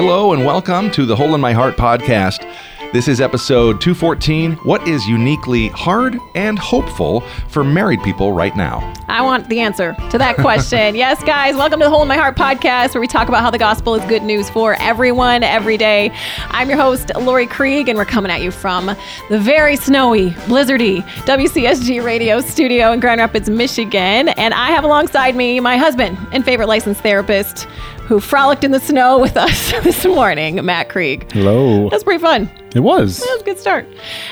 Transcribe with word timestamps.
Hello 0.00 0.32
and 0.32 0.44
welcome 0.44 0.92
to 0.92 1.04
the 1.04 1.16
Hole 1.16 1.34
in 1.34 1.40
My 1.40 1.52
Heart 1.52 1.76
podcast. 1.76 2.44
This 2.90 3.06
is 3.06 3.20
episode 3.20 3.82
214 3.82 4.52
What 4.64 4.88
is 4.88 5.06
uniquely 5.06 5.68
hard 5.68 6.18
and 6.34 6.58
hopeful 6.58 7.20
for 7.48 7.62
married 7.62 8.02
people 8.02 8.32
right 8.32 8.56
now? 8.56 8.94
I 9.08 9.20
want 9.20 9.46
the 9.50 9.60
answer 9.60 9.94
to 10.10 10.16
that 10.16 10.36
question. 10.36 10.94
yes, 10.94 11.22
guys, 11.22 11.54
welcome 11.54 11.80
to 11.80 11.84
the 11.84 11.90
Hole 11.90 12.00
in 12.00 12.08
My 12.08 12.16
Heart 12.16 12.36
podcast, 12.36 12.94
where 12.94 13.02
we 13.02 13.06
talk 13.06 13.28
about 13.28 13.42
how 13.42 13.50
the 13.50 13.58
gospel 13.58 13.94
is 13.94 14.02
good 14.06 14.22
news 14.22 14.48
for 14.48 14.74
everyone 14.80 15.42
every 15.42 15.76
day. 15.76 16.10
I'm 16.48 16.70
your 16.70 16.78
host, 16.78 17.10
Lori 17.14 17.46
Krieg, 17.46 17.90
and 17.90 17.98
we're 17.98 18.06
coming 18.06 18.32
at 18.32 18.40
you 18.40 18.50
from 18.50 18.86
the 19.28 19.38
very 19.38 19.76
snowy, 19.76 20.30
blizzardy 20.48 21.02
WCSG 21.26 22.02
radio 22.02 22.40
studio 22.40 22.90
in 22.92 23.00
Grand 23.00 23.20
Rapids, 23.20 23.50
Michigan. 23.50 24.30
And 24.30 24.54
I 24.54 24.70
have 24.70 24.84
alongside 24.84 25.36
me 25.36 25.60
my 25.60 25.76
husband 25.76 26.16
and 26.32 26.42
favorite 26.42 26.68
licensed 26.68 27.02
therapist 27.02 27.64
who 28.06 28.18
frolicked 28.18 28.64
in 28.64 28.70
the 28.70 28.80
snow 28.80 29.18
with 29.18 29.36
us 29.36 29.72
this 29.82 30.06
morning, 30.06 30.64
Matt 30.64 30.88
Krieg. 30.88 31.30
Hello. 31.32 31.90
That's 31.90 32.02
pretty 32.02 32.22
fun. 32.22 32.50
It 32.74 32.80
was. 32.80 33.18
That 33.18 33.28
was 33.32 33.42
a 33.42 33.44
good 33.44 33.58
start. 33.58 33.86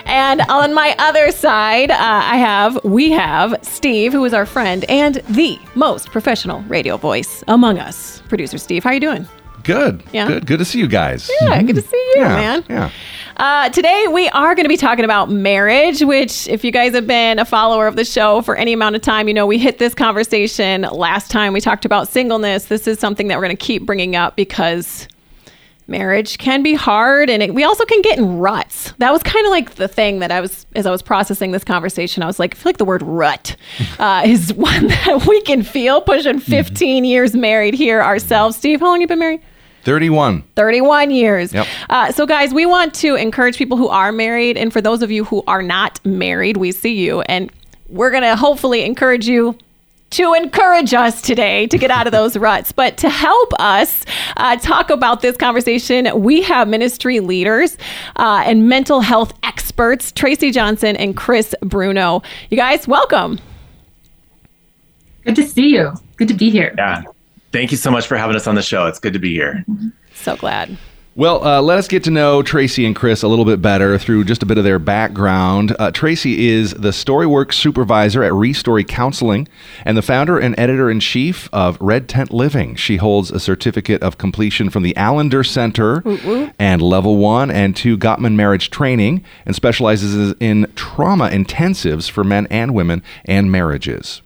And 0.05 0.43
on 0.43 0.75
my 0.75 0.95
other 0.99 1.31
side, 1.33 1.91
uh, 1.91 1.97
I 1.99 2.37
have, 2.37 2.83
we 2.85 3.11
have 3.13 3.55
Steve, 3.63 4.13
who 4.13 4.25
is 4.25 4.35
our 4.35 4.45
friend 4.47 4.85
and 4.89 5.17
the 5.31 5.59
most 5.75 6.11
professional 6.11 6.61
radio 6.63 6.97
voice 6.99 7.43
among 7.49 7.79
us. 7.79 8.23
Producer 8.29 8.59
Steve, 8.59 8.85
how 8.85 8.91
are 8.91 8.95
you 8.95 9.01
doing? 9.01 9.27
Good. 9.65 10.03
Yeah. 10.13 10.29
Good. 10.29 10.47
Good 10.47 10.59
to 10.61 10.65
see 10.65 10.79
you 10.79 10.87
guys. 10.87 11.29
Yeah, 11.41 11.61
good 11.63 11.75
to 11.77 11.83
see 11.83 11.97
you, 12.15 12.23
Yeah, 12.23 12.29
man. 12.29 12.65
yeah. 12.69 12.91
Uh, 13.39 13.69
today 13.71 14.07
we 14.13 14.29
are 14.29 14.55
going 14.55 14.65
to 14.65 14.69
be 14.69 14.77
talking 14.77 15.05
about 15.05 15.29
marriage, 15.29 16.03
which, 16.03 16.47
if 16.47 16.63
you 16.65 16.71
guys 16.71 16.95
have 16.95 17.07
been 17.07 17.39
a 17.39 17.45
follower 17.45 17.87
of 17.87 17.97
the 17.97 18.05
show 18.05 18.43
for 18.43 18.55
any 18.57 18.73
amount 18.73 18.95
of 18.97 19.03
time, 19.03 19.29
you 19.29 19.35
know 19.35 19.45
we 19.47 19.59
hit 19.59 19.79
this 19.79 19.93
conversation 19.95 20.83
last 20.83 21.31
time 21.31 21.53
we 21.53 21.61
talked 21.61 21.85
about 21.85 22.07
singleness. 22.09 22.67
This 22.67 22.87
is 22.87 22.99
something 23.01 23.27
that 23.29 23.37
we're 23.39 23.45
going 23.47 23.57
to 23.57 23.63
keep 23.65 23.85
bringing 23.85 24.15
up 24.15 24.37
because 24.37 25.09
marriage 25.89 26.39
can 26.39 26.63
be 26.63 26.75
hard 26.75 27.31
and 27.31 27.43
it, 27.43 27.55
we 27.55 27.63
also 27.63 27.85
can 27.85 28.03
get 28.03 28.19
in 28.19 28.39
ruts 28.39 28.93
that 28.99 29.13
was 29.13 29.23
kind 29.23 29.47
of 29.47 29.51
like 29.51 29.77
the 29.77 29.89
thing 29.89 30.19
that 30.19 30.33
i 30.33 30.41
was 30.41 30.67
as 30.75 30.87
i 30.87 30.91
was 30.91 31.03
processing 31.03 31.53
this 31.53 31.65
conversation 31.65 32.23
i 32.23 32.27
was 32.27 32.39
like 32.39 32.55
i 32.55 32.59
feel 32.59 32.71
like 32.71 32.79
the 32.79 32.85
word 32.85 33.03
rut 33.03 33.57
uh, 33.99 34.23
is 34.27 34.53
one 34.55 34.89
that 34.89 35.27
we 35.27 35.41
can 35.43 35.63
feel 35.63 36.01
pushing 36.01 36.41
15 36.41 37.05
years 37.05 37.35
married 37.35 37.75
here 37.75 38.03
ourselves 38.03 38.57
steve 38.57 38.81
how 38.81 38.87
long 38.87 39.01
you 39.01 39.07
been 39.07 39.19
married 39.19 39.41
31. 39.87 40.43
31 40.57 41.13
years. 41.13 41.53
Yep. 41.53 41.67
Uh, 41.89 42.11
so, 42.11 42.27
guys, 42.27 42.53
we 42.53 42.67
want 42.67 42.93
to 42.95 43.15
encourage 43.15 43.57
people 43.57 43.77
who 43.77 43.87
are 43.87 44.11
married. 44.11 44.57
And 44.57 44.73
for 44.73 44.81
those 44.81 45.01
of 45.01 45.13
you 45.13 45.25
who 45.25 45.45
are 45.47 45.63
not 45.63 46.05
married, 46.05 46.57
we 46.57 46.73
see 46.73 46.93
you. 46.93 47.21
And 47.21 47.53
we're 47.89 48.11
going 48.11 48.25
to 48.25 48.35
hopefully 48.35 48.85
encourage 48.85 49.29
you 49.29 49.57
to 50.11 50.35
encourage 50.35 50.95
us 50.95 51.21
today 51.21 51.67
to 51.67 51.79
get 51.79 51.91
out 51.91 52.07
of 52.07 52.13
those 52.13 52.37
ruts. 52.37 52.73
But 52.73 52.97
to 52.99 53.09
help 53.09 53.53
us 53.59 54.05
uh, 54.37 54.57
talk 54.57 54.91
about 54.91 55.21
this 55.21 55.37
conversation, 55.37 56.09
we 56.21 56.43
have 56.43 56.69
ministry 56.69 57.21
leaders 57.21 57.77
uh, 58.17 58.43
and 58.47 58.69
mental 58.69 59.01
health 59.01 59.33
experts, 59.43 60.13
Tracy 60.13 60.51
Johnson 60.51 60.97
and 60.97 61.17
Chris 61.17 61.55
Bruno. 61.61 62.23
You 62.51 62.57
guys, 62.57 62.87
welcome. 62.87 63.39
Good 65.25 65.37
to 65.37 65.43
see 65.43 65.69
you. 65.69 65.93
Good 66.17 66.29
to 66.29 66.35
be 66.35 66.51
here. 66.51 66.73
Yeah. 66.79 67.03
Thank 67.53 67.71
you 67.71 67.77
so 67.77 67.91
much 67.91 68.07
for 68.07 68.17
having 68.17 68.37
us 68.37 68.47
on 68.47 68.55
the 68.55 68.63
show. 68.63 68.87
It's 68.87 68.99
good 68.99 69.13
to 69.13 69.19
be 69.19 69.33
here. 69.33 69.65
So 70.15 70.37
glad. 70.37 70.77
Well, 71.17 71.43
uh, 71.43 71.63
let 71.63 71.79
us 71.79 71.89
get 71.89 72.05
to 72.05 72.11
know 72.11 72.43
Tracy 72.43 72.85
and 72.85 72.95
Chris 72.95 73.23
a 73.23 73.29
little 73.29 73.47
bit 73.47 73.63
better 73.63 73.97
through 73.97 74.25
just 74.25 74.43
a 74.43 74.47
bit 74.47 74.59
of 74.59 74.65
their 74.65 74.79
background. 74.79 75.75
Uh, 75.79 75.91
Tracy 75.91 76.51
is 76.51 76.73
the 76.73 76.91
Storyworks 76.91 77.55
supervisor 77.55 78.23
at 78.23 78.33
Restory 78.33 78.87
Counseling 78.87 79.49
and 79.87 79.97
the 79.97 80.03
founder 80.03 80.39
and 80.39 80.55
editor 80.59 80.91
in 80.91 81.01
chief 81.01 81.49
of 81.55 81.79
Red 81.81 82.07
Tent 82.11 82.35
Living. 82.35 82.75
She 82.75 82.99
holds 82.99 83.31
a 83.31 83.41
certificate 83.41 84.03
of 84.03 84.19
completion 84.19 84.69
from 84.69 84.83
the 84.83 84.93
Allender 84.95 85.43
Center 85.43 86.03
and 86.59 86.83
Level 86.83 87.17
1 87.17 87.51
and 87.51 87.75
2 87.75 87.97
Gottman 87.97 88.35
Marriage 88.35 88.69
Training 88.69 89.25
and 89.47 89.57
specializes 89.57 90.35
in 90.39 90.71
trauma 90.75 91.31
intensives 91.31 92.11
for 92.11 92.25
men 92.25 92.47
and 92.51 92.75
women 92.75 93.03
and 93.25 93.51
marriages. 93.51 94.21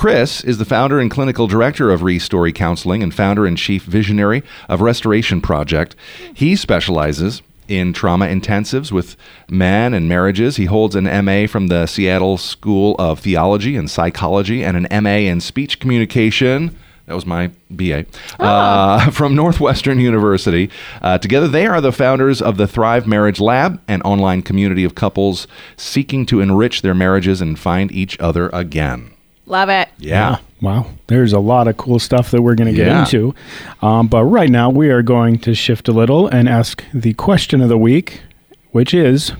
Chris 0.00 0.42
is 0.44 0.56
the 0.56 0.64
founder 0.64 0.98
and 0.98 1.10
clinical 1.10 1.46
director 1.46 1.90
of 1.90 2.00
Restory 2.00 2.54
Counseling 2.54 3.02
and 3.02 3.14
founder 3.14 3.44
and 3.44 3.58
chief 3.58 3.82
visionary 3.82 4.42
of 4.66 4.80
Restoration 4.80 5.42
Project. 5.42 5.94
He 6.32 6.56
specializes 6.56 7.42
in 7.68 7.92
trauma 7.92 8.24
intensives 8.24 8.90
with 8.90 9.14
men 9.50 9.92
and 9.92 10.08
marriages. 10.08 10.56
He 10.56 10.64
holds 10.64 10.96
an 10.96 11.04
MA 11.04 11.46
from 11.46 11.66
the 11.66 11.84
Seattle 11.84 12.38
School 12.38 12.96
of 12.98 13.18
Theology 13.18 13.76
and 13.76 13.90
Psychology 13.90 14.64
and 14.64 14.74
an 14.86 15.04
MA 15.04 15.28
in 15.30 15.38
speech 15.38 15.80
communication. 15.80 16.74
That 17.04 17.14
was 17.14 17.26
my 17.26 17.50
BA 17.70 18.06
uh, 18.38 19.10
from 19.10 19.34
Northwestern 19.34 20.00
University. 20.00 20.70
Uh, 21.02 21.18
together, 21.18 21.46
they 21.46 21.66
are 21.66 21.82
the 21.82 21.92
founders 21.92 22.40
of 22.40 22.56
the 22.56 22.66
Thrive 22.66 23.06
Marriage 23.06 23.38
Lab, 23.38 23.78
an 23.86 24.00
online 24.00 24.40
community 24.40 24.84
of 24.84 24.94
couples 24.94 25.46
seeking 25.76 26.24
to 26.24 26.40
enrich 26.40 26.80
their 26.80 26.94
marriages 26.94 27.42
and 27.42 27.58
find 27.58 27.92
each 27.92 28.18
other 28.18 28.48
again. 28.54 29.10
Love 29.50 29.68
it. 29.68 29.88
Yeah. 29.98 30.38
Wow. 30.62 30.86
There's 31.08 31.32
a 31.32 31.40
lot 31.40 31.66
of 31.68 31.76
cool 31.76 31.98
stuff 31.98 32.30
that 32.30 32.40
we're 32.42 32.54
going 32.54 32.70
to 32.70 32.76
get 32.76 32.86
Yeah. 32.86 33.00
into. 33.00 33.34
Um, 33.82 34.06
but 34.06 34.24
right 34.24 34.48
now, 34.50 34.70
we 34.70 34.90
are 34.90 35.02
going 35.02 35.38
to 35.40 35.54
shift 35.54 35.88
a 35.88 35.92
little 35.92 36.28
and 36.28 36.48
ask 36.48 36.84
the 36.94 37.14
question 37.14 37.60
of 37.60 37.68
the 37.68 37.78
week, 37.78 38.22
which 38.70 38.94
is 38.94 39.32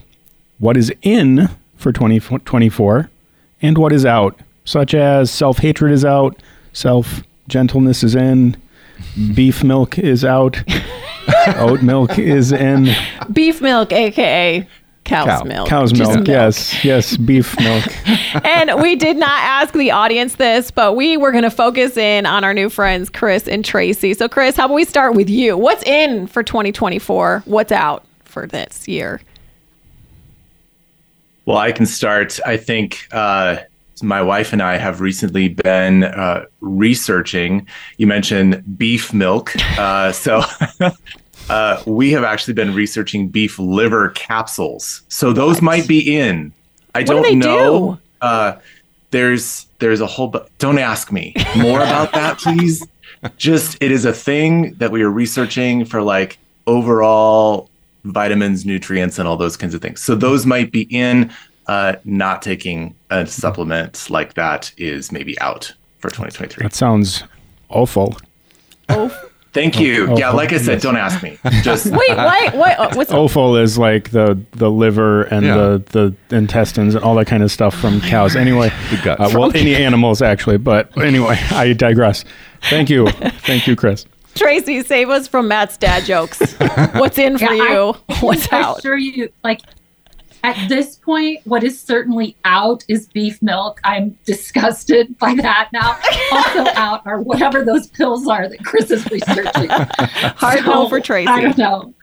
what 0.58 0.76
is 0.76 0.92
in 1.02 1.48
for 1.76 1.92
2024 1.92 3.08
and 3.62 3.78
what 3.78 3.92
is 3.92 4.04
out? 4.04 4.38
Such 4.64 4.94
as 4.94 5.30
self 5.30 5.58
hatred 5.58 5.92
is 5.92 6.04
out, 6.04 6.40
self 6.72 7.22
gentleness 7.48 8.02
is 8.02 8.14
in, 8.14 8.56
beef 9.34 9.62
milk 9.62 9.98
is 9.98 10.24
out, 10.24 10.62
oat 11.56 11.82
milk 11.82 12.18
is 12.18 12.52
in, 12.52 12.88
Beef 13.32 13.60
milk, 13.60 13.92
aka 13.92 14.66
cow's 15.10 15.40
Cow. 15.40 15.44
milk. 15.44 15.68
cow's 15.68 15.92
Just 15.92 16.14
milk. 16.14 16.28
Yes, 16.28 16.84
yes, 16.84 17.16
beef 17.28 17.58
milk. 17.58 17.84
and 18.44 18.80
we 18.80 18.94
did 18.94 19.16
not 19.16 19.40
ask 19.42 19.74
the 19.74 19.90
audience 19.90 20.36
this, 20.36 20.70
but 20.70 20.94
we 20.94 21.16
were 21.16 21.32
going 21.32 21.44
to 21.44 21.50
focus 21.50 21.96
in 21.96 22.26
on 22.26 22.44
our 22.44 22.54
new 22.54 22.70
friends, 22.70 23.10
Chris 23.10 23.48
and 23.48 23.64
Tracy. 23.64 24.14
So, 24.14 24.28
Chris, 24.28 24.56
how 24.56 24.66
about 24.66 24.74
we 24.74 24.84
start 24.84 25.14
with 25.14 25.28
you? 25.28 25.56
What's 25.56 25.82
in 25.82 26.26
for 26.28 26.42
2024? 26.42 27.42
What's 27.44 27.72
out 27.72 28.04
for 28.24 28.46
this 28.46 28.86
year? 28.86 29.20
Well, 31.44 31.58
I 31.58 31.72
can 31.72 31.86
start. 31.86 32.38
I 32.46 32.56
think 32.56 33.08
uh, 33.10 33.56
my 34.02 34.22
wife 34.22 34.52
and 34.52 34.62
I 34.62 34.76
have 34.76 35.00
recently 35.00 35.48
been 35.48 36.04
uh, 36.04 36.44
researching. 36.60 37.66
You 37.96 38.06
mentioned 38.06 38.78
beef 38.78 39.12
milk. 39.12 39.52
Uh, 39.76 40.12
so 40.12 40.42
uh, 41.50 41.82
we 41.86 42.12
have 42.12 42.24
actually 42.24 42.54
been 42.54 42.74
researching 42.74 43.28
beef 43.28 43.58
liver 43.58 44.10
capsules. 44.10 45.02
So 45.08 45.32
those 45.32 45.60
might 45.60 45.86
be 45.88 46.16
in. 46.16 46.52
I 46.94 47.02
do 47.02 47.12
don't 47.14 47.22
they 47.22 47.34
know. 47.34 47.94
do? 47.94 48.26
Uh, 48.26 48.56
there's 49.10 49.66
there's 49.80 50.00
a 50.00 50.06
whole 50.06 50.28
bu- 50.28 50.44
don't 50.58 50.78
ask 50.78 51.10
me 51.10 51.34
more 51.56 51.80
about 51.80 52.12
that 52.12 52.38
please 52.44 52.86
just 53.36 53.76
it 53.82 53.90
is 53.90 54.04
a 54.04 54.12
thing 54.12 54.74
that 54.74 54.90
we 54.92 55.02
are 55.02 55.10
researching 55.10 55.84
for 55.84 56.00
like 56.02 56.38
overall 56.66 57.68
vitamins 58.04 58.64
nutrients 58.64 59.18
and 59.18 59.26
all 59.26 59.36
those 59.36 59.56
kinds 59.56 59.74
of 59.74 59.82
things 59.82 60.00
so 60.00 60.14
those 60.14 60.46
might 60.46 60.70
be 60.70 60.82
in 60.90 61.32
uh, 61.66 61.94
not 62.04 62.40
taking 62.42 62.94
a 63.10 63.26
supplement 63.26 64.08
like 64.10 64.34
that 64.34 64.72
is 64.76 65.10
maybe 65.12 65.38
out 65.40 65.72
for 65.98 66.08
2023 66.10 66.62
That 66.62 66.74
sounds 66.74 67.24
awful. 67.68 68.16
Oh, 68.88 69.10
thank 69.52 69.78
you 69.80 70.06
oh, 70.10 70.16
yeah 70.18 70.30
oh, 70.30 70.36
like 70.36 70.52
i 70.52 70.58
said 70.58 70.74
yes. 70.74 70.82
don't 70.82 70.96
ask 70.96 71.22
me 71.22 71.38
just 71.62 71.86
wait, 71.90 72.16
what? 72.16 72.54
What? 72.54 72.78
uh, 72.78 72.90
What's 72.94 73.10
Offal 73.12 73.56
is 73.56 73.76
like 73.78 74.10
the 74.10 74.40
the 74.52 74.70
liver 74.70 75.22
and 75.24 75.44
Yeah. 75.46 75.56
the 75.56 76.14
the 76.30 76.36
intestines 76.36 76.94
and 76.94 77.02
all 77.04 77.14
that 77.16 77.26
kind 77.26 77.42
of 77.42 77.50
stuff 77.50 77.74
from 77.74 78.00
cows. 78.00 78.36
Anyway, 78.36 78.70
uh, 79.04 79.30
well, 79.34 79.54
any 79.56 79.74
animals 79.76 80.22
actually, 80.22 80.58
but 80.58 80.96
anyway, 80.98 81.36
I 81.50 81.72
digress. 81.72 82.24
Thank 82.62 82.90
you, 82.90 83.06
thank 83.46 83.66
you, 83.66 83.74
Chris. 83.76 84.06
Tracy? 84.34 84.82
Save 84.82 85.10
us 85.10 85.26
from 85.26 85.48
Matt's 85.48 85.76
dad 85.76 86.04
jokes. 86.04 86.38
What's 86.94 87.18
in 87.18 87.36
for 87.36 87.52
Yeah, 87.52 87.72
you? 87.72 87.94
I, 88.08 88.14
What's 88.20 88.52
I 88.52 88.62
out? 88.62 88.78
assure 88.78 88.96
you, 88.96 89.28
like 89.42 89.60
at 90.42 90.68
this 90.68 90.96
point, 90.96 91.40
what 91.44 91.62
is 91.64 91.80
certainly 91.80 92.36
out 92.44 92.84
is 92.88 93.08
beef 93.08 93.40
milk. 93.42 93.80
I'm 93.84 94.18
disgusted 94.24 95.18
by 95.18 95.34
that 95.36 95.70
now. 95.72 95.98
Also 96.32 96.70
out 96.74 97.06
are 97.06 97.20
whatever 97.20 97.64
those 97.64 97.88
pills 97.88 98.26
are 98.26 98.48
that 98.48 98.64
Chris 98.64 98.90
is 98.90 99.08
researching. 99.10 99.68
Hard 99.70 100.64
no 100.64 100.88
for 100.88 101.00
Tracy. 101.00 101.28
I 101.28 101.40
don't 101.42 101.58
know. 101.58 101.94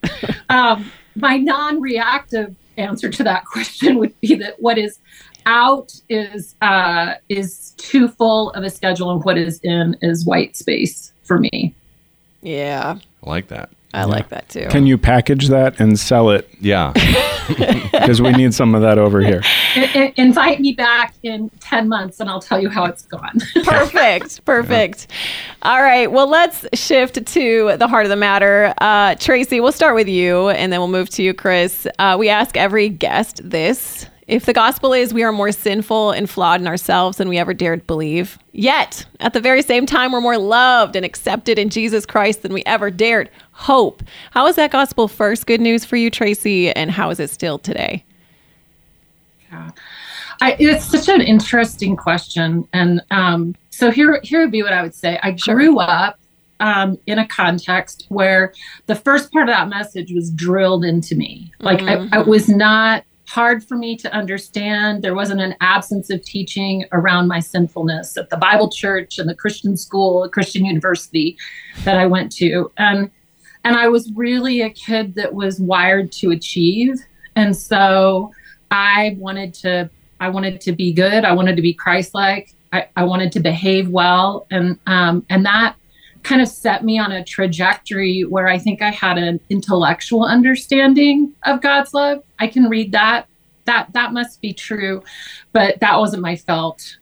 Um, 0.50 0.92
my 1.16 1.38
non-reactive 1.38 2.56
answer 2.78 3.10
to 3.10 3.24
that 3.24 3.46
question 3.52 3.98
would 3.98 4.20
be 4.22 4.36
that 4.36 4.62
what 4.62 4.78
is 4.78 5.00
out 5.46 5.94
is 6.10 6.56
uh, 6.62 7.14
is 7.30 7.72
too 7.78 8.08
full 8.08 8.52
of 8.52 8.64
a 8.64 8.70
schedule, 8.70 9.12
and 9.12 9.24
what 9.24 9.38
is 9.38 9.60
in 9.64 9.98
is 10.02 10.26
white 10.26 10.56
space 10.56 11.14
for 11.24 11.40
me. 11.40 11.74
Yeah, 12.42 12.98
I 13.24 13.30
like 13.30 13.48
that. 13.48 13.70
I 13.94 14.04
like 14.04 14.30
that 14.30 14.50
too. 14.50 14.68
Can 14.68 14.86
you 14.86 14.98
package 14.98 15.48
that 15.48 15.80
and 15.80 15.98
sell 15.98 16.30
it? 16.30 16.50
Yeah. 16.60 16.94
because 17.92 18.22
we 18.22 18.32
need 18.34 18.54
some 18.54 18.76
of 18.76 18.82
that 18.82 18.98
over 18.98 19.22
here. 19.22 19.42
I- 19.76 19.92
I- 19.96 20.14
invite 20.18 20.60
me 20.60 20.74
back 20.74 21.14
in 21.24 21.50
10 21.60 21.88
months 21.88 22.20
and 22.20 22.30
I'll 22.30 22.42
tell 22.42 22.62
you 22.62 22.70
how 22.70 22.86
it's 22.86 23.04
gone. 23.04 23.40
Perfect. 23.64 24.44
Perfect. 24.46 25.08
All 25.62 25.82
right. 25.82 26.12
Well, 26.12 26.28
let's 26.28 26.66
shift 26.74 27.26
to 27.26 27.78
the 27.78 27.88
heart 27.88 28.06
of 28.06 28.10
the 28.10 28.16
matter. 28.16 28.74
Uh, 28.80 29.16
Tracy, 29.16 29.60
we'll 29.60 29.72
start 29.72 29.96
with 29.96 30.08
you 30.08 30.50
and 30.50 30.72
then 30.72 30.80
we'll 30.80 30.88
move 30.88 31.10
to 31.12 31.24
you, 31.24 31.34
Chris. 31.34 31.88
Uh, 32.00 32.16
we 32.20 32.30
ask 32.30 32.58
every 32.58 32.90
guest 32.90 33.42
this. 33.44 34.06
If 34.28 34.46
the 34.46 34.52
gospel 34.52 34.92
is 34.92 35.14
we 35.14 35.24
are 35.24 35.32
more 35.32 35.54
sinful 35.54 36.12
and 36.12 36.30
flawed 36.30 36.60
in 36.60 36.68
ourselves 36.68 37.16
than 37.18 37.30
we 37.30 37.38
ever 37.38 37.54
dared 37.54 37.88
believe, 37.88 38.38
yet 38.52 39.06
at 39.22 39.32
the 39.32 39.40
very 39.40 39.62
same 39.62 39.86
time, 39.86 40.12
we're 40.12 40.20
more 40.20 40.38
loved 40.38 40.98
and 40.98 41.06
accepted 41.06 41.58
in 41.58 41.70
Jesus 41.70 42.06
Christ 42.06 42.42
than 42.42 42.52
we 42.52 42.62
ever 42.66 42.92
dared 42.92 43.30
hope. 43.58 44.04
How 44.32 44.46
is 44.48 44.56
that 44.56 44.72
gospel 44.72 45.08
first 45.08 45.48
good 45.48 45.60
news 45.60 45.84
for 45.84 45.96
you, 45.96 46.12
Tracy? 46.12 46.72
And 46.72 46.92
how 46.92 47.10
is 47.10 47.20
it 47.20 47.30
still 47.30 47.58
today? 47.58 48.06
I, 50.42 50.56
it's 50.60 50.86
such 50.86 51.10
an 51.10 51.22
interesting 51.22 51.96
question. 51.96 52.68
And 52.72 53.02
um, 53.10 53.56
so 53.72 53.90
here, 53.90 54.20
here 54.24 54.42
would 54.42 54.52
be 54.52 54.62
what 54.62 54.74
I 54.74 54.84
would 54.84 54.94
say. 54.94 55.20
I 55.24 55.32
grew 55.32 55.80
up 55.80 56.20
um, 56.60 57.00
in 57.08 57.18
a 57.18 57.28
context 57.28 58.06
where 58.10 58.54
the 58.86 58.96
first 58.96 59.32
part 59.32 59.50
of 59.50 59.56
that 59.56 59.70
message 59.70 60.12
was 60.12 60.30
drilled 60.30 60.86
into 60.86 61.16
me. 61.16 61.52
Like 61.60 61.82
I, 61.82 62.08
I 62.12 62.20
was 62.20 62.48
not 62.48 63.04
hard 63.26 63.64
for 63.64 63.76
me 63.76 63.98
to 63.98 64.14
understand. 64.14 65.04
There 65.04 65.16
wasn't 65.16 65.42
an 65.42 65.56
absence 65.62 66.12
of 66.12 66.22
teaching 66.22 66.86
around 66.92 67.28
my 67.28 67.40
sinfulness 67.40 68.18
at 68.18 68.30
the 68.30 68.38
Bible 68.38 68.70
church 68.70 69.18
and 69.18 69.28
the 69.28 69.36
Christian 69.36 69.76
school, 69.76 70.22
the 70.22 70.30
Christian 70.30 70.64
university 70.64 71.38
that 71.84 71.98
I 71.98 72.06
went 72.06 72.32
to. 72.34 72.72
And 72.78 73.10
and 73.68 73.76
I 73.76 73.90
was 73.90 74.10
really 74.16 74.62
a 74.62 74.70
kid 74.70 75.16
that 75.16 75.34
was 75.34 75.60
wired 75.60 76.10
to 76.14 76.32
achieve. 76.32 76.96
And 77.36 77.54
so 77.54 78.32
I 78.72 79.18
wanted 79.20 79.54
to 79.56 79.90
I 80.22 80.30
wanted 80.30 80.62
to 80.62 80.72
be 80.72 80.94
good. 80.94 81.26
I 81.26 81.34
wanted 81.34 81.58
to 81.58 81.62
be 81.62 81.74
Christ-like. 81.74 82.54
I, 82.72 82.88
I 82.96 83.04
wanted 83.04 83.32
to 83.34 83.42
behave 83.42 83.90
well. 83.90 84.48
And 84.52 84.80
um, 84.88 85.26
and 85.30 85.46
that 85.46 85.76
kind 86.24 86.42
of 86.42 86.48
set 86.48 86.86
me 86.86 86.98
on 86.98 87.12
a 87.12 87.26
trajectory 87.26 88.22
where 88.22 88.48
I 88.48 88.58
think 88.58 88.82
I 88.82 88.90
had 88.90 89.18
an 89.18 89.40
intellectual 89.50 90.24
understanding 90.24 91.34
of 91.44 91.62
God's 91.62 91.94
love. 91.94 92.24
I 92.40 92.48
can 92.48 92.70
read 92.70 92.94
that. 92.94 93.28
That 93.66 93.92
that 93.92 94.14
must 94.14 94.40
be 94.42 94.54
true. 94.54 95.04
But 95.52 95.82
that 95.82 96.00
wasn't 96.00 96.22
my 96.22 96.38
felt 96.38 96.98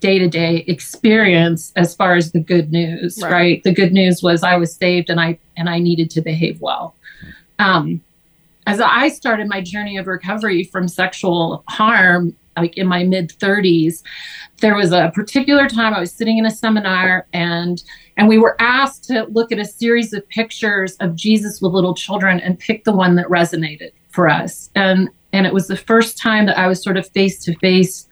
day-to-day 0.00 0.64
experience 0.66 1.72
as 1.76 1.94
far 1.94 2.14
as 2.14 2.32
the 2.32 2.40
good 2.40 2.70
news, 2.70 3.18
Right. 3.22 3.32
right? 3.32 3.62
The 3.64 3.72
good 3.72 3.92
news 3.92 4.22
was 4.22 4.42
I 4.42 4.56
was 4.56 4.74
saved 4.74 5.10
and 5.10 5.20
I 5.20 5.38
and 5.56 5.68
I 5.68 5.78
needed 5.78 6.10
to 6.10 6.20
behave 6.20 6.60
well. 6.60 6.94
Um, 7.58 8.00
as 8.66 8.80
I 8.80 9.08
started 9.08 9.48
my 9.48 9.60
journey 9.62 9.96
of 9.96 10.06
recovery 10.06 10.64
from 10.64 10.88
sexual 10.88 11.62
harm, 11.68 12.34
like 12.56 12.76
in 12.76 12.86
my 12.86 13.04
mid 13.04 13.30
30s, 13.38 14.02
there 14.60 14.74
was 14.74 14.92
a 14.92 15.10
particular 15.14 15.68
time 15.68 15.94
I 15.94 16.00
was 16.00 16.12
sitting 16.12 16.38
in 16.38 16.46
a 16.46 16.50
seminar 16.50 17.26
and 17.32 17.82
and 18.18 18.28
we 18.28 18.38
were 18.38 18.56
asked 18.60 19.04
to 19.04 19.24
look 19.24 19.52
at 19.52 19.58
a 19.58 19.64
series 19.64 20.12
of 20.14 20.26
pictures 20.28 20.96
of 21.00 21.14
Jesus 21.14 21.60
with 21.60 21.72
little 21.72 21.94
children 21.94 22.40
and 22.40 22.58
pick 22.58 22.84
the 22.84 22.92
one 22.92 23.14
that 23.16 23.26
resonated 23.26 23.92
for 24.10 24.28
us. 24.28 24.70
And 24.74 25.08
and 25.32 25.46
it 25.46 25.52
was 25.54 25.66
the 25.68 25.76
first 25.76 26.18
time 26.18 26.46
that 26.46 26.58
I 26.58 26.66
was 26.66 26.82
sort 26.82 26.96
of 26.96 27.06
face 27.08 27.38
to 27.44 27.54
face 27.58 28.08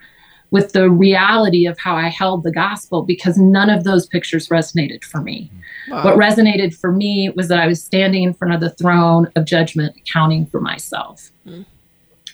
with 0.55 0.73
the 0.73 0.89
reality 0.89 1.67
of 1.67 1.77
how 1.81 1.97
I 1.97 2.06
held 2.06 2.45
the 2.45 2.53
gospel 2.53 3.03
because 3.03 3.37
none 3.37 3.69
of 3.69 3.83
those 3.83 4.06
pictures 4.06 4.51
resonated 4.51 5.03
for 5.03 5.21
me. 5.21 5.51
What 5.89 6.17
resonated 6.17 6.77
for 6.77 6.93
me 6.93 7.29
was 7.31 7.49
that 7.49 7.59
I 7.59 7.67
was 7.67 7.83
standing 7.83 8.23
in 8.23 8.35
front 8.35 8.55
of 8.55 8.61
the 8.61 8.71
throne 8.71 9.29
of 9.35 9.47
judgment, 9.47 9.97
accounting 9.97 10.47
for 10.47 10.61
myself. 10.61 11.33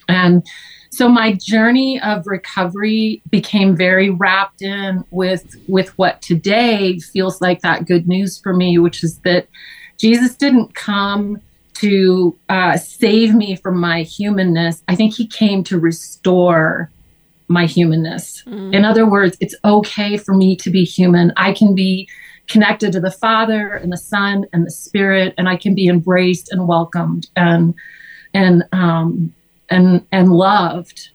And 0.07 0.47
so 0.91 1.09
my 1.09 1.33
journey 1.33 1.99
of 2.03 2.27
recovery 2.27 3.23
became 3.31 3.75
very 3.75 4.11
wrapped 4.11 4.61
in 4.61 5.03
with 5.11 5.57
with 5.67 5.97
what 5.97 6.21
today 6.21 6.99
feels 6.99 7.41
like 7.41 7.63
that 7.63 7.87
good 7.87 8.07
news 8.07 8.37
for 8.37 8.53
me, 8.53 8.77
which 8.77 9.03
is 9.03 9.19
that 9.21 9.49
Jesus 9.97 10.35
didn't 10.35 10.75
come 10.75 11.41
to 11.77 12.37
uh, 12.51 12.77
save 12.77 13.35
me 13.35 13.57
from 13.57 13.81
my 13.81 14.03
humanness. 14.03 14.83
I 14.89 14.95
think 14.95 15.15
he 15.15 15.27
came 15.27 15.65
to 15.65 15.79
restore 15.79 16.91
my 17.51 17.67
humanness. 17.67 18.43
In 18.47 18.85
other 18.85 19.05
words, 19.05 19.37
it's 19.41 19.57
okay 19.65 20.17
for 20.17 20.35
me 20.35 20.55
to 20.57 20.71
be 20.71 20.85
human. 20.85 21.33
I 21.37 21.53
can 21.53 21.75
be 21.75 22.09
connected 22.47 22.93
to 22.93 23.01
the 23.01 23.11
Father 23.11 23.75
and 23.75 23.93
the 23.93 23.97
Son 23.97 24.47
and 24.53 24.65
the 24.65 24.71
Spirit, 24.71 25.35
and 25.37 25.49
I 25.49 25.57
can 25.57 25.75
be 25.75 25.89
embraced 25.89 26.53
and 26.53 26.67
welcomed 26.69 27.29
and 27.37 27.75
and 28.33 28.63
um, 28.73 29.35
and 29.69 30.07
and 30.13 30.33
loved 30.33 31.11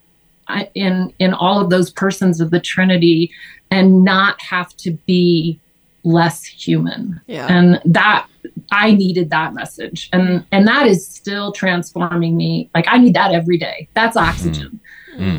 I- 0.49 0.69
in 0.75 1.13
in 1.19 1.33
all 1.33 1.61
of 1.61 1.69
those 1.69 1.89
persons 1.89 2.41
of 2.41 2.51
the 2.51 2.59
Trinity, 2.59 3.31
and 3.71 4.03
not 4.03 4.41
have 4.41 4.75
to 4.77 4.91
be 5.07 5.59
less 6.03 6.43
human. 6.43 7.19
Yeah. 7.27 7.47
And 7.49 7.81
that 7.85 8.27
I 8.71 8.91
needed 8.91 9.29
that 9.29 9.53
message, 9.53 10.09
and 10.11 10.45
and 10.51 10.67
that 10.67 10.85
is 10.85 11.07
still 11.07 11.53
transforming 11.53 12.35
me. 12.35 12.69
Like 12.75 12.85
I 12.89 12.97
need 12.97 13.13
that 13.15 13.33
every 13.33 13.57
day. 13.57 13.87
That's 13.93 14.17
oxygen. 14.17 14.81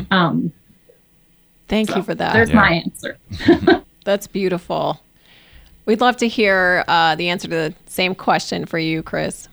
Um, 0.09 0.51
Thank 1.67 1.89
so 1.89 1.97
you 1.97 2.03
for 2.03 2.15
that. 2.15 2.33
There's 2.33 2.53
my 2.53 2.83
answer. 2.85 3.17
That's 4.05 4.27
beautiful. 4.27 5.01
We'd 5.85 6.01
love 6.01 6.17
to 6.17 6.27
hear 6.27 6.83
uh, 6.87 7.15
the 7.15 7.29
answer 7.29 7.47
to 7.47 7.55
the 7.55 7.73
same 7.85 8.15
question 8.15 8.65
for 8.65 8.77
you, 8.77 9.03
Chris. 9.03 9.47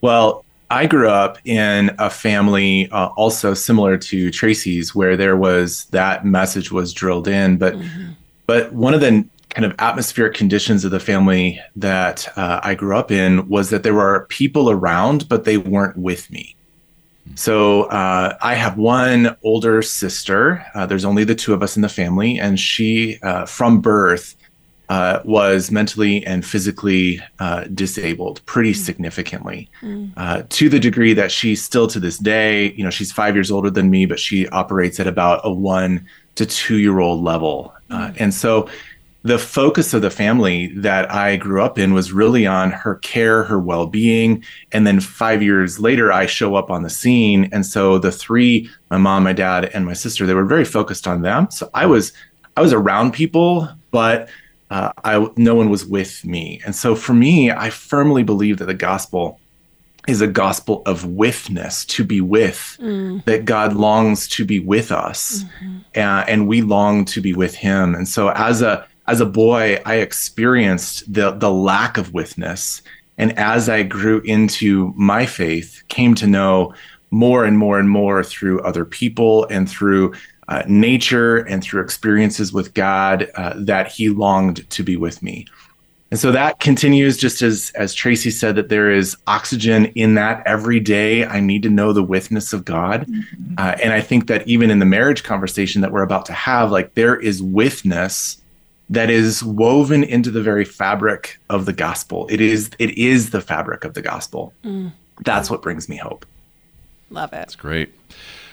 Well, 0.00 0.44
I 0.70 0.86
grew 0.86 1.08
up 1.08 1.38
in 1.44 1.94
a 1.98 2.10
family 2.10 2.90
uh, 2.90 3.06
also 3.16 3.54
similar 3.54 3.96
to 3.96 4.30
Tracy's, 4.30 4.94
where 4.94 5.16
there 5.16 5.36
was 5.36 5.86
that 5.86 6.24
message 6.24 6.70
was 6.70 6.92
drilled 6.92 7.26
in. 7.26 7.56
But 7.56 7.76
but 8.46 8.72
one 8.72 8.94
of 8.94 9.00
the 9.00 9.24
kind 9.50 9.64
of 9.64 9.74
atmospheric 9.78 10.34
conditions 10.34 10.84
of 10.84 10.90
the 10.90 11.00
family 11.00 11.60
that 11.76 12.28
uh, 12.36 12.60
I 12.62 12.74
grew 12.74 12.96
up 12.96 13.10
in 13.10 13.48
was 13.48 13.70
that 13.70 13.82
there 13.82 13.94
were 13.94 14.26
people 14.28 14.70
around, 14.70 15.28
but 15.28 15.44
they 15.44 15.56
weren't 15.56 15.96
with 15.96 16.30
me. 16.30 16.54
So 17.34 17.84
uh, 17.84 18.36
I 18.42 18.54
have 18.54 18.76
one 18.76 19.36
older 19.42 19.82
sister. 19.82 20.64
Uh, 20.74 20.86
there's 20.86 21.04
only 21.04 21.24
the 21.24 21.34
two 21.34 21.54
of 21.54 21.62
us 21.62 21.76
in 21.76 21.82
the 21.82 21.88
family, 21.88 22.38
and 22.38 22.58
she, 22.58 23.18
uh, 23.22 23.46
from 23.46 23.80
birth, 23.80 24.34
uh, 24.88 25.20
was 25.24 25.70
mentally 25.70 26.24
and 26.26 26.44
physically 26.46 27.20
uh, 27.40 27.64
disabled 27.74 28.40
pretty 28.46 28.72
significantly, 28.72 29.68
uh, 30.16 30.42
to 30.48 30.68
the 30.70 30.78
degree 30.80 31.12
that 31.12 31.30
she 31.30 31.54
still 31.54 31.86
to 31.86 32.00
this 32.00 32.16
day, 32.18 32.72
you 32.72 32.82
know, 32.82 32.90
she's 32.90 33.12
five 33.12 33.34
years 33.34 33.50
older 33.50 33.70
than 33.70 33.90
me, 33.90 34.06
but 34.06 34.18
she 34.18 34.48
operates 34.48 34.98
at 34.98 35.06
about 35.06 35.40
a 35.44 35.52
one 35.52 36.06
to 36.36 36.46
two 36.46 36.78
year 36.78 37.00
old 37.00 37.22
level, 37.22 37.74
uh, 37.90 38.12
and 38.16 38.32
so 38.32 38.68
the 39.22 39.38
focus 39.38 39.94
of 39.94 40.02
the 40.02 40.10
family 40.10 40.68
that 40.68 41.10
I 41.10 41.36
grew 41.36 41.62
up 41.62 41.78
in 41.78 41.92
was 41.92 42.12
really 42.12 42.46
on 42.46 42.70
her 42.70 42.96
care, 42.96 43.44
her 43.44 43.58
well 43.58 43.86
being. 43.86 44.44
And 44.70 44.86
then 44.86 45.00
five 45.00 45.42
years 45.42 45.80
later, 45.80 46.12
I 46.12 46.26
show 46.26 46.54
up 46.54 46.70
on 46.70 46.82
the 46.82 46.90
scene. 46.90 47.48
And 47.52 47.66
so 47.66 47.98
the 47.98 48.12
three, 48.12 48.70
my 48.90 48.96
mom, 48.96 49.24
my 49.24 49.32
dad, 49.32 49.66
and 49.74 49.84
my 49.84 49.92
sister, 49.92 50.24
they 50.24 50.34
were 50.34 50.44
very 50.44 50.64
focused 50.64 51.08
on 51.08 51.22
them. 51.22 51.50
So 51.50 51.68
I 51.74 51.86
was, 51.86 52.12
I 52.56 52.60
was 52.60 52.72
around 52.72 53.12
people, 53.12 53.68
but 53.90 54.28
uh, 54.70 54.92
I, 55.02 55.28
no 55.36 55.54
one 55.54 55.68
was 55.68 55.84
with 55.84 56.24
me. 56.24 56.60
And 56.64 56.76
so 56.76 56.94
for 56.94 57.14
me, 57.14 57.50
I 57.50 57.70
firmly 57.70 58.22
believe 58.22 58.58
that 58.58 58.66
the 58.66 58.74
gospel 58.74 59.40
is 60.06 60.22
a 60.22 60.26
gospel 60.26 60.82
of 60.86 61.04
withness, 61.04 61.84
to 61.84 62.02
be 62.02 62.20
with, 62.22 62.76
that 63.26 63.44
God 63.44 63.74
longs 63.74 64.26
to 64.28 64.44
be 64.44 64.58
with 64.58 64.90
us, 64.90 65.44
uh, 65.94 66.24
and 66.26 66.48
we 66.48 66.62
long 66.62 67.04
to 67.06 67.20
be 67.20 67.34
with 67.34 67.54
Him. 67.54 67.94
And 67.94 68.08
so, 68.08 68.30
as 68.30 68.62
a 68.62 68.86
as 69.08 69.20
a 69.20 69.26
boy, 69.26 69.80
I 69.86 69.96
experienced 69.96 71.12
the 71.12 71.32
the 71.32 71.50
lack 71.50 71.96
of 71.96 72.12
withness, 72.12 72.82
and 73.16 73.36
as 73.38 73.68
I 73.68 73.82
grew 73.82 74.20
into 74.20 74.92
my 74.96 75.26
faith, 75.26 75.82
came 75.88 76.14
to 76.16 76.26
know 76.26 76.74
more 77.10 77.44
and 77.44 77.56
more 77.56 77.78
and 77.80 77.88
more 77.88 78.22
through 78.22 78.60
other 78.60 78.84
people 78.84 79.46
and 79.46 79.68
through 79.68 80.12
uh, 80.48 80.62
nature 80.68 81.38
and 81.38 81.62
through 81.62 81.82
experiences 81.82 82.52
with 82.52 82.74
God 82.74 83.30
uh, 83.34 83.54
that 83.56 83.88
He 83.90 84.10
longed 84.10 84.68
to 84.70 84.82
be 84.82 84.96
with 84.96 85.22
me. 85.22 85.46
And 86.10 86.20
so 86.20 86.30
that 86.32 86.60
continues 86.60 87.16
just 87.16 87.40
as 87.40 87.72
as 87.74 87.94
Tracy 87.94 88.30
said 88.30 88.56
that 88.56 88.68
there 88.68 88.90
is 88.90 89.16
oxygen 89.26 89.86
in 89.94 90.14
that 90.14 90.42
every 90.46 90.80
day. 90.80 91.24
I 91.24 91.40
need 91.40 91.62
to 91.62 91.70
know 91.70 91.94
the 91.94 92.02
withness 92.02 92.52
of 92.52 92.64
God. 92.64 93.06
Uh, 93.56 93.74
and 93.82 93.92
I 93.92 94.02
think 94.02 94.26
that 94.26 94.46
even 94.46 94.70
in 94.70 94.78
the 94.78 94.86
marriage 94.86 95.22
conversation 95.22 95.80
that 95.80 95.92
we're 95.92 96.02
about 96.02 96.26
to 96.26 96.34
have, 96.34 96.70
like 96.70 96.94
there 96.94 97.16
is 97.16 97.42
withness 97.42 98.42
that 98.90 99.10
is 99.10 99.42
woven 99.42 100.02
into 100.02 100.30
the 100.30 100.42
very 100.42 100.64
fabric 100.64 101.38
of 101.50 101.66
the 101.66 101.72
gospel. 101.72 102.26
It 102.30 102.40
is 102.40 102.70
it 102.78 102.96
is 102.96 103.30
the 103.30 103.40
fabric 103.40 103.84
of 103.84 103.94
the 103.94 104.02
gospel. 104.02 104.52
That's 105.24 105.50
what 105.50 105.62
brings 105.62 105.88
me 105.88 105.96
hope. 105.96 106.24
Love 107.10 107.32
it. 107.32 107.36
That's 107.36 107.56
great. 107.56 107.92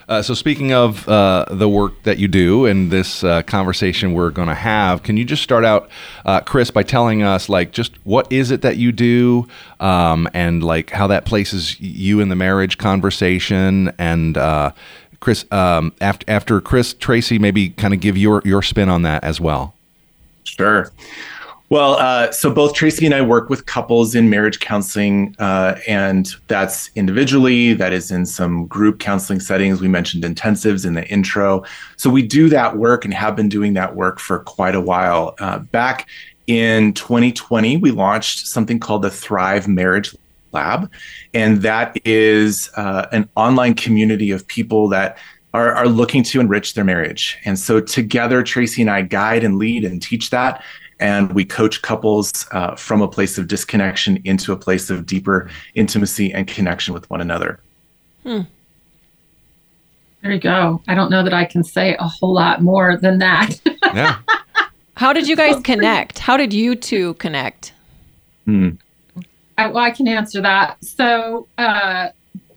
Uh, 0.08 0.22
so, 0.22 0.36
speaking 0.36 0.72
of 0.72 1.08
uh, 1.10 1.46
the 1.50 1.68
work 1.68 2.04
that 2.04 2.20
you 2.20 2.28
do 2.28 2.68
and 2.68 2.92
this 2.92 3.24
uh, 3.24 3.42
conversation 3.44 4.14
we're 4.14 4.30
going 4.30 4.48
to 4.48 4.54
have, 4.54 5.02
can 5.02 5.18
you 5.18 5.26
just 5.26 5.42
start 5.42 5.66
out, 5.66 5.90
uh, 6.26 6.40
Chris, 6.42 6.70
by 6.70 6.84
telling 6.84 7.24
us, 7.24 7.50
like, 7.50 7.72
just 7.72 7.94
what 8.06 8.32
is 8.32 8.52
it 8.52 8.62
that 8.62 8.78
you 8.78 8.92
do, 8.92 9.48
um, 9.80 10.30
and 10.34 10.64
like 10.64 10.92
how 10.92 11.08
that 11.08 11.26
places 11.26 11.80
you 11.82 12.20
in 12.20 12.30
the 12.30 12.36
marriage 12.36 12.78
conversation? 12.78 13.92
And 13.98 14.38
uh, 14.38 14.74
Chris, 15.22 15.44
um, 15.52 15.92
after 16.00 16.24
after 16.30 16.62
Chris, 16.62 16.94
Tracy, 16.94 17.40
maybe 17.40 17.70
kind 17.70 17.94
of 17.94 18.00
give 18.00 18.16
your 18.16 18.44
your 18.46 18.62
spin 18.62 18.90
on 18.90 19.02
that 19.04 19.24
as 19.24 19.42
well. 19.42 19.74
Sure. 20.46 20.92
Well, 21.70 21.96
uh, 21.96 22.32
so 22.32 22.52
both 22.52 22.76
Tracy 22.76 23.08
and 23.08 23.16
I 23.16 23.22
work 23.24 23.50
with 23.50 23.66
couples 23.66 24.14
in 24.14 24.30
marriage 24.30 24.60
counseling, 24.60 25.36
uh, 25.40 25.80
and 25.88 26.32
that's 26.48 26.92
individually, 26.96 27.74
that 27.74 27.92
is 27.92 28.12
in 28.12 28.28
some 28.28 28.68
group 28.68 29.00
counseling 29.00 29.40
settings. 29.40 29.82
We 29.82 29.88
mentioned 29.88 30.24
intensives 30.24 30.86
in 30.86 30.94
the 30.94 31.08
intro. 31.10 31.64
So 31.98 32.10
we 32.12 32.22
do 32.22 32.50
that 32.50 32.78
work 32.78 33.04
and 33.04 33.14
have 33.16 33.36
been 33.36 33.50
doing 33.50 33.74
that 33.74 33.96
work 33.96 34.20
for 34.20 34.40
quite 34.40 34.76
a 34.76 34.82
while. 34.82 35.36
Uh, 35.40 35.60
back 35.60 36.08
in 36.46 36.94
2020, 36.94 37.78
we 37.78 37.90
launched 37.90 38.46
something 38.46 38.80
called 38.80 39.02
the 39.02 39.10
Thrive 39.10 39.68
Marriage 39.68 40.16
Lab, 40.52 40.92
and 41.34 41.64
that 41.64 41.98
is 42.06 42.70
uh, 42.78 43.08
an 43.12 43.28
online 43.36 43.74
community 43.74 44.30
of 44.30 44.48
people 44.48 44.88
that 44.90 45.18
are, 45.56 45.74
are 45.74 45.88
looking 45.88 46.24
to 46.24 46.40
enrich 46.40 46.74
their 46.74 46.84
marriage. 46.84 47.38
And 47.46 47.58
so 47.58 47.80
together, 47.80 48.44
Tracy 48.44 48.82
and 48.82 48.92
I 48.92 49.02
guide 49.02 49.44
and 49.44 49.58
lead 49.58 49.86
and 49.86 50.02
teach 50.02 50.30
that 50.32 50.64
and 51.00 51.34
we 51.34 51.44
coach 51.44 51.82
couples 51.82 52.48
uh, 52.52 52.76
from 52.76 53.02
a 53.02 53.08
place 53.08 53.38
of 53.38 53.48
disconnection 53.48 54.22
into 54.24 54.52
a 54.52 54.56
place 54.56 54.90
of 54.90 55.06
deeper 55.06 55.50
intimacy 55.74 56.34
and 56.34 56.48
connection 56.48 56.94
with 56.94 57.10
one 57.10 57.22
another. 57.22 57.60
Hmm. 58.24 58.42
There 60.22 60.32
you 60.32 60.40
go. 60.40 60.82
I 60.88 60.96
don't 60.96 61.12
know 61.12 61.24
that 61.24 61.34
I 61.34 61.46
can 61.46 61.64
say 61.64 61.96
a 62.00 62.08
whole 62.08 62.34
lot 62.34 62.62
more 62.62 62.98
than 62.98 63.20
that. 63.20 63.60
yeah. 63.94 64.20
How 64.96 65.12
did 65.12 65.28
you 65.28 65.36
guys 65.36 65.62
connect? 65.62 66.20
How 66.20 66.38
did 66.38 66.54
you 66.54 66.76
two 66.76 67.16
connect? 67.16 67.74
Hmm. 68.46 68.70
I, 69.58 69.68
well, 69.68 69.84
I 69.84 69.92
can 69.92 70.08
answer 70.08 70.42
that. 70.42 70.84
So, 70.84 71.48
uh, 71.58 72.10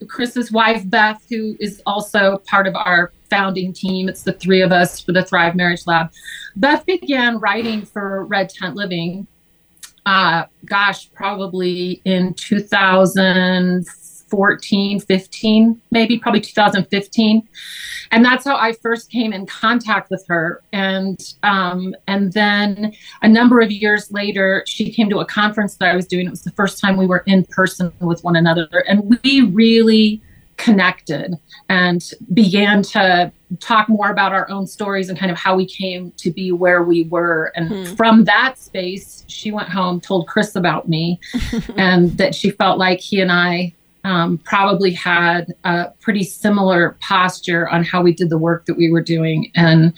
Chris's 0.06 0.52
wife, 0.52 0.88
Beth, 0.88 1.24
who 1.28 1.56
is 1.60 1.82
also 1.86 2.38
part 2.46 2.66
of 2.66 2.74
our 2.76 3.12
founding 3.30 3.72
team, 3.72 4.08
it's 4.08 4.22
the 4.22 4.32
three 4.32 4.62
of 4.62 4.72
us 4.72 5.00
for 5.00 5.12
the 5.12 5.24
Thrive 5.24 5.54
Marriage 5.54 5.86
Lab. 5.86 6.10
Beth 6.56 6.84
began 6.86 7.38
writing 7.38 7.84
for 7.84 8.24
Red 8.24 8.48
Tent 8.48 8.76
Living, 8.76 9.26
uh, 10.06 10.44
gosh, 10.64 11.12
probably 11.12 12.00
in 12.04 12.32
2014, 14.30 15.00
15, 15.00 15.80
maybe 15.90 16.18
probably 16.18 16.40
2015. 16.40 17.48
And 18.10 18.24
that's 18.24 18.44
how 18.44 18.56
I 18.56 18.72
first 18.72 19.10
came 19.10 19.32
in 19.32 19.46
contact 19.46 20.10
with 20.10 20.24
her. 20.28 20.62
And 20.72 21.20
um, 21.42 21.94
and 22.06 22.32
then 22.32 22.94
a 23.22 23.28
number 23.28 23.60
of 23.60 23.70
years 23.70 24.10
later, 24.10 24.64
she 24.66 24.90
came 24.90 25.10
to 25.10 25.18
a 25.18 25.26
conference 25.26 25.76
that 25.76 25.90
I 25.90 25.96
was 25.96 26.06
doing. 26.06 26.26
It 26.26 26.30
was 26.30 26.42
the 26.42 26.52
first 26.52 26.80
time 26.80 26.96
we 26.96 27.06
were 27.06 27.24
in 27.26 27.44
person 27.44 27.92
with 28.00 28.22
one 28.24 28.36
another. 28.36 28.84
And 28.86 29.18
we 29.22 29.42
really 29.42 30.22
connected 30.58 31.34
and 31.68 32.10
began 32.34 32.82
to 32.82 33.32
talk 33.60 33.88
more 33.88 34.10
about 34.10 34.32
our 34.32 34.50
own 34.50 34.66
stories 34.66 35.08
and 35.08 35.18
kind 35.18 35.32
of 35.32 35.38
how 35.38 35.56
we 35.56 35.64
came 35.64 36.10
to 36.18 36.30
be 36.30 36.52
where 36.52 36.82
we 36.82 37.04
were. 37.04 37.52
And 37.54 37.68
hmm. 37.68 37.94
from 37.94 38.24
that 38.24 38.58
space, 38.58 39.24
she 39.28 39.50
went 39.50 39.70
home, 39.70 40.00
told 40.00 40.26
Chris 40.26 40.54
about 40.54 40.88
me, 40.88 41.20
and 41.76 42.16
that 42.18 42.34
she 42.34 42.50
felt 42.50 42.78
like 42.78 43.00
he 43.00 43.20
and 43.20 43.32
I 43.32 43.72
um, 44.08 44.38
probably 44.38 44.92
had 44.92 45.52
a 45.64 45.90
pretty 46.00 46.24
similar 46.24 46.96
posture 47.00 47.68
on 47.68 47.84
how 47.84 48.00
we 48.02 48.14
did 48.14 48.30
the 48.30 48.38
work 48.38 48.64
that 48.64 48.76
we 48.76 48.90
were 48.90 49.02
doing. 49.02 49.52
And 49.54 49.92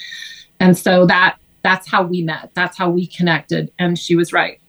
and 0.58 0.76
so 0.76 1.06
that 1.06 1.36
that's 1.62 1.88
how 1.88 2.02
we 2.02 2.22
met. 2.22 2.50
That's 2.54 2.76
how 2.76 2.90
we 2.90 3.06
connected. 3.06 3.70
And 3.78 3.96
she 3.96 4.16
was 4.16 4.32
right. 4.32 4.60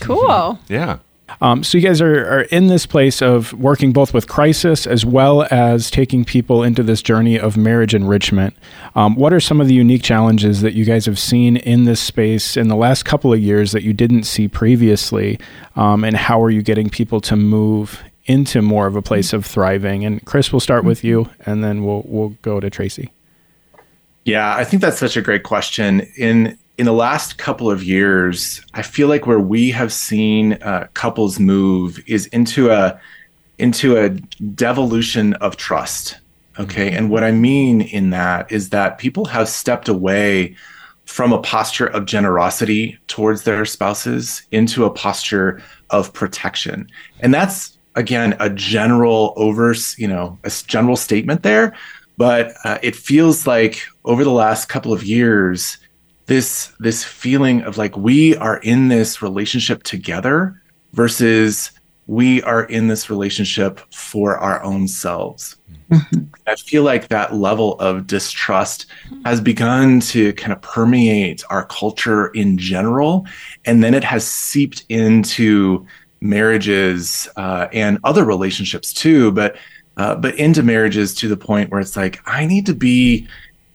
Cool. 0.00 0.58
yeah. 0.68 0.98
Um, 1.40 1.64
so 1.64 1.76
you 1.78 1.82
guys 1.82 2.00
are, 2.00 2.24
are 2.28 2.42
in 2.42 2.68
this 2.68 2.86
place 2.86 3.20
of 3.20 3.52
working 3.54 3.92
both 3.92 4.14
with 4.14 4.28
crisis 4.28 4.86
as 4.86 5.04
well 5.04 5.46
as 5.50 5.90
taking 5.90 6.24
people 6.24 6.62
into 6.62 6.84
this 6.84 7.02
journey 7.02 7.38
of 7.38 7.56
marriage 7.56 7.94
enrichment. 7.94 8.54
Um, 8.94 9.16
what 9.16 9.32
are 9.32 9.40
some 9.40 9.60
of 9.60 9.66
the 9.66 9.74
unique 9.74 10.04
challenges 10.04 10.60
that 10.60 10.74
you 10.74 10.84
guys 10.84 11.04
have 11.06 11.18
seen 11.18 11.56
in 11.56 11.84
this 11.84 12.00
space 12.00 12.56
in 12.56 12.68
the 12.68 12.76
last 12.76 13.04
couple 13.04 13.32
of 13.32 13.40
years 13.40 13.72
that 13.72 13.82
you 13.82 13.92
didn't 13.92 14.22
see 14.24 14.46
previously? 14.46 15.40
Um, 15.74 16.04
and 16.04 16.16
how 16.16 16.40
are 16.42 16.50
you 16.50 16.62
getting 16.62 16.90
people 16.90 17.20
to 17.22 17.34
move 17.34 18.02
into 18.26 18.62
more 18.62 18.86
of 18.86 18.96
a 18.96 19.02
place 19.02 19.32
of 19.32 19.46
thriving? 19.46 20.04
And 20.04 20.24
Chris, 20.24 20.52
we'll 20.52 20.60
start 20.60 20.84
with 20.84 21.02
you, 21.02 21.28
and 21.40 21.64
then 21.64 21.84
we'll 21.84 22.02
we'll 22.06 22.30
go 22.42 22.60
to 22.60 22.70
Tracy. 22.70 23.12
Yeah, 24.24 24.56
I 24.56 24.64
think 24.64 24.82
that's 24.82 24.98
such 24.98 25.16
a 25.16 25.22
great 25.22 25.44
question. 25.44 26.00
In 26.16 26.58
in 26.78 26.84
the 26.84 26.92
last 26.92 27.38
couple 27.38 27.70
of 27.70 27.82
years, 27.82 28.60
I 28.74 28.82
feel 28.82 29.08
like 29.08 29.26
where 29.26 29.40
we 29.40 29.70
have 29.70 29.92
seen 29.92 30.54
uh, 30.54 30.88
couples 30.94 31.38
move 31.38 32.02
is 32.06 32.26
into 32.26 32.70
a 32.70 33.00
into 33.58 33.96
a 33.96 34.10
devolution 34.10 35.34
of 35.34 35.56
trust. 35.56 36.18
Okay, 36.58 36.88
mm-hmm. 36.88 36.96
and 36.96 37.10
what 37.10 37.22
I 37.22 37.30
mean 37.30 37.82
in 37.82 38.10
that 38.10 38.50
is 38.50 38.70
that 38.70 38.98
people 38.98 39.26
have 39.26 39.48
stepped 39.48 39.88
away 39.88 40.56
from 41.04 41.32
a 41.32 41.40
posture 41.40 41.86
of 41.86 42.04
generosity 42.04 42.98
towards 43.06 43.44
their 43.44 43.64
spouses 43.64 44.42
into 44.50 44.84
a 44.84 44.90
posture 44.90 45.62
of 45.90 46.12
protection, 46.12 46.90
and 47.20 47.32
that's 47.32 47.75
again 47.96 48.36
a 48.38 48.48
general 48.48 49.32
over 49.36 49.74
you 49.96 50.06
know 50.06 50.38
a 50.44 50.52
general 50.66 50.96
statement 50.96 51.42
there, 51.42 51.74
but 52.16 52.52
uh, 52.64 52.78
it 52.82 52.94
feels 52.94 53.46
like 53.46 53.82
over 54.04 54.22
the 54.22 54.30
last 54.30 54.68
couple 54.68 54.92
of 54.92 55.02
years 55.02 55.78
this 56.26 56.72
this 56.78 57.02
feeling 57.04 57.62
of 57.62 57.78
like 57.78 57.96
we 57.96 58.36
are 58.36 58.58
in 58.58 58.88
this 58.88 59.22
relationship 59.22 59.82
together 59.82 60.60
versus 60.92 61.72
we 62.08 62.40
are 62.42 62.64
in 62.64 62.86
this 62.86 63.10
relationship 63.10 63.80
for 63.92 64.38
our 64.38 64.62
own 64.62 64.86
selves. 64.86 65.56
Mm-hmm. 65.90 66.24
I 66.46 66.54
feel 66.56 66.82
like 66.82 67.08
that 67.08 67.34
level 67.34 67.78
of 67.80 68.06
distrust 68.06 68.86
has 69.24 69.40
begun 69.40 70.00
to 70.00 70.32
kind 70.34 70.52
of 70.52 70.62
permeate 70.62 71.42
our 71.50 71.64
culture 71.66 72.28
in 72.28 72.58
general, 72.58 73.26
and 73.64 73.82
then 73.82 73.94
it 73.94 74.04
has 74.04 74.26
seeped 74.26 74.84
into 74.88 75.86
marriages 76.20 77.28
uh, 77.36 77.68
and 77.72 77.98
other 78.04 78.24
relationships 78.24 78.92
too. 78.92 79.32
But 79.32 79.56
uh, 79.96 80.14
but 80.14 80.34
into 80.34 80.62
marriages 80.62 81.14
to 81.14 81.28
the 81.28 81.36
point 81.36 81.70
where 81.70 81.80
it's 81.80 81.96
like 81.96 82.20
I 82.26 82.46
need 82.46 82.66
to 82.66 82.74
be 82.74 83.26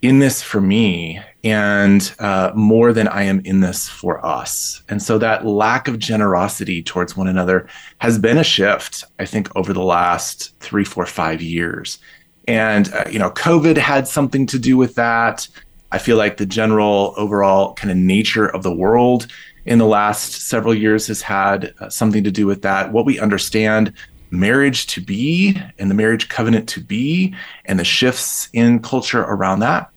in 0.01 0.19
this 0.19 0.41
for 0.41 0.61
me 0.61 1.19
and 1.43 2.13
uh, 2.19 2.51
more 2.55 2.93
than 2.93 3.07
I 3.07 3.23
am 3.23 3.39
in 3.41 3.59
this 3.59 3.87
for 3.87 4.23
us. 4.25 4.83
And 4.89 5.01
so 5.01 5.17
that 5.19 5.45
lack 5.45 5.87
of 5.87 5.99
generosity 5.99 6.81
towards 6.83 7.15
one 7.15 7.27
another 7.27 7.67
has 7.99 8.17
been 8.17 8.37
a 8.37 8.43
shift, 8.43 9.03
I 9.19 9.25
think, 9.25 9.55
over 9.55 9.73
the 9.73 9.83
last 9.83 10.57
three, 10.59 10.83
four, 10.83 11.05
five 11.05 11.41
years. 11.41 11.99
And, 12.47 12.91
uh, 12.93 13.05
you 13.09 13.19
know, 13.19 13.31
COVID 13.31 13.77
had 13.77 14.07
something 14.07 14.45
to 14.47 14.59
do 14.59 14.77
with 14.77 14.95
that. 14.95 15.47
I 15.91 15.97
feel 15.97 16.17
like 16.17 16.37
the 16.37 16.45
general 16.45 17.13
overall 17.17 17.73
kind 17.73 17.91
of 17.91 17.97
nature 17.97 18.47
of 18.47 18.63
the 18.63 18.73
world 18.73 19.27
in 19.65 19.77
the 19.77 19.85
last 19.85 20.33
several 20.47 20.73
years 20.73 21.07
has 21.07 21.21
had 21.21 21.73
uh, 21.79 21.89
something 21.89 22.23
to 22.23 22.31
do 22.31 22.45
with 22.45 22.61
that. 22.63 22.91
What 22.91 23.05
we 23.05 23.19
understand 23.19 23.93
marriage 24.31 24.87
to 24.87 25.01
be 25.01 25.61
and 25.77 25.91
the 25.91 25.95
marriage 25.95 26.29
covenant 26.29 26.67
to 26.69 26.81
be 26.81 27.35
and 27.65 27.79
the 27.79 27.83
shifts 27.83 28.49
in 28.53 28.79
culture 28.79 29.21
around 29.21 29.59
that. 29.59 29.89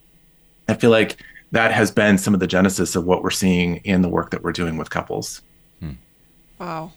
I 0.69 0.75
feel 0.75 0.91
like 0.91 1.17
that 1.53 1.73
has 1.73 1.91
been 1.91 2.19
some 2.19 2.35
of 2.35 2.41
the 2.41 2.47
genesis 2.47 2.97
of 2.97 3.05
what 3.05 3.23
we're 3.23 3.31
seeing 3.31 3.77
in 3.79 4.03
the 4.03 4.09
work 4.09 4.31
that 4.31 4.43
we're 4.43 4.53
doing 4.53 4.77
with 4.77 4.91
couples. 4.91 5.41
Hmm. 5.79 5.93
Wow. 6.59 6.93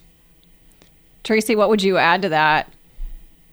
Tracy, 1.22 1.54
what 1.54 1.68
would 1.68 1.82
you 1.82 1.96
add 1.96 2.22
to 2.22 2.28
that? 2.30 2.68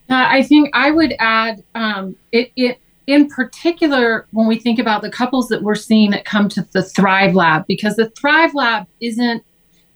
Uh, 0.10 0.26
I 0.30 0.44
think 0.44 0.70
I 0.74 0.92
would 0.92 1.14
add 1.20 1.64
um, 1.76 2.16
it, 2.32 2.52
it 2.56 2.80
in 3.08 3.28
particular 3.28 4.28
when 4.32 4.48
we 4.48 4.58
think 4.58 4.80
about 4.80 5.02
the 5.02 5.12
couples 5.12 5.48
that 5.50 5.62
we're 5.62 5.76
seeing 5.76 6.12
that 6.12 6.26
come 6.26 6.50
to 6.50 6.68
the 6.72 6.84
Thrive 6.84 7.36
Lab, 7.36 7.66
because 7.68 7.96
the 7.96 8.10
Thrive 8.12 8.54
Lab 8.54 8.88
isn't 9.02 9.44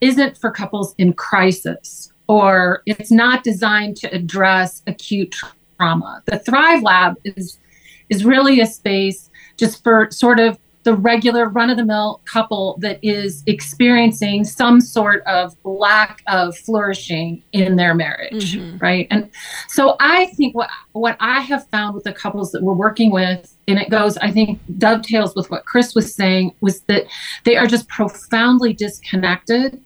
isn't 0.01 0.37
for 0.37 0.49
couples 0.49 0.95
in 0.97 1.11
crisis 1.11 2.13
or 2.27 2.83
it's 2.85 3.11
not 3.11 3.43
designed 3.43 3.97
to 3.97 4.07
address 4.15 4.81
acute 4.87 5.35
trauma. 5.77 6.23
The 6.25 6.39
Thrive 6.39 6.83
Lab 6.83 7.15
is 7.25 7.57
is 8.09 8.25
really 8.25 8.61
a 8.61 8.65
space 8.65 9.29
just 9.57 9.83
for 9.83 10.09
sort 10.11 10.39
of 10.39 10.57
the 10.83 10.93
regular 10.93 11.49
run 11.49 11.69
of 11.69 11.77
the 11.77 11.85
mill 11.85 12.21
couple 12.25 12.77
that 12.79 12.99
is 13.03 13.43
experiencing 13.47 14.43
some 14.43 14.79
sort 14.79 15.21
of 15.23 15.55
lack 15.63 16.21
of 16.27 16.57
flourishing 16.57 17.43
in 17.51 17.75
their 17.75 17.93
marriage 17.93 18.55
mm-hmm. 18.55 18.77
right 18.77 19.07
and 19.11 19.29
so 19.67 19.95
i 19.99 20.27
think 20.27 20.55
what 20.55 20.69
what 20.93 21.17
i 21.19 21.41
have 21.41 21.67
found 21.67 21.95
with 21.95 22.03
the 22.03 22.13
couples 22.13 22.51
that 22.51 22.63
we're 22.63 22.73
working 22.73 23.11
with 23.11 23.55
and 23.67 23.77
it 23.77 23.89
goes 23.89 24.17
i 24.17 24.31
think 24.31 24.59
dovetails 24.77 25.35
with 25.35 25.49
what 25.51 25.65
chris 25.65 25.93
was 25.93 26.13
saying 26.13 26.53
was 26.61 26.81
that 26.81 27.05
they 27.43 27.57
are 27.57 27.67
just 27.67 27.87
profoundly 27.89 28.73
disconnected 28.73 29.81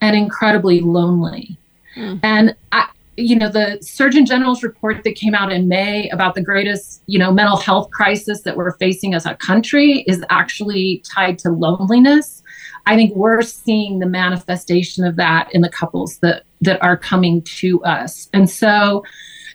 and 0.00 0.14
incredibly 0.14 0.80
lonely 0.80 1.56
mm. 1.96 2.20
and 2.22 2.54
i 2.72 2.88
you 3.18 3.36
know 3.36 3.48
the 3.48 3.78
surgeon 3.82 4.24
general's 4.24 4.62
report 4.62 5.02
that 5.04 5.16
came 5.16 5.34
out 5.34 5.50
in 5.52 5.66
may 5.68 6.08
about 6.10 6.34
the 6.36 6.40
greatest 6.40 7.02
you 7.06 7.18
know 7.18 7.32
mental 7.32 7.56
health 7.56 7.90
crisis 7.90 8.42
that 8.42 8.56
we're 8.56 8.72
facing 8.78 9.12
as 9.14 9.26
a 9.26 9.34
country 9.34 10.04
is 10.06 10.24
actually 10.30 11.02
tied 11.04 11.38
to 11.40 11.50
loneliness. 11.50 12.42
I 12.86 12.96
think 12.96 13.14
we're 13.14 13.42
seeing 13.42 13.98
the 13.98 14.06
manifestation 14.06 15.04
of 15.04 15.16
that 15.16 15.48
in 15.52 15.60
the 15.62 15.68
couples 15.68 16.18
that 16.18 16.44
that 16.62 16.80
are 16.82 16.96
coming 16.96 17.42
to 17.42 17.82
us. 17.84 18.28
And 18.32 18.48
so 18.48 19.04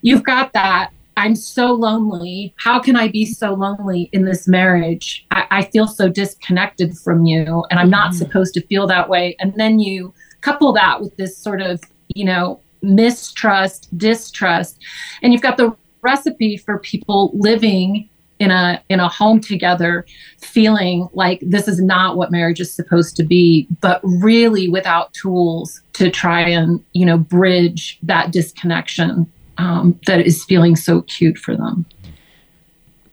you've 0.01 0.24
got 0.24 0.53
that. 0.53 0.91
I'm 1.15 1.36
so 1.36 1.74
lonely. 1.74 2.53
How 2.58 2.79
can 2.79 2.96
i 2.96 3.08
be 3.08 3.25
so 3.25 3.53
lonely 3.53 4.10
in 4.13 4.25
this 4.25 4.48
marriage? 4.48 5.25
I, 5.32 5.46
I 5.51 5.63
feel 5.65 5.88
so 5.88 6.10
disconnected 6.10 6.98
from 6.98 7.25
you 7.25 7.63
and 7.70 7.79
i'm 7.79 7.89
not 7.89 8.12
Mhm. 8.12 8.15
supposed 8.17 8.53
to 8.55 8.62
feel 8.67 8.88
that 8.88 9.10
way. 9.10 9.36
And 9.39 9.53
then 9.55 9.79
you 9.79 10.13
couple 10.41 10.74
that 10.74 11.00
with 11.00 11.15
this 11.15 11.38
sort 11.38 11.62
of 11.62 11.79
you 12.15 12.25
know 12.25 12.60
mistrust, 12.84 13.96
distrust, 13.98 14.78
and 15.22 15.34
you've 15.34 15.42
got 15.42 15.58
the 15.58 15.75
recipe 16.02 16.58
for 16.58 16.78
people 16.80 17.32
living 17.34 18.10
in 18.40 18.52
a 18.52 18.82
in 18.90 19.00
a 19.00 19.08
home 19.08 19.40
together 19.40 20.06
feeling 20.40 21.08
like 21.13 21.40
this 21.42 21.68
is 21.68 21.82
not 21.82 22.18
what 22.18 22.32
marriage 22.32 22.60
is 22.60 22.74
supposed 22.74 23.16
to 23.16 23.24
be 23.24 23.68
but 23.80 24.02
really 24.04 24.68
without 24.68 25.13
tools 25.13 25.82
to 25.94 26.10
try 26.10 26.42
and 26.42 26.84
you 26.94 27.06
know 27.06 27.18
bridge 27.18 28.00
that 28.04 28.32
disconnection 28.32 29.32
um, 29.60 29.98
that 30.08 30.25
is 30.25 30.44
feeling 30.44 30.75
so 30.75 30.98
acute 30.98 31.38
for 31.38 31.56
them 31.56 31.86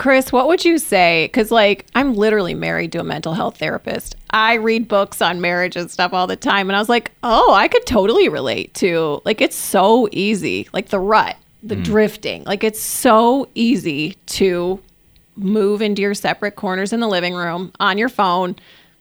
Chris, 0.00 0.33
what 0.33 0.47
would 0.47 0.64
you 0.64 0.78
say? 0.78 1.26
Because, 1.26 1.50
like, 1.50 1.85
I'm 1.95 2.14
literally 2.14 2.54
married 2.54 2.90
to 2.92 3.00
a 3.00 3.04
mental 3.04 3.35
health 3.35 3.59
therapist. 3.59 4.16
I 4.30 4.54
read 4.54 4.88
books 4.88 5.21
on 5.21 5.42
marriage 5.42 5.76
and 5.76 5.90
stuff 5.90 6.14
all 6.14 6.26
the 6.26 6.37
time. 6.37 6.71
And 6.71 6.76
I 6.76 6.78
was 6.78 6.88
like, 6.88 7.12
oh, 7.23 7.52
I 7.52 7.69
could 7.69 7.85
totally 7.85 8.30
relate 8.30 8.73
to, 8.76 9.21
like, 9.26 9.42
it's 9.42 9.57
so 9.57 10.09
easy. 10.11 10.66
Like, 10.73 10.88
the 10.88 10.99
rut, 10.99 11.37
the 11.62 11.75
mm. 11.76 11.85
drifting. 11.85 12.45
Like, 12.45 12.64
it's 12.64 12.80
so 12.80 13.50
easy 13.54 14.16
to 14.28 14.80
move 15.37 15.83
into 15.83 16.00
your 16.00 16.14
separate 16.14 16.57
corners 16.57 16.95
in 16.95 17.00
the 17.00 17.09
living 17.09 17.35
room 17.35 17.71
on 17.78 17.99
your 17.99 18.09
phone, 18.09 18.57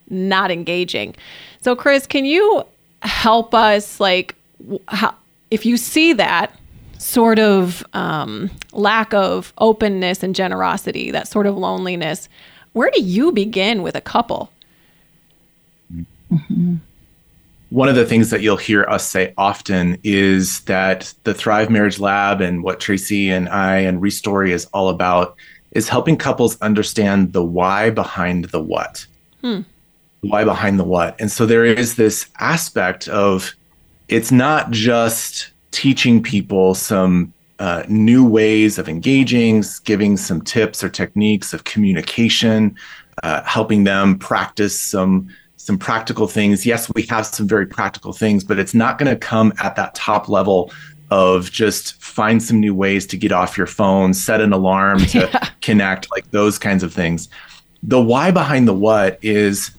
not 0.10 0.52
engaging. 0.52 1.16
So, 1.62 1.78
Chris, 1.78 2.06
can 2.08 2.26
you 2.26 2.66
help 3.04 3.54
us, 3.54 4.02
like, 4.02 4.36
how, 4.90 5.16
if 5.50 5.66
you 5.66 5.78
see 5.78 6.12
that, 6.12 6.54
sort 7.00 7.40
of 7.40 7.84
um, 7.94 8.52
lack 8.72 9.14
of 9.14 9.54
openness 9.58 10.22
and 10.22 10.36
generosity, 10.36 11.12
that 11.12 11.28
sort 11.28 11.48
of 11.48 11.58
loneliness, 11.58 12.30
where 12.74 12.92
do 12.94 13.02
you 13.02 13.32
begin 13.32 13.82
with 13.82 13.96
a 13.96 14.02
couple? 14.02 14.52
one 17.70 17.88
of 17.88 17.96
the 17.96 18.06
things 18.06 18.30
that 18.32 18.42
you'll 18.42 18.58
hear 18.58 18.84
us 18.86 19.08
say 19.08 19.34
often 19.38 19.98
is 20.04 20.62
that 20.62 21.14
the 21.24 21.34
Thrive 21.34 21.70
Marriage 21.70 22.00
Lab 22.00 22.42
and 22.42 22.64
what 22.64 22.80
Tracy 22.80 23.30
and 23.30 23.48
I 23.50 23.78
and 23.78 24.02
Restory 24.02 24.50
is 24.50 24.66
all 24.74 24.90
about 24.90 25.36
is 25.72 25.88
helping 25.88 26.18
couples 26.18 26.60
understand 26.62 27.34
the 27.34 27.44
why 27.44 27.92
behind 27.92 28.46
the 28.46 28.62
what. 28.62 29.06
Hmm. 29.42 29.62
Why 30.22 30.44
behind 30.44 30.80
the 30.80 30.84
what. 30.84 31.20
And 31.22 31.32
so 31.32 31.46
there 31.46 31.64
is 31.64 31.96
this 31.96 32.28
aspect 32.40 33.08
of 33.08 33.54
it's 34.08 34.32
not 34.32 34.72
just 34.72 35.52
teaching 35.72 36.22
people 36.24 36.74
some 36.76 37.34
uh, 37.60 37.84
new 37.90 38.26
ways 38.26 38.78
of 38.78 38.88
engaging, 38.88 39.64
giving 39.84 40.18
some 40.18 40.42
tips 40.42 40.84
or 40.84 40.90
techniques 40.90 41.54
of 41.54 41.64
communication, 41.66 42.76
uh, 43.24 43.44
helping 43.44 43.84
them 43.84 44.18
practice 44.18 44.80
some 44.82 45.30
some 45.58 45.78
practical 45.78 46.26
things. 46.28 46.66
Yes, 46.66 46.90
we 46.96 47.04
have 47.04 47.26
some 47.28 47.48
very 47.48 47.68
practical 47.68 48.12
things, 48.14 48.44
but 48.44 48.58
it's 48.58 48.74
not 48.74 48.98
going 48.98 49.12
to 49.12 49.18
come 49.18 49.54
at 49.62 49.76
that 49.76 49.94
top 49.94 50.28
level 50.30 50.72
of 51.12 51.52
just 51.52 52.02
find 52.02 52.42
some 52.42 52.60
new 52.60 52.74
ways 52.74 53.06
to 53.08 53.18
get 53.18 53.32
off 53.32 53.58
your 53.58 53.68
phone, 53.68 54.14
set 54.14 54.42
an 54.42 54.54
alarm 54.54 55.00
to 55.00 55.20
Yeah. 55.34 55.50
connect, 55.62 56.10
like 56.12 56.32
those 56.32 56.58
kinds 56.58 56.82
of 56.82 56.94
things. 56.94 57.28
The 57.84 58.02
why 58.02 58.32
behind 58.32 58.68
the 58.68 58.74
what 58.74 59.20
is 59.22 59.72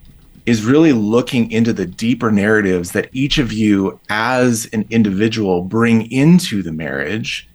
is 0.51 0.65
really 0.65 0.93
looking 0.93 1.51
into 1.51 1.73
the 1.73 1.87
deeper 1.87 2.31
narratives 2.31 2.93
that 2.93 3.09
each 3.13 3.39
of 3.39 3.53
you 3.53 3.99
as 4.09 4.69
an 4.73 4.85
individual 4.91 5.63
bring 5.63 6.11
into 6.11 6.63
the 6.63 6.73
marriage 6.73 7.49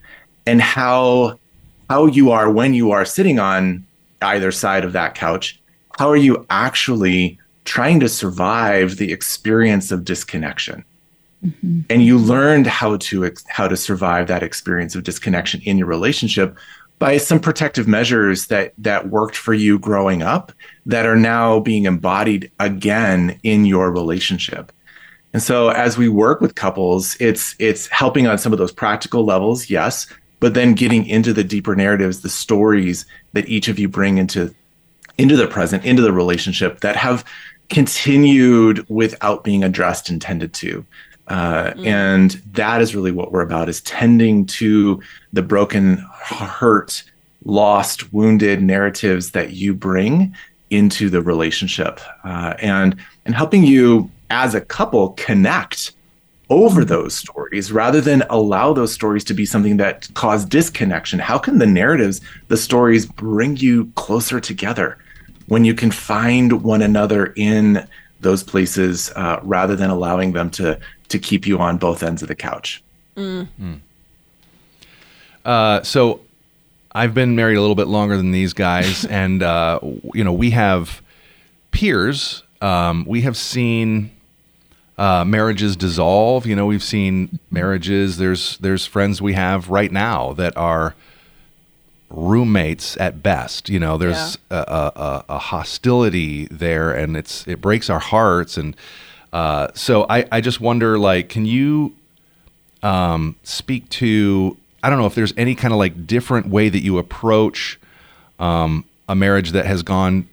and 0.46 0.62
how 0.62 1.38
how 1.90 2.08
you 2.08 2.32
are 2.32 2.50
when 2.50 2.74
you 2.74 2.92
are 2.92 3.06
sitting 3.06 3.38
on 3.38 3.86
either 4.22 4.52
side 4.52 4.84
of 4.84 4.94
that 4.94 5.14
couch 5.14 5.60
how 5.98 6.10
are 6.10 6.18
you 6.18 6.46
actually 6.50 7.40
trying 7.64 8.00
to 8.00 8.10
survive 8.10 8.98
the 8.98 9.12
experience 9.12 9.92
of 9.92 10.06
disconnection? 10.06 10.84
Mm-hmm. 11.44 11.82
And 11.90 12.04
you 12.04 12.18
learned 12.18 12.68
how 12.68 12.98
to 12.98 13.32
how 13.48 13.68
to 13.68 13.78
survive 13.78 14.28
that 14.28 14.44
experience 14.44 14.96
of 14.96 15.04
disconnection 15.04 15.62
in 15.64 15.78
your 15.78 15.88
relationship 15.88 16.58
by 17.00 17.18
some 17.18 17.40
protective 17.40 17.88
measures 17.88 18.48
that 18.48 18.74
that 18.78 19.10
worked 19.10 19.36
for 19.36 19.54
you 19.54 19.78
growing 19.80 20.22
up 20.22 20.52
that 20.86 21.06
are 21.06 21.16
now 21.16 21.60
being 21.60 21.86
embodied 21.86 22.52
again 22.60 23.40
in 23.44 23.66
your 23.66 23.92
relationship. 23.92 24.72
And 25.34 25.44
so 25.44 25.70
as 25.70 25.98
we 25.98 26.08
work 26.08 26.40
with 26.40 26.56
couples 26.56 27.18
it's 27.20 27.56
it's 27.60 27.88
helping 27.88 28.28
on 28.28 28.38
some 28.38 28.54
of 28.54 28.60
those 28.60 28.72
practical 28.72 29.26
levels 29.26 29.70
yes 29.70 30.08
but 30.40 30.54
then 30.54 30.74
getting 30.74 31.06
into 31.06 31.34
the 31.34 31.44
deeper 31.44 31.76
narratives 31.76 32.22
the 32.22 32.30
stories 32.30 33.06
that 33.34 33.50
each 33.50 33.68
of 33.68 33.78
you 33.78 33.90
bring 33.90 34.18
into 34.18 34.54
into 35.18 35.36
the 35.36 35.48
present 35.48 35.84
into 35.84 36.02
the 36.02 36.14
relationship 36.14 36.80
that 36.80 36.96
have 36.96 37.26
continued 37.70 38.88
without 38.90 39.44
being 39.44 39.64
addressed 39.64 40.10
and 40.10 40.22
tended 40.22 40.54
to 40.54 40.86
uh, 41.28 41.74
and 41.84 42.32
that 42.54 42.82
is 42.82 42.96
really 42.96 43.12
what 43.12 43.32
we're 43.32 43.42
about 43.42 43.70
is 43.70 43.82
tending 43.82 44.46
to 44.46 45.02
the 45.34 45.42
broken 45.42 45.98
hurt 46.22 47.04
lost 47.46 48.12
wounded 48.14 48.62
narratives 48.62 49.32
that 49.32 49.52
you 49.52 49.74
bring 49.74 50.36
into 50.70 51.10
the 51.10 51.22
relationship 51.22 52.00
uh, 52.24 52.54
and 52.60 52.96
and 53.26 53.36
helping 53.36 53.64
you 53.64 54.10
as 54.30 54.56
a 54.56 54.62
couple 54.62 55.10
connect 55.12 55.92
over 56.50 56.86
those 56.86 57.16
stories 57.16 57.72
rather 57.72 58.02
than 58.02 58.24
allow 58.30 58.72
those 58.74 58.94
stories 58.94 59.24
to 59.24 59.34
be 59.34 59.46
something 59.46 59.78
that 59.78 60.08
cause 60.14 60.46
disconnection. 60.46 61.18
How 61.18 61.38
can 61.38 61.58
the 61.58 61.66
narratives 61.66 62.22
the 62.50 62.58
stories 62.58 63.06
bring 63.06 63.58
you 63.58 63.92
closer 63.96 64.40
together 64.40 64.98
when 65.48 65.66
you 65.66 65.74
can 65.74 65.92
find 65.92 66.64
one 66.64 66.82
another 66.82 67.34
in 67.36 67.88
those 68.22 68.44
places 68.44 69.12
uh, 69.16 69.40
rather 69.44 69.76
than 69.76 69.90
allowing 69.90 70.34
them 70.34 70.50
to 70.50 70.80
to 71.10 71.20
keep 71.20 71.46
you 71.48 71.60
on 71.60 71.78
both 71.78 72.04
ends 72.04 72.22
of 72.22 72.28
the 72.28 72.36
couch 72.36 72.82
Uh, 75.44 75.82
so 75.84 76.20
I've 76.94 77.14
been 77.14 77.36
married 77.36 77.56
a 77.56 77.62
little 77.62 77.76
bit 77.76 77.88
longer 77.88 78.18
than 78.18 78.32
these 78.32 78.54
guys, 78.54 79.06
and 79.22 79.44
uh, 79.44 79.80
you 80.14 80.24
know 80.24 80.34
we 80.34 80.52
have 80.52 81.02
peers. 81.72 82.44
Um, 82.62 83.06
we 83.06 83.22
have 83.22 83.38
seen 83.38 84.12
uh, 84.98 85.24
marriages 85.26 85.76
dissolve. 85.76 86.46
You 86.46 86.56
know, 86.56 86.66
we've 86.66 86.84
seen 86.84 87.40
marriages. 87.52 88.18
There's 88.18 88.58
there's 88.58 88.86
friends 88.86 89.22
we 89.22 89.34
have 89.34 89.70
right 89.70 89.92
now 89.92 90.34
that 90.34 90.56
are 90.58 90.96
roommates 92.10 92.98
at 92.98 93.22
best. 93.22 93.70
You 93.70 93.80
know, 93.80 93.98
there's 93.98 94.38
a, 94.50 94.56
a, 94.56 94.92
a, 95.00 95.26
a 95.30 95.38
hostility 95.38 96.46
there, 96.50 96.92
and 96.92 97.16
it's 97.18 97.48
it 97.48 97.62
breaks 97.62 97.90
our 97.90 98.00
hearts. 98.00 98.58
And 98.58 98.76
uh, 99.36 99.68
so 99.74 100.06
I 100.10 100.26
I 100.32 100.40
just 100.40 100.62
wonder, 100.62 100.98
like, 100.98 101.28
can 101.28 101.46
you 101.46 101.94
um, 102.82 103.36
speak 103.44 103.90
to 103.90 104.56
I 104.82 104.90
don't 104.90 104.98
know 104.98 105.08
if 105.08 105.14
there's 105.14 105.34
any 105.36 105.56
kind 105.56 105.74
of 105.74 105.78
like 105.78 106.08
different 106.08 106.48
way 106.48 106.70
that 106.70 106.80
you 106.80 106.98
approach 107.00 107.78
um, 108.40 108.86
a 109.10 109.16
marriage 109.16 109.52
that 109.52 109.66
has 109.66 109.84
gone, 109.84 110.30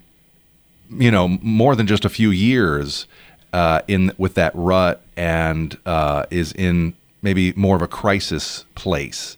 you 0.89 1.11
know, 1.11 1.27
more 1.43 1.75
than 1.75 1.89
just 1.89 2.05
a 2.05 2.09
few 2.09 2.31
years 2.31 3.09
uh, 3.53 3.83
in 3.89 4.13
with 4.19 4.35
that 4.35 4.53
rut 4.55 5.03
and 5.17 5.77
uh, 5.85 6.27
is 6.31 6.53
in 6.53 6.95
maybe 7.23 7.53
more 7.55 7.75
of 7.75 7.83
a 7.83 7.89
crisis 7.89 8.65
place. 8.77 9.37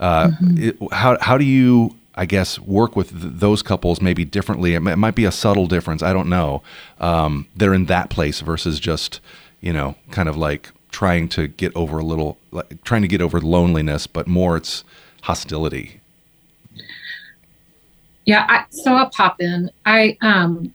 Uh, 0.00 0.30
it, 0.56 0.78
how 0.92 1.18
how 1.20 1.36
do 1.36 1.44
you 1.44 1.94
I 2.16 2.26
guess 2.26 2.58
work 2.58 2.96
with 2.96 3.10
th- 3.10 3.34
those 3.36 3.62
couples 3.62 4.00
maybe 4.00 4.24
differently? 4.24 4.74
It, 4.74 4.80
mi- 4.80 4.92
it 4.92 4.96
might 4.96 5.14
be 5.14 5.24
a 5.24 5.32
subtle 5.32 5.66
difference. 5.66 6.02
I 6.02 6.12
don't 6.12 6.28
know. 6.28 6.62
Um, 7.00 7.46
they're 7.56 7.74
in 7.74 7.86
that 7.86 8.10
place 8.10 8.40
versus 8.40 8.80
just 8.80 9.20
you 9.60 9.72
know 9.72 9.96
kind 10.10 10.28
of 10.28 10.36
like 10.36 10.70
trying 10.90 11.28
to 11.28 11.48
get 11.48 11.74
over 11.74 11.98
a 11.98 12.04
little 12.04 12.38
like 12.52 12.82
trying 12.84 13.02
to 13.02 13.08
get 13.08 13.20
over 13.20 13.40
loneliness, 13.40 14.06
but 14.06 14.26
more 14.26 14.56
it's 14.56 14.84
hostility. 15.22 16.00
Yeah, 18.26 18.46
I, 18.48 18.64
so 18.70 18.94
I'll 18.94 19.10
pop 19.10 19.40
in. 19.40 19.70
I 19.84 20.16
um 20.22 20.72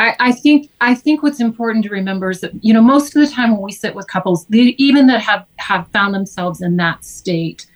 I, 0.00 0.16
I 0.18 0.32
think 0.32 0.70
I 0.80 0.94
think 0.94 1.22
what's 1.22 1.40
important 1.40 1.84
to 1.84 1.90
remember 1.90 2.30
is 2.30 2.40
that 2.40 2.52
you 2.64 2.72
know 2.72 2.80
most 2.80 3.14
of 3.14 3.22
the 3.22 3.32
time 3.32 3.52
when 3.52 3.60
we 3.60 3.72
sit 3.72 3.94
with 3.94 4.06
couples, 4.08 4.46
they, 4.46 4.74
even 4.78 5.06
that 5.08 5.20
have 5.20 5.44
have 5.56 5.86
found 5.88 6.14
themselves 6.14 6.62
in 6.62 6.76
that 6.78 7.04
state, 7.04 7.66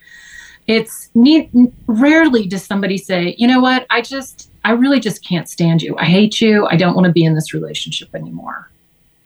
it's 0.67 1.09
ne- 1.13 1.49
rarely 1.87 2.47
does 2.47 2.63
somebody 2.63 2.97
say, 2.97 3.35
you 3.37 3.47
know 3.47 3.59
what, 3.59 3.85
I 3.89 4.01
just 4.01 4.49
I 4.63 4.71
really 4.71 4.99
just 4.99 5.23
can't 5.23 5.47
stand 5.47 5.83
you. 5.83 5.95
I 5.97 6.05
hate 6.05 6.41
you. 6.41 6.65
I 6.67 6.75
don't 6.75 6.95
want 6.95 7.05
to 7.05 7.11
be 7.11 7.23
in 7.23 7.35
this 7.35 7.53
relationship 7.53 8.13
anymore. 8.15 8.71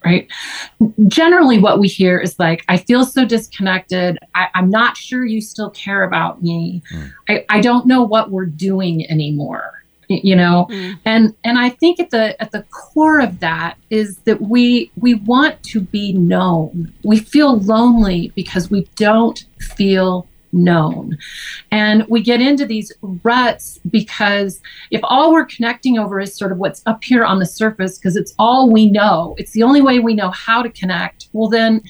right? 0.04 0.28
Generally, 1.08 1.60
what 1.60 1.80
we 1.80 1.88
hear 1.88 2.20
is 2.20 2.38
like, 2.40 2.64
I 2.68 2.78
feel 2.78 3.06
so 3.06 3.24
disconnected. 3.26 4.18
I, 4.36 4.50
am 4.56 4.70
not 4.70 4.98
sure 4.98 5.26
you 5.26 5.40
still 5.40 5.70
care 5.70 6.04
about 6.04 6.44
me. 6.44 6.82
Mm. 6.94 7.14
I, 7.30 7.46
I 7.50 7.62
don't 7.62 7.86
know 7.86 8.04
what 8.04 8.32
we're 8.32 8.46
doing 8.46 9.10
anymore 9.10 9.80
you 10.10 10.36
know 10.36 10.68
mm. 10.72 10.98
and 11.06 11.36
and 11.44 11.60
i 11.60 11.70
think 11.70 12.00
at 12.00 12.10
the 12.10 12.40
at 12.42 12.52
the 12.52 12.64
core 12.72 13.20
of 13.20 13.40
that 13.40 13.78
is 13.92 14.18
that 14.20 14.42
we 14.42 14.92
we 15.00 15.14
want 15.14 15.62
to 15.62 15.80
be 15.80 16.12
known 16.14 16.92
we 17.04 17.20
feel 17.20 17.60
lonely 17.60 18.32
because 18.36 18.72
we 18.72 18.88
don't 18.96 19.46
feel 19.60 20.28
known. 20.52 21.18
And 21.72 22.06
we 22.08 22.22
get 22.22 22.42
into 22.42 22.66
these 22.66 22.92
ruts 23.24 23.80
because 23.90 24.62
if 24.92 25.02
all 25.04 25.32
we're 25.32 25.46
connecting 25.46 25.98
over 25.98 26.20
is 26.20 26.36
sort 26.36 26.52
of 26.52 26.58
what's 26.58 26.82
up 26.86 27.04
here 27.04 27.26
on 27.26 27.40
the 27.40 27.46
surface, 27.46 27.98
because 27.98 28.16
it's 28.16 28.34
all 28.40 28.72
we 28.72 28.90
know, 28.90 29.36
it's 29.38 29.52
the 29.52 29.64
only 29.64 29.82
way 29.82 30.00
we 30.00 30.14
know 30.14 30.32
how 30.32 30.62
to 30.62 30.70
connect, 30.70 31.28
well, 31.34 31.50
then, 31.50 31.82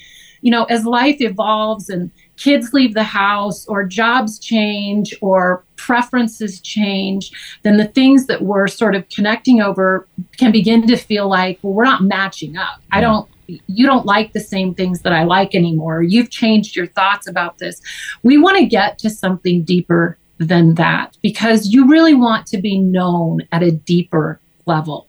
you 0.42 0.52
know, 0.52 0.66
as 0.66 0.86
life 0.86 1.22
evolves 1.22 1.90
and 1.90 2.12
kids 2.40 2.74
leave 2.74 2.94
the 2.94 3.04
house 3.04 3.68
or 3.68 3.84
jobs 3.84 4.40
change 4.40 5.14
or 5.22 5.64
preferences 5.76 6.60
change, 6.62 7.32
then 7.64 7.78
the 7.78 7.88
things 7.88 8.26
that 8.28 8.42
we're 8.42 8.68
sort 8.68 8.96
of 8.96 9.08
connecting 9.10 9.62
over 9.62 10.08
can 10.38 10.52
begin 10.52 10.88
to 10.88 10.96
feel 10.96 11.28
like, 11.28 11.60
well, 11.62 11.74
we're 11.74 11.84
not 11.84 12.04
matching 12.04 12.58
up. 12.58 12.82
I 12.92 13.02
don't 13.02 13.30
you 13.66 13.88
don't 13.88 14.06
like 14.06 14.34
the 14.34 14.40
same 14.40 14.76
things 14.76 15.02
that 15.02 15.12
I 15.12 15.24
like 15.24 15.56
anymore. 15.56 16.04
You've 16.04 16.30
changed 16.30 16.76
your 16.76 16.86
thoughts 16.86 17.28
about 17.28 17.58
this. 17.58 17.82
We 18.22 18.38
want 18.38 18.60
to 18.60 18.66
get 18.66 19.00
to 19.00 19.10
something 19.10 19.64
deeper 19.64 20.20
than 20.38 20.76
that 20.76 21.18
because 21.24 21.68
you 21.68 21.88
really 21.88 22.14
want 22.14 22.46
to 22.48 22.60
be 22.60 22.78
known 22.78 23.42
at 23.52 23.64
a 23.64 23.72
deeper 23.72 24.40
level. 24.68 25.08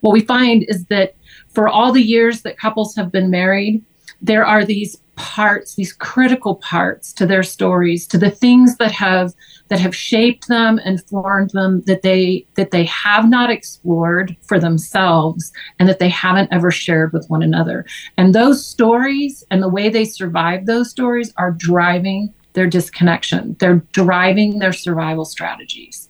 What 0.00 0.12
we 0.12 0.20
find 0.20 0.66
is 0.68 0.84
that 0.86 1.14
for 1.48 1.66
all 1.66 1.92
the 1.92 2.02
years 2.02 2.42
that 2.42 2.58
couples 2.58 2.94
have 2.94 3.10
been 3.10 3.30
married, 3.30 3.82
there 4.20 4.44
are 4.44 4.64
these 4.64 4.98
parts, 5.18 5.74
these 5.74 5.92
critical 5.92 6.56
parts 6.56 7.12
to 7.12 7.26
their 7.26 7.42
stories, 7.42 8.06
to 8.06 8.16
the 8.16 8.30
things 8.30 8.76
that 8.76 8.92
have 8.92 9.34
that 9.68 9.80
have 9.80 9.94
shaped 9.94 10.48
them 10.48 10.80
and 10.84 11.04
formed 11.04 11.50
them 11.50 11.82
that 11.82 12.02
they 12.02 12.46
that 12.54 12.70
they 12.70 12.84
have 12.84 13.28
not 13.28 13.50
explored 13.50 14.36
for 14.42 14.58
themselves 14.58 15.52
and 15.78 15.88
that 15.88 15.98
they 15.98 16.08
haven't 16.08 16.52
ever 16.52 16.70
shared 16.70 17.12
with 17.12 17.28
one 17.28 17.42
another. 17.42 17.84
And 18.16 18.34
those 18.34 18.64
stories 18.64 19.44
and 19.50 19.62
the 19.62 19.68
way 19.68 19.90
they 19.90 20.04
survive 20.04 20.66
those 20.66 20.90
stories 20.90 21.32
are 21.36 21.50
driving 21.50 22.32
their 22.54 22.68
disconnection. 22.68 23.56
They're 23.58 23.82
driving 23.92 24.58
their 24.58 24.72
survival 24.72 25.24
strategies. 25.24 26.08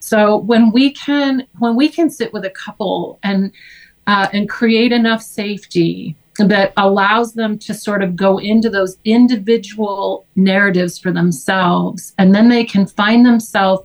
So 0.00 0.36
when 0.36 0.72
we 0.72 0.92
can 0.92 1.46
when 1.58 1.76
we 1.76 1.88
can 1.88 2.10
sit 2.10 2.32
with 2.32 2.44
a 2.44 2.50
couple 2.50 3.18
and 3.22 3.52
uh, 4.06 4.28
and 4.32 4.48
create 4.48 4.92
enough 4.92 5.22
safety 5.22 6.16
that 6.48 6.72
allows 6.76 7.34
them 7.34 7.58
to 7.58 7.74
sort 7.74 8.02
of 8.02 8.16
go 8.16 8.38
into 8.38 8.70
those 8.70 8.96
individual 9.04 10.26
narratives 10.36 10.98
for 10.98 11.12
themselves. 11.12 12.12
And 12.18 12.34
then 12.34 12.48
they 12.48 12.64
can 12.64 12.86
find 12.86 13.24
themselves 13.24 13.82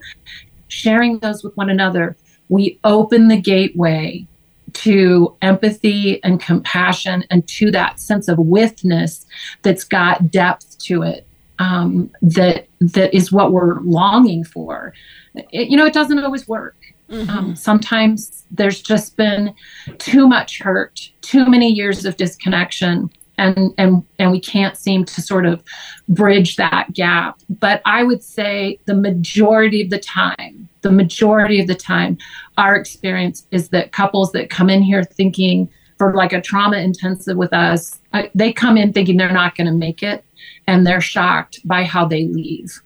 sharing 0.67 1.19
those 1.19 1.43
with 1.43 1.55
one 1.57 1.69
another. 1.69 2.15
We 2.49 2.79
open 2.83 3.27
the 3.27 3.39
gateway 3.39 4.27
to 4.73 5.35
empathy 5.41 6.21
and 6.23 6.39
compassion 6.41 7.23
and 7.29 7.47
to 7.47 7.71
that 7.71 7.99
sense 7.99 8.27
of 8.27 8.37
withness 8.37 9.25
that's 9.61 9.83
got 9.83 10.29
depth 10.31 10.77
to 10.79 11.01
it. 11.01 11.25
Um, 11.57 12.11
that 12.21 12.67
that 12.81 13.15
is 13.15 13.31
what 13.31 13.53
we're 13.53 13.79
longing 13.79 14.43
for. 14.43 14.93
It, 15.35 15.69
you 15.69 15.77
know, 15.77 15.85
it 15.85 15.93
doesn't 15.93 16.19
always 16.19 16.45
work. 16.49 16.75
Mm-hmm. 17.09 17.29
Um, 17.29 17.55
sometimes 17.55 18.45
there's 18.51 18.81
just 18.81 19.15
been 19.15 19.53
too 19.99 20.27
much 20.27 20.59
hurt, 20.59 21.09
too 21.21 21.45
many 21.45 21.71
years 21.71 22.05
of 22.05 22.17
disconnection, 22.17 23.11
and 23.37 23.73
and 23.77 24.03
and 24.17 24.31
we 24.31 24.39
can't 24.39 24.77
seem 24.77 25.05
to 25.05 25.21
sort 25.21 25.45
of 25.45 25.63
bridge 26.09 26.55
that 26.55 26.93
gap. 26.93 27.39
But 27.49 27.81
I 27.85 28.03
would 28.03 28.23
say 28.23 28.79
the 28.85 28.95
majority 28.95 29.83
of 29.83 29.89
the 29.89 29.99
time, 29.99 30.67
the 30.81 30.91
majority 30.91 31.59
of 31.59 31.67
the 31.67 31.75
time, 31.75 32.17
our 32.57 32.75
experience 32.75 33.45
is 33.51 33.69
that 33.69 33.91
couples 33.91 34.31
that 34.31 34.49
come 34.49 34.69
in 34.69 34.81
here 34.81 35.03
thinking 35.03 35.69
for 35.97 36.13
like 36.13 36.33
a 36.33 36.41
trauma 36.41 36.77
intensive 36.77 37.37
with 37.37 37.53
us, 37.53 37.99
uh, 38.13 38.23
they 38.35 38.51
come 38.51 38.77
in 38.77 38.91
thinking 38.91 39.17
they're 39.17 39.31
not 39.31 39.55
going 39.55 39.67
to 39.67 39.73
make 39.73 40.03
it, 40.03 40.23
and 40.67 40.85
they're 40.85 41.01
shocked 41.01 41.59
by 41.65 41.83
how 41.83 42.05
they 42.05 42.25
leave. 42.25 42.81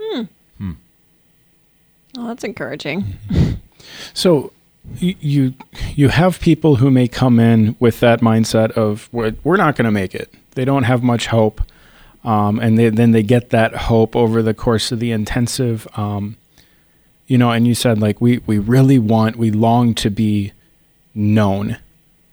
Hmm. 0.00 0.22
Hmm. 0.58 0.72
Well, 2.16 2.28
that's 2.28 2.44
encouraging. 2.44 3.04
So 4.12 4.52
you 4.98 5.54
you 5.94 6.08
have 6.08 6.40
people 6.40 6.76
who 6.76 6.90
may 6.90 7.08
come 7.08 7.40
in 7.40 7.76
with 7.80 8.00
that 8.00 8.20
mindset 8.20 8.72
of 8.72 9.08
we're, 9.12 9.56
not 9.56 9.76
going 9.76 9.86
to 9.86 9.90
make 9.90 10.14
it. 10.14 10.32
They 10.52 10.64
don't 10.64 10.84
have 10.84 11.02
much 11.02 11.28
hope, 11.28 11.62
um, 12.22 12.58
and 12.58 12.78
they, 12.78 12.90
then 12.90 13.12
they 13.12 13.22
get 13.22 13.50
that 13.50 13.74
hope 13.74 14.14
over 14.14 14.42
the 14.42 14.54
course 14.54 14.92
of 14.92 15.00
the 15.00 15.10
intensive. 15.10 15.88
Um, 15.96 16.36
you 17.26 17.38
know, 17.38 17.50
and 17.50 17.66
you 17.66 17.74
said 17.74 18.00
like 18.00 18.20
we 18.20 18.38
we 18.46 18.58
really 18.58 18.98
want 18.98 19.36
we 19.36 19.50
long 19.50 19.94
to 19.94 20.10
be 20.10 20.52
known, 21.14 21.78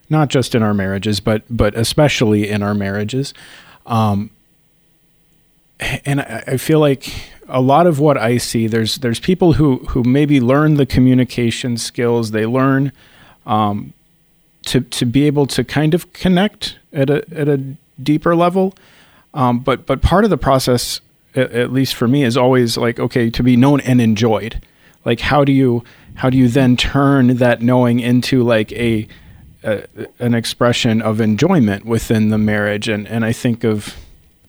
not 0.10 0.30
just 0.30 0.54
in 0.54 0.62
our 0.62 0.74
marriages, 0.74 1.20
but 1.20 1.44
but 1.50 1.76
especially 1.76 2.50
in 2.50 2.62
our 2.62 2.74
marriages. 2.74 3.34
Um, 3.86 4.30
and 5.80 6.22
I, 6.22 6.44
I 6.48 6.58
feel 6.58 6.80
like 6.80 7.32
a 7.52 7.62
lot 7.62 7.86
of 7.86 8.00
what 8.00 8.18
I 8.18 8.38
see, 8.38 8.68
there's 8.68 8.96
there's 8.96 9.20
people 9.20 9.54
who 9.54 9.78
who 9.90 10.04
maybe 10.04 10.40
learn 10.40 10.76
the 10.76 10.86
communication 10.86 11.78
skills. 11.78 12.32
They 12.32 12.46
learn 12.46 12.92
um, 13.46 13.94
to 14.66 14.82
to 14.82 15.06
be 15.06 15.28
able 15.28 15.46
to 15.48 15.64
kind 15.64 15.94
of 15.94 16.12
connect 16.14 16.78
at 16.94 17.10
a 17.10 17.24
at 17.34 17.48
a 17.48 17.58
deeper 18.02 18.36
level. 18.36 18.74
Um, 19.34 19.60
but 19.60 19.86
but 19.86 20.02
part 20.02 20.24
of 20.24 20.30
the 20.30 20.38
process, 20.38 21.02
at, 21.36 21.52
at, 21.52 21.72
least 21.72 21.96
for 21.96 22.08
me, 22.08 22.24
is 22.24 22.38
always 22.38 22.78
like 22.78 23.00
okay 23.00 23.30
to 23.30 23.44
be 23.44 23.56
known 23.56 23.82
and 23.82 24.02
enjoyed. 24.02 24.62
Like 25.06 25.20
how 25.20 25.44
do 25.44 25.52
you 25.52 25.84
how 26.16 26.30
do 26.30 26.38
you 26.38 26.48
then 26.48 26.78
turn 26.78 27.38
that 27.38 27.62
knowing 27.62 28.00
into 28.00 28.44
like 28.44 28.72
a, 28.74 29.08
a 29.64 29.86
an 30.20 30.34
expression 30.34 31.02
of 31.02 31.20
enjoyment 31.20 31.86
within 31.86 32.30
the 32.30 32.38
marriage? 32.38 32.88
And 32.88 33.08
and 33.08 33.26
I 33.26 33.34
think 33.34 33.64
of 33.64 33.96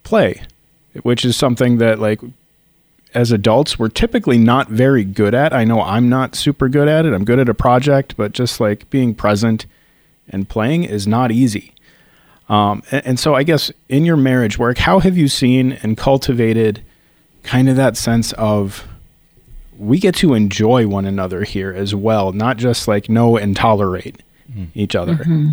play, 0.04 0.42
which 1.02 1.24
is 1.24 1.36
something 1.36 1.78
that 1.78 1.98
like 1.98 2.20
as 3.14 3.32
adults 3.32 3.78
we're 3.78 3.88
typically 3.88 4.38
not 4.38 4.68
very 4.68 5.04
good 5.04 5.34
at. 5.34 5.52
I 5.52 5.64
know 5.64 5.80
I'm 5.82 6.08
not 6.08 6.34
super 6.34 6.68
good 6.68 6.88
at 6.88 7.06
it. 7.06 7.12
I'm 7.12 7.24
good 7.24 7.38
at 7.38 7.48
a 7.48 7.54
project, 7.54 8.16
but 8.16 8.32
just 8.32 8.60
like 8.60 8.88
being 8.90 9.14
present 9.14 9.66
and 10.28 10.48
playing 10.48 10.84
is 10.84 11.06
not 11.06 11.30
easy. 11.30 11.74
Um, 12.48 12.82
and, 12.90 13.06
and, 13.06 13.20
so 13.20 13.34
I 13.34 13.44
guess 13.44 13.70
in 13.88 14.04
your 14.04 14.16
marriage 14.16 14.58
work, 14.58 14.78
how 14.78 14.98
have 14.98 15.16
you 15.16 15.28
seen 15.28 15.72
and 15.82 15.96
cultivated 15.96 16.82
kind 17.44 17.68
of 17.68 17.76
that 17.76 17.96
sense 17.96 18.32
of 18.34 18.86
we 19.78 19.98
get 19.98 20.14
to 20.16 20.34
enjoy 20.34 20.86
one 20.86 21.06
another 21.06 21.44
here 21.44 21.72
as 21.72 21.94
well, 21.94 22.32
not 22.32 22.56
just 22.56 22.88
like 22.88 23.08
know 23.08 23.36
and 23.36 23.56
tolerate 23.56 24.22
mm-hmm. 24.50 24.64
each 24.74 24.94
other? 24.94 25.14
Mm-hmm 25.14 25.50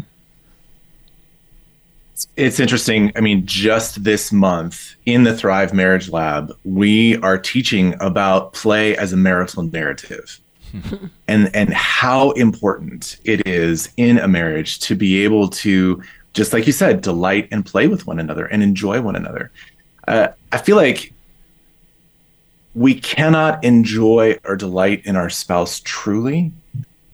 it's 2.36 2.60
interesting. 2.60 3.12
I 3.16 3.22
mean, 3.22 3.46
just 3.46 4.04
this 4.04 4.32
month 4.32 4.96
in 5.06 5.24
the 5.24 5.36
Thrive 5.36 5.74
Marriage 5.74 6.10
Lab, 6.10 6.52
we 6.64 7.18
are 7.18 7.38
teaching 7.38 7.96
about 8.00 8.54
play 8.54 8.96
as 8.98 9.14
a 9.14 9.18
marital 9.18 9.64
narrative. 9.64 10.40
and 11.28 11.54
and 11.56 11.74
how 11.74 12.32
important 12.32 13.18
it 13.24 13.46
is 13.48 13.90
in 13.98 14.20
a 14.20 14.28
marriage 14.28 14.80
to 14.80 14.96
be 14.96 15.24
able 15.24 15.48
to 15.48 16.02
just 16.34 16.54
like 16.54 16.68
you 16.68 16.74
said 16.74 17.02
delight 17.02 17.48
and 17.52 17.66
play 17.66 17.88
with 17.88 18.06
one 18.06 18.20
another 18.20 18.46
and 18.46 18.62
enjoy 18.62 19.02
one 19.02 19.16
another 19.16 19.50
uh, 20.08 20.28
i 20.52 20.60
feel 20.60 20.76
like 20.76 21.12
we 22.76 22.94
cannot 22.94 23.64
enjoy 23.64 24.38
or 24.46 24.56
delight 24.56 25.04
in 25.06 25.16
our 25.16 25.30
spouse 25.30 25.80
truly 25.80 26.52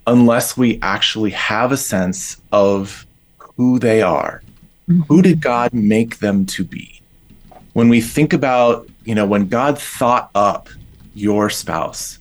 unless 0.05 0.57
we 0.57 0.77
actually 0.81 1.31
have 1.31 1.71
a 1.71 1.77
sense 1.77 2.41
of 2.51 3.05
who 3.37 3.79
they 3.79 4.01
are 4.01 4.43
who 5.07 5.21
did 5.21 5.41
God 5.41 5.73
make 5.73 6.19
them 6.19 6.45
to 6.47 6.63
be? 6.63 7.01
When 7.73 7.89
we 7.89 8.01
think 8.01 8.33
about, 8.33 8.87
you 9.03 9.15
know, 9.15 9.25
when 9.25 9.47
God 9.47 9.79
thought 9.79 10.29
up 10.35 10.69
your 11.13 11.49
spouse, 11.49 12.19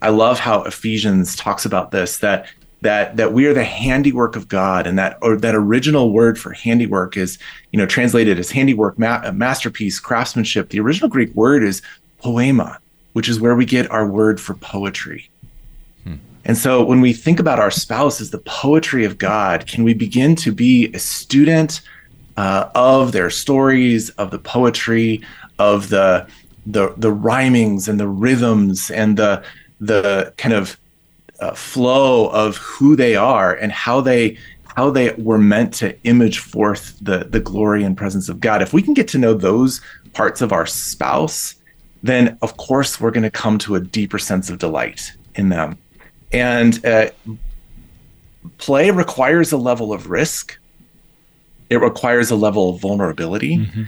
I 0.00 0.10
love 0.10 0.38
how 0.38 0.62
Ephesians 0.64 1.36
talks 1.36 1.64
about 1.64 1.90
this 1.90 2.18
that 2.18 2.46
that 2.82 3.16
that 3.16 3.32
we 3.32 3.46
are 3.46 3.54
the 3.54 3.64
handiwork 3.64 4.36
of 4.36 4.48
God, 4.48 4.86
and 4.86 4.98
that 4.98 5.16
or 5.22 5.36
that 5.36 5.54
original 5.54 6.12
word 6.12 6.38
for 6.38 6.52
handiwork 6.52 7.16
is 7.16 7.38
you 7.70 7.78
know 7.78 7.86
translated 7.86 8.38
as 8.38 8.50
handiwork, 8.50 8.98
ma- 8.98 9.30
masterpiece, 9.30 9.98
craftsmanship. 9.98 10.68
The 10.68 10.80
original 10.80 11.08
Greek 11.08 11.32
word 11.34 11.62
is 11.62 11.82
poema, 12.18 12.78
which 13.12 13.28
is 13.28 13.40
where 13.40 13.54
we 13.54 13.64
get 13.64 13.90
our 13.90 14.06
word 14.06 14.40
for 14.40 14.54
poetry. 14.54 15.30
Hmm. 16.04 16.16
And 16.44 16.58
so 16.58 16.84
when 16.84 17.00
we 17.00 17.12
think 17.12 17.38
about 17.38 17.60
our 17.60 17.70
spouse 17.70 18.20
as 18.20 18.30
the 18.30 18.38
poetry 18.38 19.04
of 19.04 19.18
God, 19.18 19.66
can 19.68 19.84
we 19.84 19.94
begin 19.94 20.34
to 20.36 20.52
be 20.52 20.92
a 20.92 20.98
student 20.98 21.80
uh, 22.36 22.68
of 22.74 23.12
their 23.12 23.30
stories, 23.30 24.10
of 24.10 24.30
the 24.30 24.38
poetry, 24.38 25.22
of 25.58 25.88
the 25.88 26.26
the 26.66 26.94
the 26.96 27.12
rhymings 27.12 27.88
and 27.88 27.98
the 27.98 28.08
rhythms 28.08 28.90
and 28.90 29.16
the 29.16 29.42
the 29.80 30.32
kind 30.36 30.54
of 30.54 30.78
uh, 31.40 31.52
flow 31.54 32.28
of 32.28 32.56
who 32.56 32.94
they 32.94 33.16
are 33.16 33.54
and 33.54 33.72
how 33.72 34.00
they 34.00 34.38
how 34.76 34.90
they 34.90 35.12
were 35.14 35.38
meant 35.38 35.74
to 35.74 36.00
image 36.04 36.38
forth 36.38 36.96
the 37.00 37.24
the 37.24 37.40
glory 37.40 37.84
and 37.84 37.96
presence 37.96 38.28
of 38.28 38.40
God. 38.40 38.62
If 38.62 38.72
we 38.72 38.82
can 38.82 38.94
get 38.94 39.08
to 39.08 39.18
know 39.18 39.34
those 39.34 39.80
parts 40.12 40.40
of 40.40 40.52
our 40.52 40.66
spouse, 40.66 41.54
then 42.02 42.38
of 42.42 42.56
course 42.56 43.00
we're 43.00 43.10
going 43.10 43.22
to 43.22 43.30
come 43.30 43.58
to 43.58 43.74
a 43.74 43.80
deeper 43.80 44.18
sense 44.18 44.50
of 44.50 44.58
delight 44.58 45.12
in 45.34 45.48
them. 45.48 45.78
And 46.32 46.84
uh, 46.84 47.10
play 48.58 48.90
requires 48.90 49.52
a 49.52 49.56
level 49.56 49.92
of 49.92 50.08
risk. 50.08 50.58
It 51.72 51.80
requires 51.80 52.30
a 52.30 52.36
level 52.36 52.64
of 52.70 52.80
vulnerability. 52.80 53.56
Mm-hmm. 53.56 53.82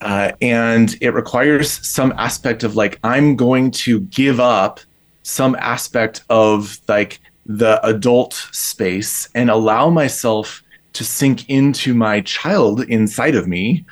Uh, 0.00 0.30
and 0.40 0.94
it 1.00 1.12
requires 1.14 1.86
some 1.86 2.12
aspect 2.16 2.62
of 2.62 2.76
like, 2.76 2.98
I'm 3.02 3.34
going 3.34 3.72
to 3.86 4.00
give 4.00 4.38
up 4.38 4.78
some 5.22 5.56
aspect 5.56 6.22
of 6.28 6.78
like 6.86 7.18
the 7.44 7.84
adult 7.84 8.34
space 8.52 9.28
and 9.34 9.50
allow 9.50 9.90
myself 9.90 10.62
to 10.92 11.04
sink 11.04 11.48
into 11.48 11.94
my 11.94 12.20
child 12.20 12.82
inside 12.82 13.34
of 13.34 13.48
me 13.48 13.84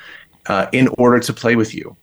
uh, 0.45 0.67
in 0.71 0.87
order 0.97 1.19
to 1.19 1.33
play 1.33 1.55
with 1.55 1.73
you. 1.73 1.97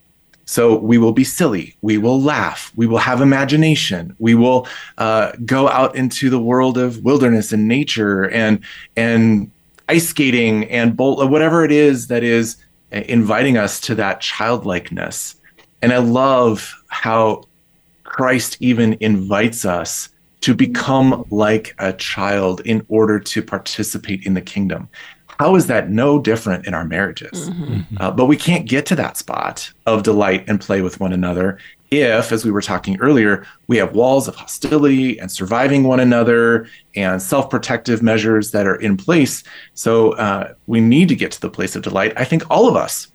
So 0.45 0.77
we 0.77 0.99
will 0.99 1.13
be 1.13 1.25
silly. 1.25 1.77
We 1.81 1.97
will 1.99 2.21
laugh. 2.21 2.73
We 2.77 2.87
will 2.87 2.99
have 2.99 3.21
imagination. 3.21 4.15
We 4.19 4.35
will 4.35 4.67
uh, 4.99 5.33
go 5.47 5.69
out 5.69 5.95
into 5.95 6.29
the 6.29 6.41
world 6.41 6.77
of 6.77 7.03
wilderness 7.05 7.53
and 7.53 7.69
nature 7.69 8.29
and 8.29 8.59
and 8.97 9.51
ice 9.89 10.09
skating 10.09 10.65
and 10.65 10.97
bolt 10.97 11.29
whatever 11.31 11.65
it 11.65 11.73
is 11.73 12.07
that 12.09 12.23
is 12.23 12.57
uh, 12.93 13.03
inviting 13.09 13.57
us 13.57 13.81
to 13.81 13.95
that 13.97 14.21
childlikeness. 14.21 15.37
And 15.81 15.93
I 15.93 15.99
love 15.99 16.75
how 16.89 17.45
Christ 18.05 18.57
even 18.61 18.97
invites 19.01 19.65
us 19.65 20.09
to 20.43 20.55
become 20.55 21.25
like 21.31 21.75
a 21.79 21.93
child 21.93 22.61
in 22.65 22.85
order 22.89 23.19
to 23.19 23.43
participate 23.43 24.27
in 24.27 24.35
the 24.35 24.41
kingdom. 24.41 24.89
How 25.39 25.57
is 25.57 25.67
that 25.69 25.91
no 25.91 26.19
different 26.19 26.67
in 26.67 26.75
our 26.75 26.85
marriages? 26.85 27.51
Mm-hmm. 27.51 27.97
Uh, 27.99 28.11
but 28.11 28.27
we 28.27 28.37
can't 28.37 28.69
get 28.69 28.87
to 28.87 28.97
that 28.97 29.17
spot 29.17 29.73
of 29.87 30.03
delight 30.03 30.45
and 30.49 30.61
play 30.61 30.83
with 30.83 31.01
one 31.01 31.13
another 31.13 31.59
if, 31.93 32.33
as 32.33 32.43
we 32.43 32.51
were 32.51 32.63
talking 32.63 32.99
earlier, 33.01 33.47
we 33.67 33.77
have 33.77 33.95
walls 33.95 34.27
of 34.27 34.35
hostility 34.35 35.19
and 35.21 35.31
surviving 35.31 35.83
one 35.83 36.01
another 36.01 36.67
and 36.97 37.21
self 37.21 37.51
protective 37.51 38.03
measures 38.03 38.51
that 38.53 38.67
are 38.67 38.77
in 38.77 38.97
place. 38.97 39.45
So 39.75 40.13
uh, 40.13 40.55
we 40.67 40.81
need 40.81 41.09
to 41.11 41.15
get 41.15 41.33
to 41.33 41.41
the 41.41 41.51
place 41.51 41.77
of 41.77 41.83
delight. 41.83 42.15
I 42.17 42.25
think 42.25 42.45
all 42.51 42.67
of 42.67 42.77
us 42.77 43.09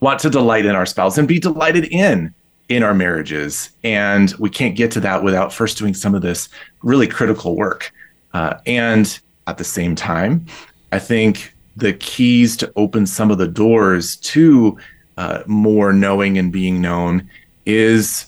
want 0.00 0.18
to 0.20 0.30
delight 0.30 0.66
in 0.66 0.74
our 0.74 0.84
spouse 0.84 1.16
and 1.16 1.28
be 1.28 1.38
delighted 1.38 1.84
in 1.84 2.34
in 2.68 2.82
our 2.82 2.92
marriages. 2.92 3.70
And 3.84 4.34
we 4.38 4.50
can't 4.50 4.74
get 4.74 4.90
to 4.92 5.00
that 5.00 5.22
without 5.22 5.52
first 5.52 5.78
doing 5.78 5.94
some 5.94 6.14
of 6.14 6.22
this 6.22 6.48
really 6.82 7.06
critical 7.06 7.54
work. 7.54 7.92
Uh, 8.34 8.54
and 8.66 9.18
at 9.46 9.58
the 9.58 9.64
same 9.64 9.94
time, 9.94 10.46
I 10.90 10.98
think 10.98 11.54
the 11.76 11.92
keys 11.92 12.56
to 12.58 12.72
open 12.74 13.06
some 13.06 13.30
of 13.30 13.38
the 13.38 13.46
doors 13.46 14.16
to 14.16 14.76
uh, 15.16 15.42
more 15.46 15.92
knowing 15.92 16.36
and 16.36 16.52
being 16.52 16.80
known 16.80 17.28
is 17.66 18.26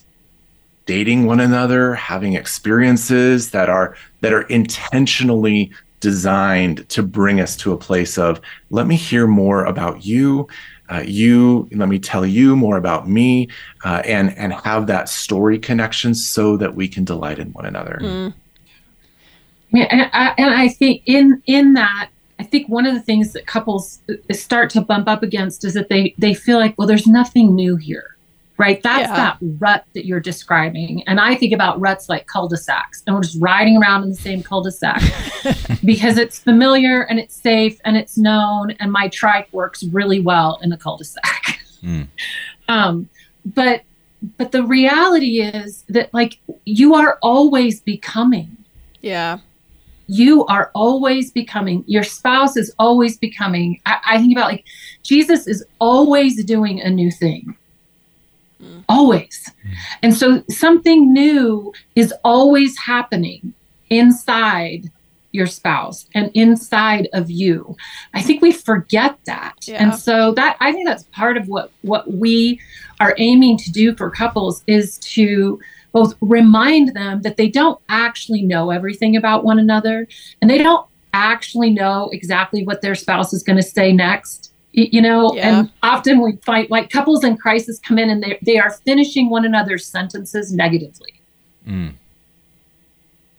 dating 0.87 1.27
one 1.27 1.41
another, 1.41 1.95
having 1.95 2.35
experiences 2.35 3.51
that 3.51 3.69
are 3.69 3.97
that 4.21 4.33
are 4.33 4.43
intentionally 4.43 5.71
designed 6.01 6.87
to 6.91 7.03
bring 7.03 7.41
us 7.41 7.57
to 7.57 7.73
a 7.73 7.79
place 7.79 8.19
of 8.19 8.41
let 8.71 8.87
me 8.87 8.97
hear 8.97 9.27
more 9.27 9.65
about 9.65 10.05
you. 10.05 10.47
Uh, 10.91 11.03
you 11.07 11.67
let 11.73 11.89
me 11.89 11.99
tell 11.99 12.27
you 12.27 12.55
more 12.55 12.77
about 12.77 13.09
me 13.09 13.49
uh, 13.85 14.03
and 14.05 14.37
and 14.37 14.53
have 14.53 14.87
that 14.87 15.09
story 15.09 15.59
connection 15.59 16.15
so 16.15 16.59
that 16.59 16.75
we 16.75 16.87
can 16.87 17.05
delight 17.05 17.39
in 17.39 17.51
one 17.53 17.65
another. 17.65 17.99
Mm. 18.03 18.35
yeah 19.73 19.87
and 19.91 20.11
I, 20.13 20.35
and 20.37 20.55
I 20.55 20.69
think 20.69 21.03
in 21.07 21.43
in 21.47 21.73
that 21.73 22.11
i 22.39 22.43
think 22.43 22.69
one 22.69 22.85
of 22.85 22.93
the 22.93 23.01
things 23.01 23.33
that 23.33 23.47
couples 23.47 24.01
uh, 24.11 24.35
start 24.35 24.69
to 24.71 24.83
bump 24.83 25.09
up 25.09 25.23
against 25.23 25.65
is 25.65 25.73
that 25.73 25.89
they 25.89 26.15
they 26.19 26.35
feel 26.35 26.59
like 26.59 26.77
well 26.77 26.87
there's 26.87 27.07
nothing 27.07 27.55
new 27.55 27.77
here 27.77 28.14
right? 28.57 28.83
That's 28.83 29.09
yeah. 29.09 29.17
that 29.17 29.39
rut 29.59 29.85
that 29.95 30.07
you're 30.07 30.21
describing. 30.21 31.03
And 31.07 31.21
I 31.21 31.35
think 31.35 31.53
about 31.53 31.81
ruts 31.81 32.09
like 32.09 32.27
cul-de-sacs, 32.27 33.03
and 33.07 33.15
we're 33.15 33.23
just 33.23 33.41
riding 33.41 33.77
around 33.77 34.05
in 34.05 34.11
the 34.11 34.17
same 34.17 34.43
cul-de-sac 34.43 35.03
because 35.85 36.19
it's 36.19 36.39
familiar 36.39 37.03
and 37.03 37.19
it's 37.19 37.35
safe 37.35 37.81
and 37.85 37.97
it's 37.97 38.17
known, 38.17 38.73
and 38.73 38.93
my 38.93 39.09
trike 39.09 39.53
works 39.53 39.83
really 39.85 40.21
well 40.21 40.59
in 40.63 40.71
the 40.71 40.77
cul-de-sac. 40.77 41.61
Mm. 41.83 42.09
Um, 42.67 43.11
but 43.45 43.83
but 44.39 44.53
the 44.53 44.63
reality 44.63 45.43
is 45.43 45.85
that 45.91 46.15
like 46.15 46.39
you 46.65 46.95
are 46.95 47.19
always 47.21 47.83
becoming. 47.83 48.57
Yeah. 49.03 49.41
You 50.07 50.47
are 50.47 50.71
always 50.75 51.31
becoming. 51.31 51.85
Your 51.87 52.05
spouse 52.05 52.57
is 52.57 52.75
always 52.79 53.19
becoming. 53.19 53.83
I, 53.85 53.99
I 54.07 54.19
think 54.19 54.33
about 54.33 54.47
like 54.47 54.65
Jesus 55.03 55.47
is 55.47 55.63
always 55.79 56.43
doing 56.43 56.81
a 56.81 56.89
new 56.89 57.11
thing 57.11 57.55
always. 58.89 59.51
And 60.03 60.15
so 60.15 60.43
something 60.49 61.13
new 61.13 61.73
is 61.95 62.13
always 62.25 62.79
happening 62.79 63.55
inside 63.91 64.91
your 65.33 65.47
spouse 65.47 66.07
and 66.15 66.31
inside 66.35 67.09
of 67.13 67.31
you. 67.31 67.77
I 68.15 68.23
think 68.23 68.41
we 68.41 68.53
forget 68.53 69.19
that. 69.27 69.57
Yeah. 69.63 69.83
And 69.83 69.95
so 69.95 70.33
that 70.35 70.57
I 70.61 70.73
think 70.73 70.87
that's 70.87 71.03
part 71.13 71.37
of 71.37 71.49
what 71.49 71.73
what 71.83 72.11
we 72.13 72.61
are 73.01 73.15
aiming 73.19 73.59
to 73.59 73.73
do 73.73 73.97
for 73.97 74.11
couples 74.11 74.63
is 74.69 74.99
to 74.99 75.61
both 75.93 76.15
remind 76.21 76.95
them 76.95 77.23
that 77.23 77.37
they 77.37 77.49
don't 77.49 77.81
actually 77.89 78.43
know 78.43 78.71
everything 78.71 79.17
about 79.17 79.45
one 79.45 79.59
another 79.59 80.07
and 80.41 80.51
they 80.51 80.59
don't 80.59 80.87
actually 81.13 81.71
know 81.71 82.11
exactly 82.13 82.65
what 82.65 82.81
their 82.81 82.95
spouse 82.95 83.33
is 83.33 83.43
going 83.43 83.57
to 83.57 83.63
say 83.63 83.93
next 83.93 84.54
you 84.75 85.01
know 85.01 85.33
yeah. 85.35 85.61
and 85.61 85.73
often 85.83 86.21
we 86.21 86.33
fight 86.37 86.71
like 86.71 86.91
couples 86.91 87.23
in 87.23 87.37
crisis 87.37 87.79
come 87.79 87.99
in 87.99 88.11
and 88.11 88.23
they, 88.23 88.39
they 88.43 88.59
are 88.59 88.71
finishing 88.71 89.31
one 89.31 89.45
another's 89.45 89.87
sentences 89.87 90.53
negatively 90.53 91.15
mm. 91.67 91.93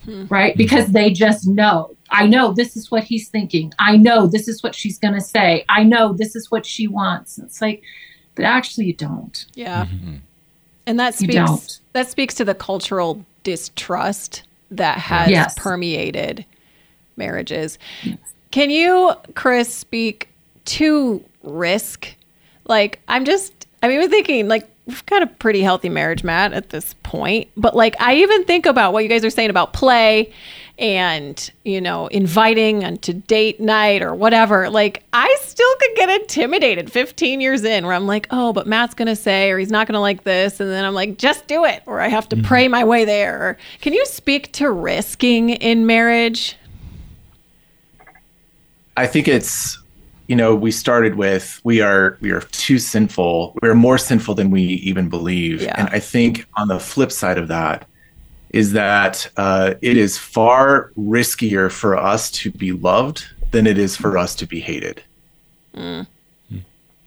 hmm. 0.05 0.25
right 0.29 0.53
mm-hmm. 0.53 0.57
because 0.57 0.87
they 0.87 1.11
just 1.11 1.45
know 1.45 1.93
i 2.09 2.25
know 2.25 2.53
this 2.53 2.77
is 2.77 2.89
what 2.89 3.03
he's 3.03 3.27
thinking 3.27 3.73
i 3.79 3.97
know 3.97 4.27
this 4.27 4.47
is 4.47 4.63
what 4.63 4.73
she's 4.73 4.97
going 4.97 5.13
to 5.13 5.21
say 5.21 5.65
i 5.67 5.83
know 5.83 6.13
this 6.13 6.35
is 6.35 6.49
what 6.49 6.65
she 6.65 6.87
wants 6.87 7.37
it's 7.37 7.61
like 7.61 7.83
but 8.35 8.45
actually 8.45 8.85
you 8.85 8.93
don't 8.93 9.45
yeah 9.55 9.85
mm-hmm. 9.85 10.15
and 10.85 10.99
that 10.99 11.13
speaks 11.15 11.81
that 11.91 12.09
speaks 12.09 12.33
to 12.33 12.45
the 12.45 12.55
cultural 12.55 13.25
distrust 13.43 14.43
that 14.71 14.97
has 14.97 15.29
yes. 15.29 15.53
permeated 15.57 16.45
marriages 17.17 17.77
yes. 18.03 18.17
can 18.51 18.69
you 18.69 19.11
chris 19.35 19.73
speak 19.73 20.29
to 20.65 21.23
risk. 21.43 22.15
Like, 22.65 23.01
I'm 23.07 23.25
just, 23.25 23.67
I'm 23.83 23.91
even 23.91 24.09
thinking, 24.09 24.47
like, 24.47 24.67
we've 24.85 25.05
got 25.05 25.21
a 25.21 25.27
pretty 25.27 25.61
healthy 25.61 25.89
marriage, 25.89 26.23
Matt, 26.23 26.53
at 26.53 26.69
this 26.69 26.95
point. 27.03 27.49
But, 27.55 27.75
like, 27.75 27.99
I 27.99 28.15
even 28.15 28.45
think 28.45 28.65
about 28.65 28.93
what 28.93 29.03
you 29.03 29.09
guys 29.09 29.23
are 29.23 29.29
saying 29.29 29.49
about 29.49 29.73
play 29.73 30.31
and, 30.77 31.51
you 31.63 31.79
know, 31.79 32.07
inviting 32.07 32.97
to 32.97 33.13
date 33.13 33.59
night 33.59 34.01
or 34.01 34.13
whatever. 34.13 34.69
Like, 34.69 35.03
I 35.13 35.35
still 35.41 35.75
could 35.79 35.95
get 35.95 36.09
intimidated 36.21 36.91
15 36.91 37.39
years 37.39 37.63
in 37.63 37.85
where 37.85 37.93
I'm 37.93 38.07
like, 38.07 38.27
oh, 38.31 38.51
but 38.51 38.67
Matt's 38.67 38.93
going 38.93 39.07
to 39.07 39.15
say, 39.15 39.51
or 39.51 39.57
he's 39.57 39.71
not 39.71 39.87
going 39.87 39.93
to 39.93 40.01
like 40.01 40.23
this. 40.23 40.59
And 40.59 40.69
then 40.69 40.83
I'm 40.83 40.93
like, 40.93 41.17
just 41.17 41.47
do 41.47 41.63
it, 41.63 41.83
or 41.85 42.01
I 42.01 42.09
have 42.09 42.27
to 42.29 42.35
mm-hmm. 42.35 42.45
pray 42.45 42.67
my 42.67 42.83
way 42.83 43.05
there. 43.05 43.57
Can 43.81 43.93
you 43.93 44.05
speak 44.05 44.51
to 44.53 44.69
risking 44.69 45.51
in 45.51 45.85
marriage? 45.85 46.57
I 48.97 49.07
think 49.07 49.27
it's 49.27 49.77
you 50.27 50.35
know 50.35 50.55
we 50.55 50.71
started 50.71 51.15
with 51.15 51.59
we 51.63 51.81
are 51.81 52.17
we 52.21 52.31
are 52.31 52.41
too 52.41 52.79
sinful 52.79 53.57
we're 53.61 53.75
more 53.75 53.97
sinful 53.97 54.33
than 54.35 54.49
we 54.49 54.61
even 54.61 55.09
believe 55.09 55.61
yeah. 55.61 55.73
and 55.77 55.89
i 55.89 55.99
think 55.99 56.45
on 56.55 56.67
the 56.67 56.79
flip 56.79 57.11
side 57.11 57.37
of 57.37 57.47
that 57.47 57.87
is 58.51 58.71
that 58.71 59.29
uh, 59.35 59.73
it 59.81 59.97
is 59.97 60.17
far 60.17 60.91
riskier 60.97 61.69
for 61.69 61.97
us 61.97 62.31
to 62.31 62.49
be 62.51 62.71
loved 62.71 63.25
than 63.51 63.67
it 63.67 63.77
is 63.77 63.97
for 63.97 64.17
us 64.17 64.33
to 64.35 64.47
be 64.47 64.59
hated 64.59 65.03
mm. 65.75 66.05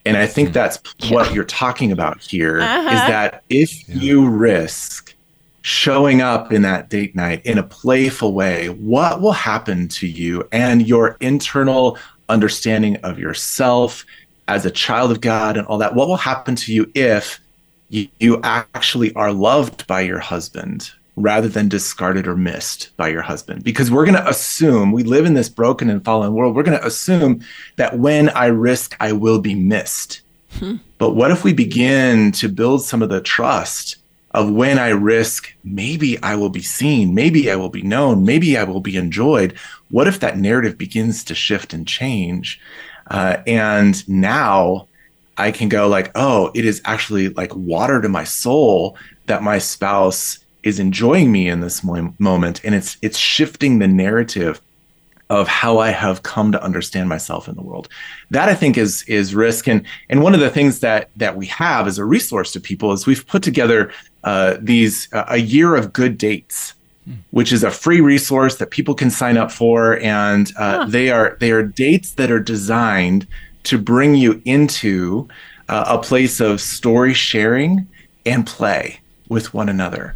and 0.05 0.17
i 0.17 0.27
think 0.27 0.53
that's 0.53 0.79
yeah. 0.99 1.15
what 1.15 1.33
you're 1.35 1.45
talking 1.45 1.93
about 1.93 2.21
here 2.21 2.61
uh-huh. 2.61 2.89
is 2.89 3.01
that 3.09 3.43
if 3.49 3.89
yeah. 3.89 3.95
you 3.97 4.29
risk 4.29 5.15
showing 5.63 6.23
up 6.23 6.51
in 6.51 6.63
that 6.63 6.89
date 6.89 7.15
night 7.15 7.45
in 7.45 7.59
a 7.59 7.63
playful 7.63 8.33
way, 8.33 8.71
what 8.71 9.21
will 9.21 9.33
happen 9.33 9.87
to 9.87 10.07
you 10.07 10.49
and 10.51 10.89
your 10.89 11.19
internal 11.21 11.99
understanding 12.29 12.97
of 12.99 13.19
yourself 13.19 14.05
as 14.47 14.65
a 14.65 14.71
child 14.71 15.11
of 15.11 15.21
God 15.21 15.57
and 15.57 15.67
all 15.67 15.79
that, 15.79 15.95
what 15.95 16.09
will 16.09 16.17
happen 16.17 16.57
to 16.57 16.73
you 16.73 16.91
if 16.95 17.41
you, 17.91 18.09
you 18.19 18.41
actually 18.43 19.13
are 19.15 19.33
loved 19.33 19.87
by 19.87 20.01
your 20.01 20.19
husband 20.19 20.91
rather 21.17 21.49
than 21.49 21.69
discarded 21.69 22.27
or 22.27 22.37
missed 22.37 22.97
by 22.97 23.09
your 23.09 23.23
husband? 23.23 23.65
Because 23.65 23.91
we're 23.91 24.07
going 24.07 24.23
to 24.23 24.29
assume 24.29 24.93
we 24.93 25.03
live 25.03 25.27
in 25.27 25.35
this 25.35 25.49
broken 25.49 25.91
and 25.91 26.05
fallen 26.05 26.33
world. 26.33 26.55
We're 26.55 26.63
going 26.63 26.79
to 26.79 26.87
assume 26.87 27.43
that 27.77 27.99
when 27.99 28.31
I 28.31 28.47
risk, 28.47 28.97
I 29.01 29.13
will 29.13 29.41
be 29.41 29.55
missed. 29.55 30.23
Hmm. 30.53 30.77
But 30.97 31.11
what 31.15 31.31
if 31.31 31.45
we 31.45 31.53
begin 31.53 32.33
to 32.33 32.49
build 32.49 32.83
some 32.83 33.03
of 33.03 33.11
the 33.11 33.21
trust 33.21 33.97
of 34.33 34.51
when 34.51 34.79
I 34.79 34.89
risk, 34.89 35.55
maybe 35.65 36.23
I 36.23 36.37
will 36.37 36.51
be 36.51 36.63
seen, 36.63 37.15
maybe 37.15 37.51
I 37.51 37.57
will 37.57 37.71
be 37.71 37.83
known, 37.83 38.25
maybe 38.25 38.59
I 38.59 38.65
will 38.65 38.81
be 38.81 38.97
enjoyed. 38.97 39.57
What 39.91 40.07
if 40.07 40.21
that 40.21 40.39
narrative 40.39 40.77
begins 40.77 41.25
to 41.25 41.35
shift 41.35 41.73
and 41.73 41.87
change? 41.87 42.61
Uh, 43.11 43.39
and 43.47 44.07
now 44.09 44.87
I 45.39 45.51
can 45.51 45.69
go 45.69 45.89
like, 45.89 46.11
oh, 46.15 46.51
it 46.55 46.65
is 46.65 46.83
actually 46.85 47.31
like 47.31 47.55
water 47.55 48.03
to 48.03 48.09
my 48.09 48.25
soul 48.25 48.99
that 49.27 49.43
my 49.43 49.59
spouse 49.59 50.39
is 50.63 50.79
enjoying 50.79 51.33
me 51.33 51.49
in 51.49 51.61
this 51.61 51.83
mo- 51.85 52.15
moment, 52.19 52.61
and 52.65 52.75
it's 52.75 52.99
it's 53.01 53.17
shifting 53.17 53.79
the 53.79 53.89
narrative 53.89 54.61
of 55.31 55.47
how 55.47 55.79
I 55.79 55.91
have 55.91 56.23
come 56.23 56.53
to 56.53 56.63
understand 56.63 57.09
myself 57.09 57.49
in 57.49 57.55
the 57.55 57.63
world. 57.63 57.89
That 58.31 58.49
I 58.49 58.55
think 58.55 58.77
is 58.77 59.03
is 59.05 59.35
risk, 59.35 59.69
and 59.69 59.87
and 60.11 60.23
one 60.23 60.35
of 60.35 60.41
the 60.41 60.51
things 60.51 60.81
that 60.81 61.11
that 61.17 61.37
we 61.37 61.47
have 61.47 61.87
as 61.87 61.99
a 61.99 62.05
resource 62.05 62.53
to 62.53 62.61
people 62.61 62.93
is 62.93 63.07
we've 63.07 63.27
put 63.27 63.43
together 63.43 63.93
uh, 64.25 64.57
these 64.61 65.13
uh, 65.13 65.25
a 65.29 65.39
year 65.39 65.75
of 65.75 65.93
good 65.93 66.19
dates 66.19 66.75
which 67.31 67.53
is 67.53 67.65
a 67.65 67.71
free 67.71 68.01
resource 68.01 68.57
that 68.57 68.71
people 68.71 68.95
can 68.95 69.11
sign 69.11 69.37
up 69.37 69.51
for. 69.51 69.99
And 70.01 70.53
uh, 70.57 70.79
huh. 70.79 70.87
they 70.89 71.11
are 71.11 71.37
they 71.41 71.51
are 71.51 71.63
dates 71.63 72.13
that 72.13 72.31
are 72.31 72.41
designed 72.41 73.27
to 73.65 73.79
bring 73.79 74.15
you 74.15 74.41
into 74.45 75.29
uh, 75.69 75.85
a 75.89 75.99
place 75.99 76.41
of 76.41 76.61
story 76.61 77.15
sharing 77.15 77.87
and 78.27 78.47
play 78.47 79.01
with 79.29 79.55
one 79.55 79.69
another. 79.69 80.15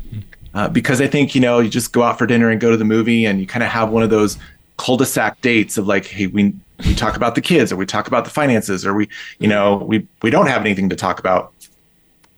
Uh, 0.55 0.69
because 0.69 1.01
i 1.01 1.07
think 1.07 1.35
you 1.35 1.41
know 1.41 1.61
you 1.61 1.71
just 1.71 1.95
go 1.95 2.03
out 2.03 2.19
for 2.19 2.27
dinner 2.27 2.51
and 2.51 2.61
go 2.61 2.71
to 2.71 2.77
the 2.77 2.85
movie 2.85 3.25
and 3.25 3.41
you 3.41 3.47
kind 3.47 3.63
of 3.63 3.71
have 3.71 3.89
one 3.89 4.03
of 4.03 4.11
those 4.11 4.37
cul-de-sac 4.77 5.41
dates 5.41 5.79
of 5.79 5.87
like 5.87 6.05
hey 6.05 6.27
we 6.27 6.53
we 6.87 6.95
talk 6.95 7.17
about 7.17 7.35
the 7.35 7.41
kids 7.41 7.73
or 7.73 7.77
we 7.77 7.87
talk 7.87 8.07
about 8.07 8.25
the 8.25 8.31
finances 8.31 8.85
or 8.85 8.93
we 8.93 9.09
you 9.39 9.49
know 9.49 9.77
we 9.77 10.07
we 10.21 10.29
don't 10.29 10.49
have 10.49 10.61
anything 10.61 10.91
to 10.91 10.97
talk 10.97 11.19
about 11.19 11.55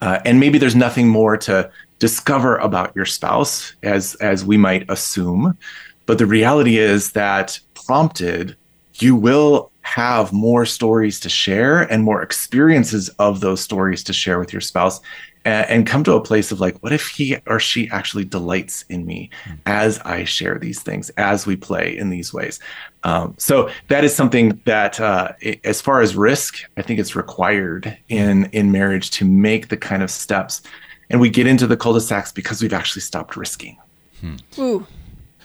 uh, 0.05 0.21
and 0.27 0.38
maybe 0.38 0.59
there's 0.59 0.77
nothing 0.77 1.09
more 1.09 1.35
to 1.35 1.71
discover 1.99 2.57
about 2.59 2.95
your 2.95 3.07
spouse 3.07 3.75
as 3.83 4.14
as 4.17 4.45
we 4.45 4.59
might 4.59 4.85
assume. 4.90 5.57
But 6.05 6.19
the 6.19 6.27
reality 6.27 6.77
is 6.77 7.12
that 7.12 7.59
prompted 7.87 8.55
you 8.97 9.17
will 9.17 9.73
have 9.81 10.31
more 10.31 10.67
stories 10.67 11.19
to 11.21 11.31
share 11.31 11.81
and 11.90 12.05
more 12.05 12.21
experiences 12.21 13.09
of 13.19 13.40
those 13.40 13.62
stories 13.62 14.05
to 14.05 14.12
share 14.12 14.38
with 14.38 14.53
your 14.53 14.61
spouse 14.61 15.01
and, 15.45 15.69
and 15.69 15.87
come 15.87 16.05
to 16.05 16.15
a 16.15 16.21
place 16.21 16.53
of 16.53 16.61
like 16.61 16.77
what 16.83 16.93
if 16.93 17.09
he 17.09 17.37
or 17.47 17.59
she 17.61 17.89
actually 17.91 18.25
delights 18.25 18.85
in 18.89 19.05
me 19.07 19.31
mm-hmm. 19.45 19.57
as 19.67 19.99
i 20.01 20.25
share 20.25 20.59
these 20.59 20.83
things 20.83 21.11
as 21.11 21.47
we 21.47 21.57
play 21.57 21.97
in 21.97 22.11
these 22.11 22.33
ways 22.33 22.61
um, 23.05 23.35
so 23.37 23.69
that 23.89 24.03
is 24.03 24.15
something 24.15 24.59
that 24.65 24.99
uh, 24.99 25.33
it, 25.41 25.61
as 25.65 25.81
far 25.81 26.01
as 26.01 26.17
risk 26.17 26.59
i 26.77 26.83
think 26.83 26.99
it's 26.99 27.17
required 27.17 27.97
in 28.09 28.47
in 28.53 28.73
marriage 28.73 29.11
to 29.11 29.25
make 29.25 29.69
the 29.69 29.77
kind 29.77 30.03
of 30.03 30.11
steps 30.11 30.63
and 31.11 31.21
we 31.21 31.31
get 31.31 31.47
into 31.47 31.67
the 31.67 31.77
cul-de-sacs 31.77 32.33
because 32.33 32.63
we've 32.63 32.73
actually 32.73 33.03
stopped 33.03 33.37
risking. 33.37 33.79
Hmm. 34.21 34.37
Ooh. 34.59 34.87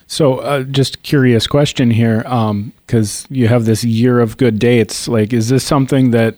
So, 0.07 0.37
uh, 0.37 0.63
just 0.63 1.03
curious 1.03 1.45
question 1.45 1.91
here, 1.91 2.23
because 2.23 3.25
um, 3.25 3.35
you 3.35 3.47
have 3.47 3.65
this 3.65 3.83
year 3.83 4.19
of 4.19 4.37
good 4.37 4.57
dates. 4.57 5.07
Like, 5.07 5.33
is 5.33 5.49
this 5.49 5.63
something 5.63 6.09
that 6.11 6.35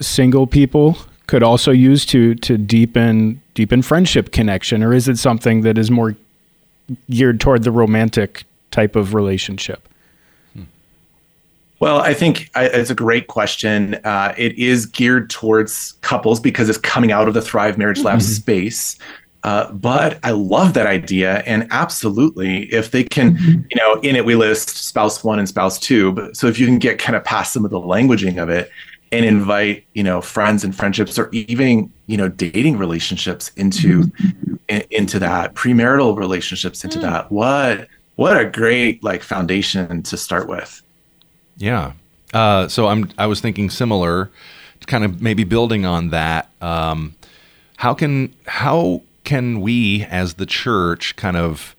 single 0.00 0.46
people 0.46 0.96
could 1.28 1.44
also 1.44 1.70
use 1.70 2.04
to 2.06 2.34
to 2.34 2.58
deepen 2.58 3.40
deepen 3.54 3.82
friendship 3.82 4.32
connection, 4.32 4.82
or 4.82 4.92
is 4.92 5.06
it 5.06 5.18
something 5.18 5.60
that 5.60 5.78
is 5.78 5.90
more 5.90 6.16
geared 7.10 7.38
toward 7.38 7.62
the 7.62 7.70
romantic 7.70 8.44
type 8.72 8.96
of 8.96 9.14
relationship? 9.14 9.88
Well, 11.80 12.00
I 12.00 12.12
think 12.12 12.50
it's 12.56 12.90
a 12.90 12.94
great 12.94 13.28
question. 13.28 13.94
Uh, 14.02 14.34
it 14.36 14.58
is 14.58 14.84
geared 14.84 15.30
towards 15.30 15.92
couples 16.00 16.40
because 16.40 16.68
it's 16.68 16.78
coming 16.78 17.12
out 17.12 17.28
of 17.28 17.34
the 17.34 17.42
Thrive 17.42 17.78
Marriage 17.78 18.00
Lab 18.00 18.18
mm-hmm. 18.18 18.32
space. 18.32 18.98
Uh, 19.44 19.70
but 19.70 20.18
I 20.24 20.32
love 20.32 20.74
that 20.74 20.88
idea, 20.88 21.44
and 21.46 21.68
absolutely, 21.70 22.64
if 22.72 22.90
they 22.90 23.04
can, 23.04 23.36
mm-hmm. 23.36 23.60
you 23.70 23.76
know, 23.76 24.00
in 24.00 24.16
it 24.16 24.24
we 24.24 24.34
list 24.34 24.70
spouse 24.70 25.22
one 25.22 25.38
and 25.38 25.48
spouse 25.48 25.78
two. 25.78 26.10
But 26.12 26.36
so 26.36 26.48
if 26.48 26.58
you 26.58 26.66
can 26.66 26.80
get 26.80 26.98
kind 26.98 27.14
of 27.14 27.22
past 27.22 27.52
some 27.52 27.64
of 27.64 27.70
the 27.70 27.80
languaging 27.80 28.42
of 28.42 28.48
it 28.48 28.72
and 29.12 29.24
invite, 29.24 29.84
you 29.94 30.02
know, 30.02 30.20
friends 30.20 30.64
and 30.64 30.74
friendships, 30.74 31.18
or 31.18 31.28
even 31.32 31.92
you 32.06 32.16
know, 32.16 32.28
dating 32.28 32.78
relationships 32.78 33.50
into 33.56 34.02
mm-hmm. 34.04 34.54
in, 34.68 34.82
into 34.90 35.18
that 35.18 35.54
premarital 35.54 36.16
relationships 36.16 36.84
into 36.84 36.98
mm. 36.98 37.02
that. 37.02 37.30
What 37.30 37.88
what 38.16 38.36
a 38.36 38.44
great 38.46 39.04
like 39.04 39.22
foundation 39.22 40.02
to 40.02 40.16
start 40.16 40.48
with. 40.48 40.82
Yeah. 41.56 41.92
Uh, 42.34 42.68
so 42.68 42.88
I'm 42.88 43.10
I 43.16 43.26
was 43.26 43.40
thinking 43.40 43.70
similar, 43.70 44.30
kind 44.86 45.04
of 45.04 45.22
maybe 45.22 45.44
building 45.44 45.84
on 45.84 46.10
that. 46.10 46.50
Um, 46.60 47.14
how 47.76 47.94
can 47.94 48.34
how 48.46 49.02
can 49.24 49.60
we 49.60 50.04
as 50.04 50.34
the 50.34 50.46
church 50.46 51.14
kind 51.16 51.36
of 51.36 51.76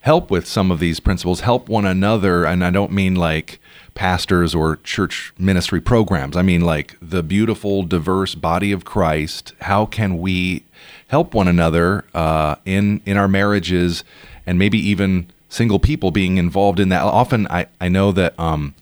help 0.00 0.30
with 0.30 0.46
some 0.46 0.70
of 0.70 0.78
these 0.78 1.00
principles, 1.00 1.40
help 1.40 1.68
one 1.68 1.84
another, 1.84 2.44
and 2.44 2.64
I 2.64 2.70
don't 2.70 2.92
mean 2.92 3.16
like 3.16 3.60
pastors 3.94 4.54
or 4.54 4.76
church 4.76 5.32
ministry 5.38 5.80
programs. 5.80 6.36
I 6.36 6.42
mean 6.42 6.62
like 6.62 6.96
the 7.00 7.22
beautiful, 7.22 7.82
diverse 7.82 8.34
body 8.34 8.72
of 8.72 8.84
Christ. 8.84 9.52
How 9.62 9.86
can 9.86 10.18
we 10.18 10.64
help 11.08 11.34
one 11.34 11.48
another 11.48 12.04
uh, 12.14 12.56
in 12.64 13.00
in 13.06 13.16
our 13.16 13.28
marriages, 13.28 14.04
and 14.46 14.58
maybe 14.58 14.78
even 14.78 15.30
single 15.48 15.78
people 15.78 16.10
being 16.10 16.36
involved 16.38 16.80
in 16.80 16.88
that? 16.90 17.02
Often, 17.02 17.46
I 17.48 17.66
I 17.80 17.88
know 17.88 18.12
that. 18.12 18.38
Um, 18.38 18.74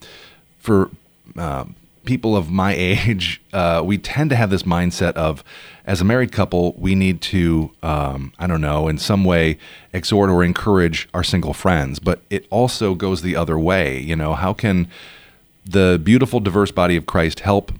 for 0.59 0.91
uh, 1.37 1.65
people 2.09 2.37
of 2.37 2.51
my 2.51 2.75
age, 2.77 3.41
uh, 3.53 3.83
we 3.85 3.99
tend 3.99 4.31
to 4.31 4.37
have 4.37 4.51
this 4.51 4.65
mindset 4.65 5.13
of, 5.13 5.45
as 5.85 6.01
a 6.01 6.05
married 6.05 6.33
couple, 6.33 6.73
we 6.77 6.97
need 6.97 7.21
to, 7.21 7.71
um, 7.83 8.33
I 8.39 8.49
don't 8.49 8.61
know, 8.61 8.89
in 8.89 8.99
some 8.99 9.25
way 9.25 9.59
exhort 9.93 10.31
or 10.31 10.43
encourage 10.43 11.09
our 11.15 11.23
single 11.23 11.55
friends. 11.55 12.01
But 12.01 12.21
it 12.31 12.47
also 12.51 12.95
goes 12.95 13.23
the 13.23 13.37
other 13.37 13.59
way. 13.59 14.01
You 14.01 14.17
know, 14.17 14.35
how 14.35 14.53
can 14.53 14.89
the 15.65 16.01
beautiful, 16.03 16.41
diverse 16.41 16.73
body 16.73 16.97
of 16.97 17.07
Christ 17.07 17.41
help 17.41 17.73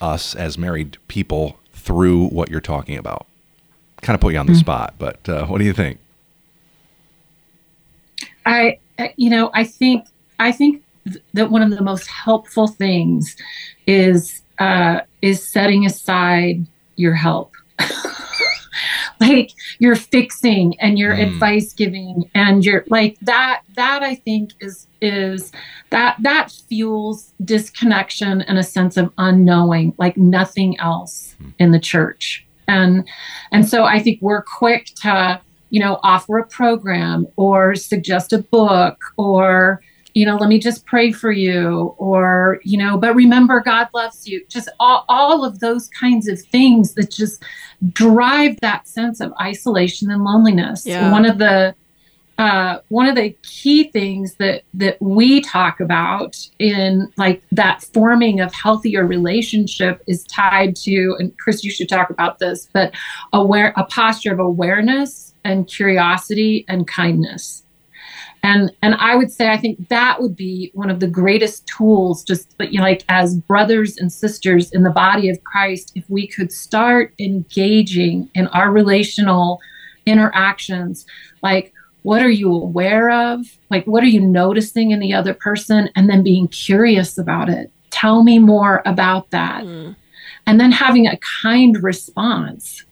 us 0.00 0.34
as 0.36 0.56
married 0.56 0.98
people 1.08 1.58
through 1.72 2.28
what 2.28 2.50
you're 2.50 2.60
talking 2.60 2.96
about? 2.96 3.26
Kind 4.02 4.14
of 4.14 4.20
put 4.20 4.34
you 4.34 4.38
on 4.38 4.46
the 4.46 4.52
mm-hmm. 4.52 4.60
spot, 4.60 4.94
but 4.98 5.26
uh, 5.28 5.46
what 5.46 5.58
do 5.58 5.64
you 5.64 5.72
think? 5.72 5.98
I, 8.44 8.78
you 9.16 9.30
know, 9.30 9.50
I 9.54 9.64
think 9.64 10.06
I 10.38 10.52
think 10.52 10.83
that 11.32 11.50
one 11.50 11.62
of 11.62 11.70
the 11.70 11.82
most 11.82 12.06
helpful 12.06 12.66
things 12.66 13.36
is 13.86 14.42
uh, 14.58 15.00
is 15.22 15.46
setting 15.46 15.84
aside 15.84 16.66
your 16.96 17.14
help. 17.14 17.54
like 19.20 19.52
you're 19.78 19.96
fixing 19.96 20.78
and 20.80 20.98
your 20.98 21.14
mm. 21.14 21.26
advice 21.26 21.72
giving 21.72 22.28
and 22.34 22.64
you're 22.64 22.84
like 22.88 23.16
that 23.20 23.62
that 23.74 24.02
i 24.02 24.14
think 24.14 24.50
is 24.60 24.86
is 25.00 25.52
that 25.90 26.16
that 26.20 26.50
fuels 26.68 27.32
disconnection 27.44 28.42
and 28.42 28.58
a 28.58 28.62
sense 28.62 28.96
of 28.96 29.12
unknowing 29.18 29.94
like 29.98 30.16
nothing 30.16 30.78
else 30.80 31.36
mm. 31.40 31.52
in 31.58 31.70
the 31.70 31.78
church 31.78 32.44
and 32.66 33.06
and 33.52 33.68
so 33.68 33.84
i 33.84 34.00
think 34.02 34.20
we're 34.20 34.42
quick 34.42 34.86
to 34.96 35.40
you 35.70 35.80
know 35.80 35.98
offer 36.02 36.38
a 36.38 36.46
program 36.46 37.26
or 37.36 37.74
suggest 37.74 38.32
a 38.32 38.38
book 38.38 38.98
or 39.16 39.80
you 40.14 40.24
know, 40.24 40.36
let 40.36 40.48
me 40.48 40.60
just 40.60 40.86
pray 40.86 41.10
for 41.10 41.32
you, 41.32 41.94
or, 41.98 42.60
you 42.62 42.78
know, 42.78 42.96
but 42.96 43.14
remember, 43.14 43.60
God 43.60 43.88
loves 43.92 44.28
you. 44.28 44.44
Just 44.48 44.68
all, 44.78 45.04
all 45.08 45.44
of 45.44 45.58
those 45.58 45.88
kinds 45.88 46.28
of 46.28 46.40
things 46.40 46.94
that 46.94 47.10
just 47.10 47.42
drive 47.92 48.60
that 48.60 48.86
sense 48.86 49.20
of 49.20 49.32
isolation 49.40 50.10
and 50.12 50.22
loneliness. 50.22 50.86
Yeah. 50.86 51.10
One 51.10 51.24
of 51.24 51.38
the, 51.38 51.74
uh, 52.38 52.78
one 52.88 53.08
of 53.08 53.14
the 53.14 53.30
key 53.42 53.90
things 53.90 54.34
that 54.36 54.62
that 54.74 55.00
we 55.00 55.40
talk 55.40 55.78
about 55.78 56.36
in 56.58 57.08
like 57.16 57.42
that 57.52 57.82
forming 57.82 58.40
of 58.40 58.52
healthier 58.52 59.06
relationship 59.06 60.02
is 60.08 60.24
tied 60.24 60.74
to 60.74 61.14
and 61.20 61.36
chris 61.38 61.62
you 61.62 61.70
should 61.70 61.88
talk 61.88 62.10
about 62.10 62.40
this 62.40 62.68
but 62.72 62.92
aware 63.32 63.72
a 63.76 63.84
posture 63.84 64.32
of 64.32 64.40
awareness 64.40 65.32
and 65.44 65.68
curiosity 65.68 66.64
and 66.66 66.88
kindness 66.88 67.63
and 68.44 68.70
and 68.82 68.94
i 68.96 69.16
would 69.16 69.32
say 69.32 69.50
i 69.50 69.56
think 69.56 69.88
that 69.88 70.20
would 70.20 70.36
be 70.36 70.70
one 70.74 70.90
of 70.90 71.00
the 71.00 71.06
greatest 71.06 71.66
tools 71.66 72.22
just 72.22 72.56
but 72.58 72.72
you 72.72 72.78
know 72.78 72.84
like 72.84 73.04
as 73.08 73.36
brothers 73.36 73.96
and 73.96 74.12
sisters 74.12 74.70
in 74.72 74.82
the 74.82 74.90
body 74.90 75.28
of 75.28 75.42
christ 75.44 75.92
if 75.94 76.04
we 76.08 76.26
could 76.26 76.52
start 76.52 77.12
engaging 77.18 78.28
in 78.34 78.46
our 78.48 78.70
relational 78.70 79.60
interactions 80.06 81.06
like 81.42 81.72
what 82.04 82.20
are 82.20 82.30
you 82.30 82.52
aware 82.52 83.10
of? 83.10 83.46
Like 83.70 83.86
what 83.86 84.02
are 84.04 84.08
you 84.08 84.20
noticing 84.20 84.90
in 84.90 85.00
the 85.00 85.14
other 85.14 85.32
person? 85.32 85.88
And 85.96 86.08
then 86.08 86.22
being 86.22 86.48
curious 86.48 87.16
about 87.16 87.48
it. 87.48 87.70
Tell 87.90 88.22
me 88.22 88.38
more 88.38 88.82
about 88.84 89.30
that. 89.30 89.64
Mm. 89.64 89.96
and 90.46 90.60
then 90.60 90.70
having 90.70 91.06
a 91.06 91.18
kind 91.42 91.82
response 91.82 92.84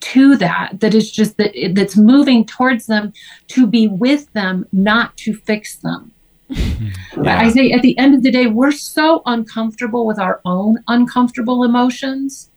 to 0.00 0.36
that 0.36 0.80
that 0.80 0.94
is 0.94 1.10
just 1.10 1.36
that 1.38 1.52
that's 1.74 1.96
moving 1.96 2.44
towards 2.44 2.86
them 2.86 3.12
to 3.48 3.66
be 3.66 3.88
with 3.88 4.32
them 4.32 4.66
not 4.72 5.16
to 5.16 5.34
fix 5.34 5.76
them 5.76 6.12
yeah. 6.50 7.40
i 7.40 7.48
say 7.48 7.72
at 7.72 7.80
the 7.82 7.96
end 7.98 8.14
of 8.14 8.22
the 8.22 8.30
day 8.30 8.46
we're 8.46 8.70
so 8.70 9.22
uncomfortable 9.24 10.06
with 10.06 10.18
our 10.18 10.40
own 10.44 10.78
uncomfortable 10.88 11.64
emotions 11.64 12.50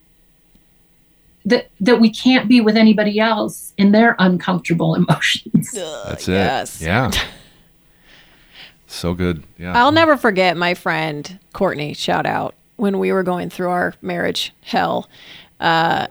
that 1.46 1.70
that 1.80 2.00
we 2.00 2.10
can't 2.10 2.48
be 2.48 2.60
with 2.60 2.76
anybody 2.76 3.18
else 3.18 3.72
in 3.78 3.92
their 3.92 4.16
uncomfortable 4.18 4.94
emotions. 4.94 5.72
That's 5.72 6.28
it. 6.28 6.32
yes. 6.32 6.82
Yeah. 6.82 7.12
so 8.86 9.14
good. 9.14 9.44
Yeah. 9.56 9.72
I'll 9.80 9.92
never 9.92 10.16
forget 10.16 10.56
my 10.56 10.74
friend 10.74 11.38
Courtney, 11.52 11.94
shout 11.94 12.26
out, 12.26 12.54
when 12.76 12.98
we 12.98 13.12
were 13.12 13.22
going 13.22 13.48
through 13.48 13.70
our 13.70 13.94
marriage 14.02 14.52
hell. 14.60 15.08
Uh, 15.60 16.06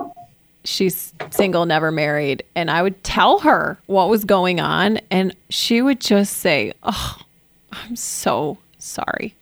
she's 0.66 1.14
single, 1.32 1.66
never 1.66 1.92
married. 1.92 2.44
And 2.56 2.70
I 2.70 2.82
would 2.82 3.04
tell 3.04 3.40
her 3.40 3.78
what 3.86 4.10
was 4.10 4.26
going 4.26 4.60
on, 4.60 5.00
and 5.10 5.36
she 5.50 5.82
would 5.82 6.00
just 6.00 6.38
say, 6.38 6.74
Oh, 6.84 7.18
I'm 7.72 7.96
so 7.96 8.58
sorry. 8.78 9.36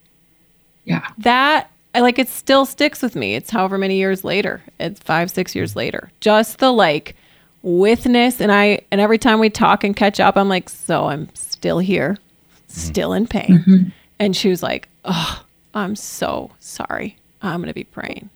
Yeah. 0.86 1.07
That, 1.19 1.69
I 1.95 2.01
like, 2.01 2.19
it 2.19 2.30
still 2.30 2.65
sticks 2.65 3.01
with 3.01 3.15
me. 3.15 3.36
It's 3.36 3.49
however 3.49 3.78
many 3.78 3.97
years 3.97 4.24
later, 4.24 4.61
it's 4.80 4.99
five, 4.99 5.32
six 5.32 5.55
years 5.55 5.76
later. 5.76 6.11
Just 6.19 6.59
the 6.59 6.71
like, 6.71 7.15
withness 7.63 8.41
and 8.41 8.51
I 8.51 8.82
and 8.91 8.99
every 8.99 9.17
time 9.17 9.39
we 9.39 9.49
talk 9.49 9.86
and 9.86 9.95
catch 9.95 10.19
up 10.19 10.36
I'm 10.36 10.49
like 10.49 10.67
so 10.67 11.05
I'm 11.05 11.34
still 11.34 11.80
here 11.80 12.11
mm-hmm. 12.11 12.59
still 12.67 13.13
in 13.13 13.26
pain 13.26 13.63
mm-hmm. 13.65 13.89
and 14.19 14.36
she 14.36 14.49
was 14.49 14.61
like 14.61 14.89
oh 15.05 15.43
I'm 15.74 15.95
so 15.95 16.51
sorry 16.59 17.17
I'm 17.41 17.61
going 17.61 17.69
to 17.69 17.74
be 17.74 17.86
praying 17.86 18.30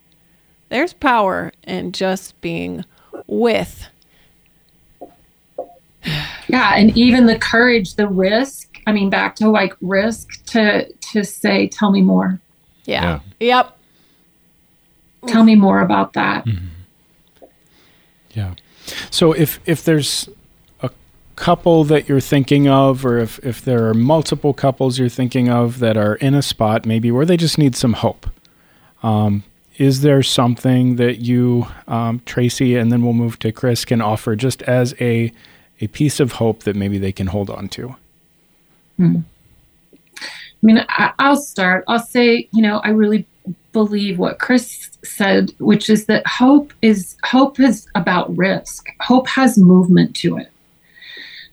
there's 0.70 0.94
power 0.94 1.52
in 1.64 1.92
just 1.92 2.40
being 2.42 2.86
with 3.28 3.88
Yeah, 6.50 6.76
and 6.76 6.98
even 6.98 7.26
the 7.26 7.38
courage, 7.38 7.96
the 7.96 8.08
risk. 8.08 8.80
I 8.88 8.94
mean, 8.94 9.10
back 9.10 9.36
to 9.38 9.50
like 9.50 9.74
risk 9.82 10.46
to 10.48 10.90
to 11.12 11.24
say, 11.26 11.68
tell 11.68 11.92
me 11.92 12.02
more. 12.02 12.40
yeah, 12.86 13.20
yep 13.40 13.78
Tell 15.28 15.44
me 15.44 15.56
more 15.56 15.82
about 15.82 16.14
that. 16.14 16.48
Yeah. 18.32 18.54
So 19.10 19.34
if 19.34 19.60
if 19.66 19.84
there's 19.84 20.30
a 20.82 20.90
couple 21.36 21.84
that 21.86 22.08
you're 22.08 22.22
thinking 22.22 22.68
of, 22.70 23.06
or 23.06 23.18
if 23.18 23.40
if 23.40 23.62
there 23.62 23.88
are 23.90 23.94
multiple 23.94 24.54
couples 24.54 24.98
you're 25.00 25.10
thinking 25.10 25.50
of 25.50 25.80
that 25.80 25.98
are 25.98 26.16
in 26.16 26.34
a 26.34 26.42
spot 26.42 26.86
maybe 26.86 27.12
where 27.12 27.26
they 27.26 27.36
just 27.36 27.58
need 27.58 27.76
some 27.76 27.94
hope, 27.94 28.28
um, 29.04 29.44
is 29.78 30.02
there 30.02 30.24
something 30.24 30.96
that 30.96 31.20
you, 31.20 31.68
um, 31.88 32.22
Tracy, 32.26 32.76
and 32.76 32.92
then 32.92 33.04
we'll 33.04 33.14
move 33.14 33.40
to 33.40 33.52
Chris, 33.52 33.86
can 33.86 34.02
offer 34.02 34.36
just 34.36 34.62
as 34.64 34.96
a 35.00 35.32
a 35.80 35.88
piece 35.88 36.20
of 36.20 36.34
hope 36.34 36.64
that 36.64 36.76
maybe 36.76 36.98
they 36.98 37.12
can 37.12 37.28
hold 37.28 37.52
on 37.52 37.70
to? 37.70 37.96
I 40.62 40.66
mean, 40.66 40.84
I, 40.90 41.14
I'll 41.20 41.40
start. 41.40 41.84
I'll 41.88 42.00
say, 42.00 42.50
you 42.52 42.64
know, 42.64 42.80
I 42.84 42.90
really 42.90 43.28
believe 43.74 44.18
what 44.18 44.40
Chris 44.40 44.90
said, 45.04 45.54
which 45.60 45.88
is 45.88 46.08
that 46.08 46.26
hope 46.26 46.74
is 46.82 47.16
hope 47.24 47.60
is 47.60 47.88
about 47.94 48.36
risk. 48.36 48.88
Hope 49.02 49.28
has 49.28 49.58
movement 49.58 50.16
to 50.18 50.38
it. 50.38 50.52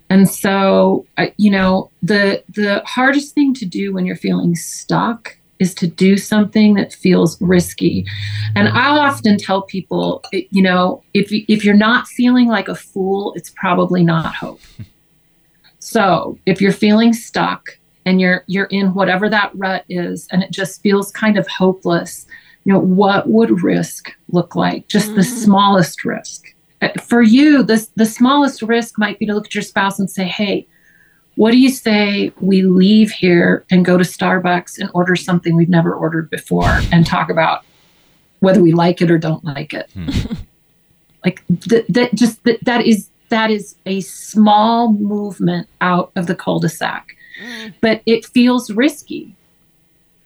And 0.08 0.28
so, 0.28 1.06
you 1.36 1.50
know, 1.50 1.90
the 2.02 2.42
the 2.48 2.82
hardest 2.86 3.34
thing 3.34 3.52
to 3.54 3.66
do 3.66 3.92
when 3.92 4.06
you're 4.06 4.16
feeling 4.16 4.54
stuck 4.54 5.36
is 5.64 5.74
to 5.74 5.86
do 5.86 6.16
something 6.16 6.74
that 6.74 6.92
feels 6.92 7.40
risky. 7.40 8.06
And 8.54 8.68
I'll 8.68 8.98
often 8.98 9.38
tell 9.38 9.62
people, 9.62 10.22
you 10.32 10.62
know, 10.62 11.02
if 11.14 11.32
if 11.32 11.64
you're 11.64 11.82
not 11.88 12.06
feeling 12.06 12.48
like 12.48 12.68
a 12.68 12.74
fool, 12.74 13.32
it's 13.36 13.50
probably 13.50 14.04
not 14.04 14.34
hope. 14.34 14.60
So, 15.86 16.38
if 16.46 16.62
you're 16.62 16.72
feeling 16.72 17.12
stuck 17.12 17.78
and 18.06 18.18
you're 18.18 18.42
you're 18.46 18.70
in 18.78 18.94
whatever 18.94 19.28
that 19.28 19.50
rut 19.54 19.84
is 19.90 20.26
and 20.30 20.42
it 20.42 20.50
just 20.50 20.80
feels 20.80 21.12
kind 21.12 21.36
of 21.36 21.46
hopeless, 21.46 22.26
you 22.64 22.72
know, 22.72 22.78
what 22.78 23.28
would 23.28 23.62
risk 23.62 24.10
look 24.32 24.56
like? 24.56 24.88
Just 24.88 25.14
the 25.14 25.22
smallest 25.44 26.02
risk. 26.06 26.46
Uh, 26.80 26.88
For 27.10 27.20
you, 27.20 27.62
the 27.62 27.86
the 27.96 28.06
smallest 28.06 28.62
risk 28.62 28.98
might 28.98 29.18
be 29.18 29.26
to 29.26 29.34
look 29.34 29.44
at 29.44 29.54
your 29.54 29.62
spouse 29.62 29.98
and 29.98 30.10
say, 30.10 30.24
"Hey, 30.24 30.66
what 31.36 31.50
do 31.50 31.58
you 31.58 31.70
say 31.70 32.32
we 32.40 32.62
leave 32.62 33.10
here 33.10 33.64
and 33.70 33.84
go 33.84 33.96
to 33.96 34.04
Starbucks 34.04 34.78
and 34.78 34.90
order 34.94 35.16
something 35.16 35.56
we've 35.56 35.68
never 35.68 35.94
ordered 35.94 36.30
before 36.30 36.80
and 36.92 37.06
talk 37.06 37.30
about 37.30 37.64
whether 38.40 38.62
we 38.62 38.72
like 38.72 39.00
it 39.00 39.10
or 39.10 39.18
don't 39.18 39.44
like 39.44 39.72
it?" 39.72 39.90
Hmm. 39.92 40.08
like 41.24 41.42
th- 41.60 41.86
that 41.88 42.14
just 42.14 42.42
that, 42.44 42.64
that 42.64 42.86
is 42.86 43.10
that 43.30 43.50
is 43.50 43.74
a 43.86 44.00
small 44.02 44.92
movement 44.92 45.68
out 45.80 46.12
of 46.14 46.26
the 46.26 46.34
cul-de-sac. 46.34 47.16
Mm. 47.42 47.74
But 47.80 48.02
it 48.06 48.26
feels 48.26 48.70
risky 48.70 49.34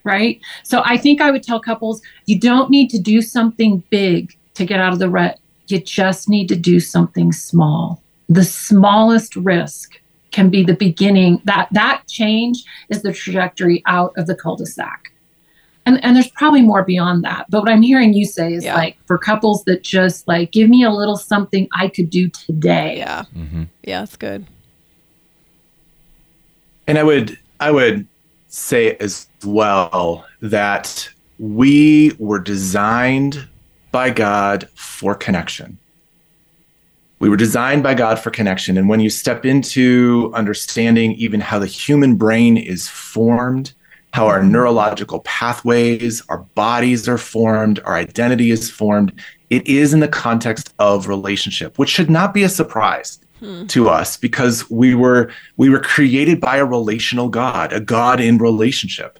right? 0.04 0.40
So 0.62 0.80
i 0.86 0.96
think 0.96 1.20
i 1.20 1.30
would 1.30 1.42
tell 1.42 1.60
couples 1.60 2.00
you 2.26 2.38
don't 2.38 2.70
need 2.70 2.88
to 2.90 2.98
do 2.98 3.20
something 3.20 3.82
big 3.90 4.34
to 4.58 4.66
get 4.66 4.80
out 4.80 4.92
of 4.92 4.98
the 4.98 5.08
rut. 5.08 5.38
You 5.68 5.80
just 5.80 6.28
need 6.28 6.48
to 6.48 6.56
do 6.56 6.80
something 6.80 7.32
small. 7.32 8.02
The 8.28 8.44
smallest 8.44 9.36
risk 9.36 10.00
can 10.38 10.50
be 10.50 10.62
the 10.62 10.74
beginning 10.74 11.40
that 11.44 11.66
that 11.72 12.02
change 12.06 12.62
is 12.90 13.02
the 13.02 13.12
trajectory 13.12 13.82
out 13.86 14.12
of 14.16 14.28
the 14.28 14.36
cul-de-sac 14.36 15.10
and 15.84 15.98
and 16.04 16.14
there's 16.14 16.30
probably 16.30 16.62
more 16.62 16.84
beyond 16.84 17.24
that 17.24 17.44
but 17.50 17.58
what 17.62 17.68
i'm 17.68 17.82
hearing 17.82 18.12
you 18.14 18.24
say 18.24 18.52
is 18.52 18.64
Yeah. 18.64 18.76
like 18.76 18.96
for 19.06 19.18
couples 19.18 19.64
that 19.64 19.82
just 19.82 20.28
like 20.28 20.52
give 20.52 20.68
me 20.70 20.84
a 20.84 20.90
little 20.90 21.16
something 21.16 21.66
i 21.74 21.88
could 21.88 22.08
do 22.08 22.28
today 22.28 22.98
yeah 22.98 23.24
Mm-hmm. 23.36 23.64
yeah 23.82 24.00
that's 24.02 24.16
good 24.16 24.46
And 26.86 26.96
I 26.98 27.02
would 27.02 27.36
I 27.60 27.70
would 27.70 28.06
say 28.48 28.96
as 29.00 29.26
well 29.44 30.24
that 30.40 31.10
we 31.38 32.12
were 32.18 32.38
designed 32.38 33.46
by 33.92 34.08
God 34.10 34.68
for 34.74 35.14
connection. 35.14 35.78
We 37.20 37.28
were 37.28 37.36
designed 37.36 37.82
by 37.82 37.94
God 37.94 38.18
for 38.18 38.30
connection. 38.30 38.78
And 38.78 38.88
when 38.88 39.00
you 39.00 39.10
step 39.10 39.44
into 39.44 40.30
understanding 40.34 41.12
even 41.14 41.40
how 41.40 41.58
the 41.58 41.66
human 41.66 42.16
brain 42.16 42.56
is 42.56 42.88
formed, 42.88 43.72
how 44.12 44.26
our 44.26 44.42
neurological 44.42 45.20
pathways, 45.20 46.22
our 46.28 46.38
bodies 46.38 47.08
are 47.08 47.18
formed, 47.18 47.80
our 47.84 47.94
identity 47.94 48.50
is 48.50 48.70
formed, 48.70 49.12
it 49.50 49.66
is 49.66 49.92
in 49.92 50.00
the 50.00 50.08
context 50.08 50.72
of 50.78 51.08
relationship, 51.08 51.78
which 51.78 51.90
should 51.90 52.10
not 52.10 52.32
be 52.32 52.42
a 52.42 52.48
surprise 52.48 53.18
to 53.68 53.88
us 53.88 54.16
because 54.16 54.68
we 54.68 54.94
were 54.94 55.30
we 55.56 55.70
were 55.70 55.80
created 55.80 56.40
by 56.40 56.56
a 56.56 56.64
relational 56.64 57.28
God, 57.28 57.72
a 57.72 57.80
God 57.80 58.20
in 58.20 58.38
relationship. 58.38 59.18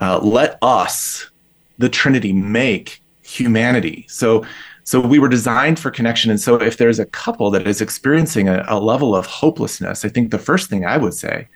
Uh, 0.00 0.18
let 0.18 0.58
us, 0.60 1.30
the 1.78 1.88
Trinity, 1.88 2.32
make 2.32 3.00
humanity. 3.22 4.06
So, 4.08 4.44
so 4.84 5.00
we 5.00 5.18
were 5.18 5.28
designed 5.28 5.78
for 5.78 5.90
connection. 5.90 6.30
And 6.30 6.40
so, 6.40 6.56
if 6.56 6.76
there's 6.76 6.98
a 6.98 7.06
couple 7.06 7.50
that 7.50 7.66
is 7.66 7.80
experiencing 7.80 8.48
a, 8.48 8.64
a 8.68 8.78
level 8.78 9.16
of 9.16 9.26
hopelessness, 9.26 10.04
I 10.04 10.10
think 10.10 10.30
the 10.30 10.38
first 10.38 10.68
thing 10.68 10.84
I 10.84 10.98
would 10.98 11.14
say 11.14 11.48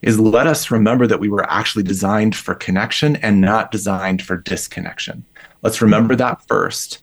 is 0.00 0.18
let 0.18 0.46
us 0.46 0.70
remember 0.70 1.06
that 1.06 1.20
we 1.20 1.28
were 1.28 1.48
actually 1.50 1.84
designed 1.84 2.34
for 2.34 2.54
connection 2.54 3.16
and 3.16 3.40
not 3.40 3.70
designed 3.70 4.22
for 4.22 4.38
disconnection. 4.38 5.24
Let's 5.60 5.82
remember 5.82 6.16
that 6.16 6.40
first. 6.48 7.02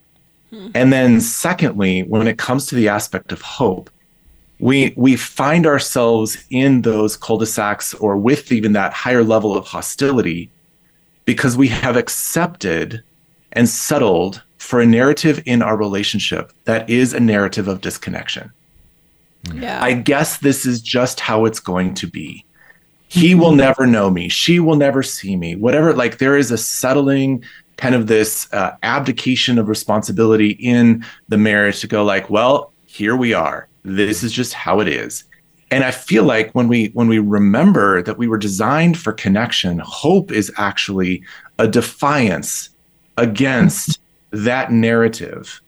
Hmm. 0.50 0.70
And 0.74 0.92
then, 0.92 1.22
secondly, 1.22 2.02
when 2.02 2.28
it 2.28 2.40
comes 2.40 2.66
to 2.68 2.76
the 2.76 2.90
aspect 2.90 3.32
of 3.32 3.42
hope, 3.42 3.92
we 4.60 4.96
we 4.98 5.16
find 5.16 5.68
ourselves 5.68 6.44
in 6.50 6.82
those 6.82 7.16
cul-de-sacs 7.16 7.94
or 7.94 8.18
with 8.18 8.52
even 8.52 8.74
that 8.74 8.94
higher 8.94 9.24
level 9.24 9.56
of 9.56 9.68
hostility 9.68 10.50
because 11.26 11.56
we 11.56 11.68
have 11.68 11.96
accepted 11.96 13.04
and 13.52 13.70
settled 13.70 14.42
for 14.68 14.82
a 14.82 14.86
narrative 14.86 15.42
in 15.46 15.62
our 15.62 15.78
relationship 15.78 16.52
that 16.66 16.90
is 16.90 17.14
a 17.14 17.20
narrative 17.22 17.70
of 17.70 17.80
disconnection. 17.80 18.52
yeah 19.54 19.82
I 19.82 19.94
guess 19.94 20.40
this 20.40 20.66
is 20.66 20.82
just 20.82 21.22
how 21.22 21.46
it's 21.46 21.62
going 21.62 21.94
to 21.94 22.06
be. 22.06 22.44
He 23.08 23.34
will 23.34 23.54
never 23.54 23.88
know 23.88 24.10
me. 24.10 24.28
She 24.28 24.60
will 24.60 24.76
never 24.76 25.04
see 25.04 25.38
me. 25.38 25.56
Whatever, 25.56 25.94
like 25.94 26.18
there 26.18 26.36
is 26.36 26.52
a 26.52 26.58
settling 26.58 27.46
kind 27.78 27.96
of 27.96 28.08
this 28.08 28.52
uh, 28.52 28.76
abdication 28.84 29.58
of 29.58 29.70
responsibility 29.70 30.50
in 30.60 31.06
the 31.30 31.38
marriage 31.38 31.80
to 31.80 31.88
go 31.88 32.04
like, 32.04 32.30
well, 32.30 32.74
here 32.88 33.16
we 33.16 33.34
are. 33.34 33.70
This 33.84 34.22
is 34.22 34.34
just 34.34 34.52
how 34.52 34.82
it 34.82 34.90
is. 34.90 35.24
And 35.72 35.86
I 35.86 35.92
feel 35.92 36.26
like 36.26 36.52
when 36.52 36.68
we 36.68 36.88
when 36.88 37.08
we 37.08 37.20
remember 37.20 38.02
that 38.02 38.18
we 38.18 38.28
were 38.28 38.38
designed 38.38 38.98
for 38.98 39.14
connection, 39.14 39.80
hope 39.80 40.30
is 40.30 40.52
actually 40.58 41.24
a 41.58 41.70
defiance 41.70 42.70
against 43.16 44.02
that 44.32 44.72
narrative 44.72 45.62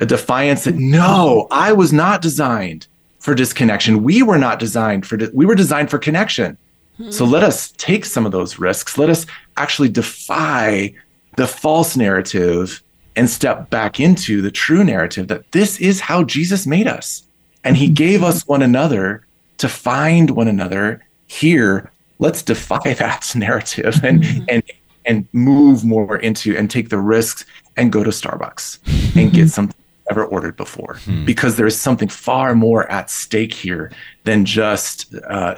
a 0.00 0.06
defiance 0.06 0.64
that 0.64 0.76
no, 0.76 1.46
I 1.50 1.72
was 1.72 1.92
not 1.92 2.22
designed 2.22 2.86
for 3.18 3.34
disconnection. 3.34 4.02
We 4.02 4.22
were 4.22 4.38
not 4.38 4.58
designed 4.58 5.06
for 5.06 5.16
di- 5.16 5.28
we 5.32 5.46
were 5.46 5.54
designed 5.54 5.90
for 5.90 5.98
connection. 5.98 6.56
Hmm. 6.96 7.10
So 7.10 7.24
let 7.24 7.42
us 7.42 7.72
take 7.72 8.04
some 8.04 8.26
of 8.26 8.32
those 8.32 8.58
risks. 8.58 8.96
Let 8.96 9.10
us 9.10 9.26
actually 9.56 9.90
defy 9.90 10.94
the 11.36 11.46
false 11.46 11.96
narrative 11.96 12.82
and 13.14 13.28
step 13.28 13.68
back 13.70 14.00
into 14.00 14.40
the 14.40 14.50
true 14.50 14.84
narrative 14.84 15.28
that 15.28 15.50
this 15.52 15.78
is 15.80 16.00
how 16.00 16.24
Jesus 16.24 16.66
made 16.66 16.86
us. 16.86 17.22
And 17.62 17.76
he 17.76 17.88
gave 17.88 18.22
us 18.22 18.46
one 18.46 18.62
another 18.62 19.26
to 19.58 19.68
find 19.68 20.30
one 20.30 20.48
another 20.48 21.04
here. 21.26 21.90
Let's 22.18 22.42
defy 22.42 22.94
that 22.98 23.30
narrative 23.36 24.02
and 24.02 24.24
hmm. 24.24 24.44
and 24.48 24.62
and 25.10 25.26
move 25.32 25.84
more 25.84 26.16
into 26.18 26.56
and 26.56 26.70
take 26.70 26.88
the 26.88 26.98
risks 26.98 27.44
and 27.76 27.90
go 27.90 28.04
to 28.04 28.10
Starbucks 28.10 28.78
and 29.16 29.32
get 29.32 29.48
something 29.56 29.74
ever 30.08 30.24
ordered 30.24 30.56
before 30.56 30.98
because 31.24 31.56
there 31.56 31.66
is 31.66 31.78
something 31.78 32.08
far 32.08 32.54
more 32.54 32.90
at 32.90 33.10
stake 33.10 33.52
here 33.52 33.90
than 34.24 34.44
just 34.44 35.12
uh, 35.28 35.56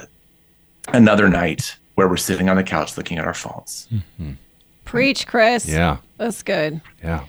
another 0.89 1.29
night 1.29 1.75
where 1.95 2.07
we're 2.07 2.17
sitting 2.17 2.49
on 2.49 2.55
the 2.55 2.63
couch 2.63 2.97
looking 2.97 3.19
at 3.19 3.25
our 3.25 3.33
phones. 3.33 3.87
Preach, 4.85 5.27
Chris. 5.27 5.67
Yeah. 5.67 5.97
That's 6.17 6.41
good. 6.41 6.81
Yeah. 7.03 7.25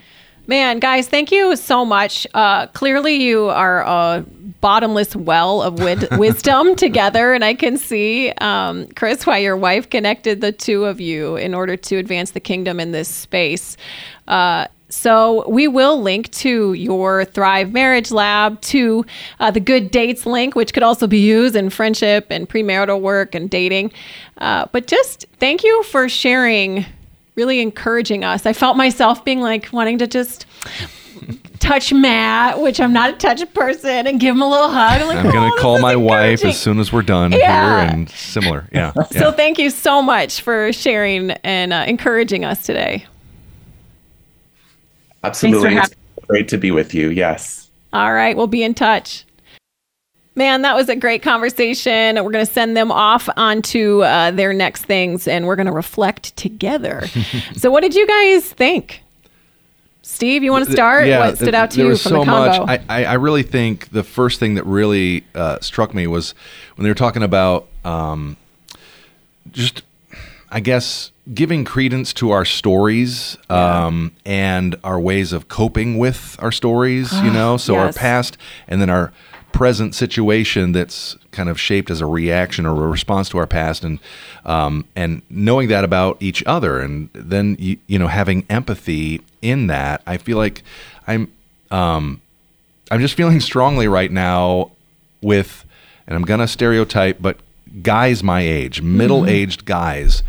Man, 0.46 0.78
guys, 0.78 1.08
thank 1.08 1.32
you 1.32 1.56
so 1.56 1.86
much. 1.86 2.26
Uh, 2.34 2.66
clearly, 2.68 3.14
you 3.14 3.46
are 3.46 3.80
a 3.80 4.24
bottomless 4.60 5.16
well 5.16 5.62
of 5.62 5.78
wid- 5.78 6.08
wisdom 6.18 6.76
together, 6.76 7.32
and 7.32 7.42
I 7.42 7.54
can 7.54 7.78
see, 7.78 8.30
um, 8.42 8.86
Chris, 8.88 9.26
why 9.26 9.38
your 9.38 9.56
wife 9.56 9.88
connected 9.88 10.42
the 10.42 10.52
two 10.52 10.84
of 10.84 11.00
you 11.00 11.36
in 11.36 11.54
order 11.54 11.78
to 11.78 11.96
advance 11.96 12.32
the 12.32 12.40
kingdom 12.40 12.78
in 12.78 12.92
this 12.92 13.08
space. 13.08 13.78
Uh, 14.28 14.66
so 14.90 15.48
we 15.48 15.66
will 15.66 16.02
link 16.02 16.30
to 16.32 16.74
your 16.74 17.24
Thrive 17.24 17.72
Marriage 17.72 18.10
Lab, 18.10 18.60
to 18.62 19.06
uh, 19.40 19.50
the 19.50 19.60
Good 19.60 19.90
Dates 19.90 20.26
link, 20.26 20.54
which 20.54 20.74
could 20.74 20.82
also 20.82 21.06
be 21.06 21.20
used 21.20 21.56
in 21.56 21.70
friendship 21.70 22.26
and 22.28 22.46
premarital 22.46 23.00
work 23.00 23.34
and 23.34 23.48
dating. 23.48 23.92
Uh, 24.38 24.66
but 24.72 24.86
just 24.86 25.24
thank 25.40 25.64
you 25.64 25.82
for 25.84 26.06
sharing 26.08 26.84
really 27.34 27.60
encouraging 27.60 28.24
us. 28.24 28.46
I 28.46 28.52
felt 28.52 28.76
myself 28.76 29.24
being 29.24 29.40
like 29.40 29.68
wanting 29.72 29.98
to 29.98 30.06
just 30.06 30.46
touch 31.58 31.92
Matt, 31.92 32.60
which 32.60 32.80
I'm 32.80 32.92
not 32.92 33.10
a 33.14 33.16
touch 33.16 33.52
person, 33.54 34.06
and 34.06 34.20
give 34.20 34.34
him 34.34 34.42
a 34.42 34.48
little 34.48 34.68
hug. 34.68 35.00
I'm, 35.00 35.06
like, 35.08 35.16
I'm 35.24 35.30
going 35.32 35.50
"Oh, 35.52 35.56
to 35.56 35.62
call 35.62 35.78
my 35.80 35.96
wife 35.96 36.44
as 36.44 36.60
soon 36.60 36.78
as 36.78 36.92
we're 36.92 37.02
done 37.02 37.32
Yeah. 37.32 37.86
here 37.86 37.90
and 37.94 38.10
similar. 38.10 38.68
Yeah. 38.72 38.92
So 39.12 39.32
thank 39.32 39.58
you 39.58 39.70
so 39.70 40.02
much 40.02 40.42
for 40.42 40.72
sharing 40.72 41.30
and 41.42 41.72
uh, 41.72 41.84
encouraging 41.86 42.44
us 42.44 42.62
today. 42.64 43.06
Absolutely. 45.22 45.74
having- 45.74 45.96
It's 46.16 46.26
great 46.26 46.48
to 46.48 46.58
be 46.58 46.70
with 46.70 46.94
you. 46.94 47.08
Yes. 47.10 47.68
All 47.92 48.12
right, 48.12 48.36
we'll 48.36 48.46
be 48.46 48.62
in 48.62 48.74
touch. 48.74 49.24
Man, 50.36 50.62
that 50.62 50.74
was 50.74 50.88
a 50.88 50.96
great 50.96 51.22
conversation. 51.22 52.16
We're 52.16 52.32
going 52.32 52.44
to 52.44 52.52
send 52.52 52.76
them 52.76 52.90
off 52.90 53.28
onto 53.36 54.02
uh, 54.02 54.32
their 54.32 54.52
next 54.52 54.84
things 54.84 55.28
and 55.28 55.46
we're 55.46 55.56
going 55.56 55.66
to 55.66 55.72
reflect 55.72 56.36
together. 56.36 57.04
so, 57.54 57.70
what 57.70 57.82
did 57.82 57.94
you 57.94 58.06
guys 58.06 58.52
think? 58.52 59.02
Steve, 60.02 60.42
you 60.42 60.50
want 60.52 60.66
to 60.66 60.72
start? 60.72 61.06
Yeah, 61.06 61.20
what 61.20 61.36
stood 61.36 61.54
out 61.54 61.70
to 61.70 61.76
there 61.78 61.86
you 61.86 61.90
was 61.90 62.02
from 62.02 62.10
so 62.10 62.18
the 62.20 62.24
combo? 62.26 62.66
much. 62.66 62.82
I, 62.88 63.02
I, 63.02 63.04
I 63.04 63.12
really 63.14 63.42
think 63.42 63.90
the 63.90 64.02
first 64.02 64.38
thing 64.38 64.54
that 64.54 64.64
really 64.64 65.24
uh, 65.34 65.60
struck 65.60 65.94
me 65.94 66.06
was 66.06 66.34
when 66.74 66.82
they 66.82 66.90
were 66.90 66.94
talking 66.94 67.22
about 67.22 67.68
um, 67.84 68.36
just, 69.50 69.82
I 70.50 70.60
guess, 70.60 71.10
giving 71.32 71.64
credence 71.64 72.12
to 72.14 72.32
our 72.32 72.44
stories 72.44 73.38
um, 73.48 74.12
and 74.26 74.76
our 74.84 75.00
ways 75.00 75.32
of 75.32 75.48
coping 75.48 75.96
with 75.96 76.36
our 76.38 76.52
stories. 76.52 77.12
you 77.22 77.30
know, 77.30 77.56
so 77.56 77.76
our 77.76 77.92
past 77.92 78.36
and 78.68 78.82
then 78.82 78.90
our 78.90 79.10
present 79.54 79.94
situation 79.94 80.72
that's 80.72 81.16
kind 81.30 81.48
of 81.48 81.60
shaped 81.60 81.88
as 81.88 82.00
a 82.00 82.06
reaction 82.06 82.66
or 82.66 82.72
a 82.84 82.88
response 82.88 83.28
to 83.28 83.38
our 83.38 83.46
past 83.46 83.84
and 83.84 84.00
um, 84.44 84.84
and 84.96 85.22
knowing 85.30 85.68
that 85.68 85.84
about 85.84 86.16
each 86.20 86.42
other 86.44 86.80
and 86.80 87.08
then 87.14 87.56
you, 87.60 87.76
you 87.86 87.96
know 87.96 88.08
having 88.08 88.44
empathy 88.50 89.20
in 89.42 89.68
that 89.68 90.02
i 90.08 90.16
feel 90.16 90.36
like 90.38 90.64
i'm 91.06 91.30
um, 91.70 92.20
i'm 92.90 93.00
just 93.00 93.14
feeling 93.14 93.38
strongly 93.38 93.86
right 93.86 94.10
now 94.10 94.72
with 95.22 95.64
and 96.08 96.16
i'm 96.16 96.22
gonna 96.24 96.48
stereotype 96.48 97.18
but 97.20 97.38
guys 97.80 98.24
my 98.24 98.40
age 98.40 98.82
middle-aged 98.82 99.64
guys 99.64 100.24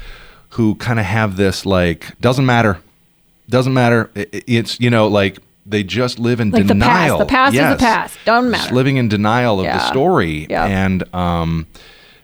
who 0.49 0.75
kind 0.75 0.99
of 0.99 1.05
have 1.05 1.35
this 1.35 1.65
like 1.65 2.19
doesn't 2.21 2.45
matter 2.45 2.79
doesn't 3.49 3.73
matter 3.73 4.11
I- 4.15 4.27
I- 4.31 4.43
it's 4.45 4.79
you 4.79 4.91
know 4.91 5.07
like 5.07 5.39
they 5.65 5.83
just 5.83 6.19
live 6.19 6.39
in 6.39 6.51
Like 6.51 6.63
the 6.67 6.75
past. 6.75 6.79
denial 6.79 7.17
The 7.19 7.25
past 7.25 7.53
is 7.55 7.59
the 7.69 7.75
past. 7.77 8.17
Don't 8.25 8.51
matter. 8.51 8.61
Just 8.63 8.73
living 8.73 8.97
in 8.97 9.07
denial 9.09 9.59
of 9.59 9.65
the 9.65 9.79
story 9.87 10.45
Yep. 10.49 10.69
and 10.69 11.15
um 11.15 11.67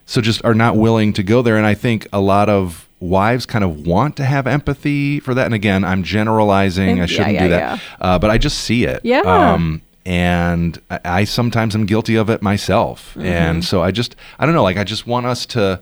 so 0.05 0.21
just 0.21 0.43
are 0.45 0.53
not 0.53 0.75
willing 0.77 1.13
to 1.13 1.23
go 1.23 1.41
there 1.41 1.55
and 1.57 1.65
i 1.65 1.73
think 1.73 2.07
a 2.11 2.19
lot 2.19 2.49
of 2.49 2.87
wives 2.99 3.45
kind 3.45 3.63
of 3.63 3.87
want 3.87 4.15
to 4.17 4.25
have 4.25 4.45
empathy 4.45 5.19
for 5.19 5.33
that 5.33 5.45
and 5.45 5.53
again 5.55 5.83
i'm 5.83 6.03
generalizing 6.03 6.97
Yeah, 6.97 7.03
i 7.03 7.05
shouldn't 7.07 7.33
yeah, 7.33 7.43
do 7.43 7.49
that 7.49 7.81
uh, 8.01 8.19
but 8.19 8.29
i 8.29 8.37
just 8.37 8.57
see 8.59 8.83
it 8.85 9.01
Yeah. 9.03 9.21
um 9.21 9.81
and 10.05 10.79
I, 10.89 10.99
I 11.05 11.23
sometimes 11.23 11.75
am 11.75 11.85
guilty 11.85 12.15
of 12.15 12.29
it 12.29 12.41
myself 12.41 13.11
Mm-hmm. 13.15 13.25
and 13.25 13.65
so 13.65 13.81
i 13.81 13.91
just 13.91 14.15
i 14.37 14.45
don't 14.45 14.53
know 14.53 14.63
like 14.63 14.77
i 14.77 14.83
just 14.83 15.07
want 15.07 15.25
us 15.25 15.45
to 15.47 15.79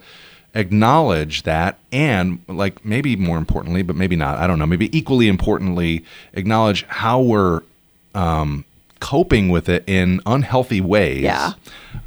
acknowledge 0.55 1.43
that 1.43 1.77
and 1.91 2.39
like 2.47 2.83
maybe 2.83 3.15
more 3.15 3.37
importantly 3.37 3.81
but 3.83 3.95
maybe 3.95 4.15
not 4.15 4.37
i 4.39 4.47
don't 4.47 4.57
know 4.59 4.65
maybe 4.65 4.95
equally 4.97 5.27
importantly 5.27 6.03
acknowledge 6.33 6.83
how 6.87 7.21
we're 7.21 7.61
um, 8.15 8.65
coping 8.99 9.49
with 9.49 9.69
it 9.69 9.83
in 9.87 10.19
unhealthy 10.25 10.81
ways 10.81 11.21
Yeah. 11.21 11.53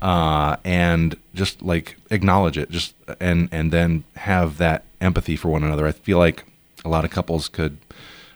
uh, 0.01 0.57
and 0.65 1.17
just 1.35 1.63
like 1.63 1.97
acknowledge 2.11 2.59
it 2.59 2.71
just 2.71 2.95
and 3.21 3.49
and 3.53 3.71
then 3.73 4.05
have 4.17 4.59
that 4.59 4.83
empathy 5.01 5.37
for 5.37 5.49
one 5.49 5.63
another 5.63 5.87
i 5.87 5.93
feel 5.93 6.19
like 6.19 6.45
a 6.85 6.89
lot 6.89 7.05
of 7.05 7.11
couples 7.11 7.49
could 7.49 7.79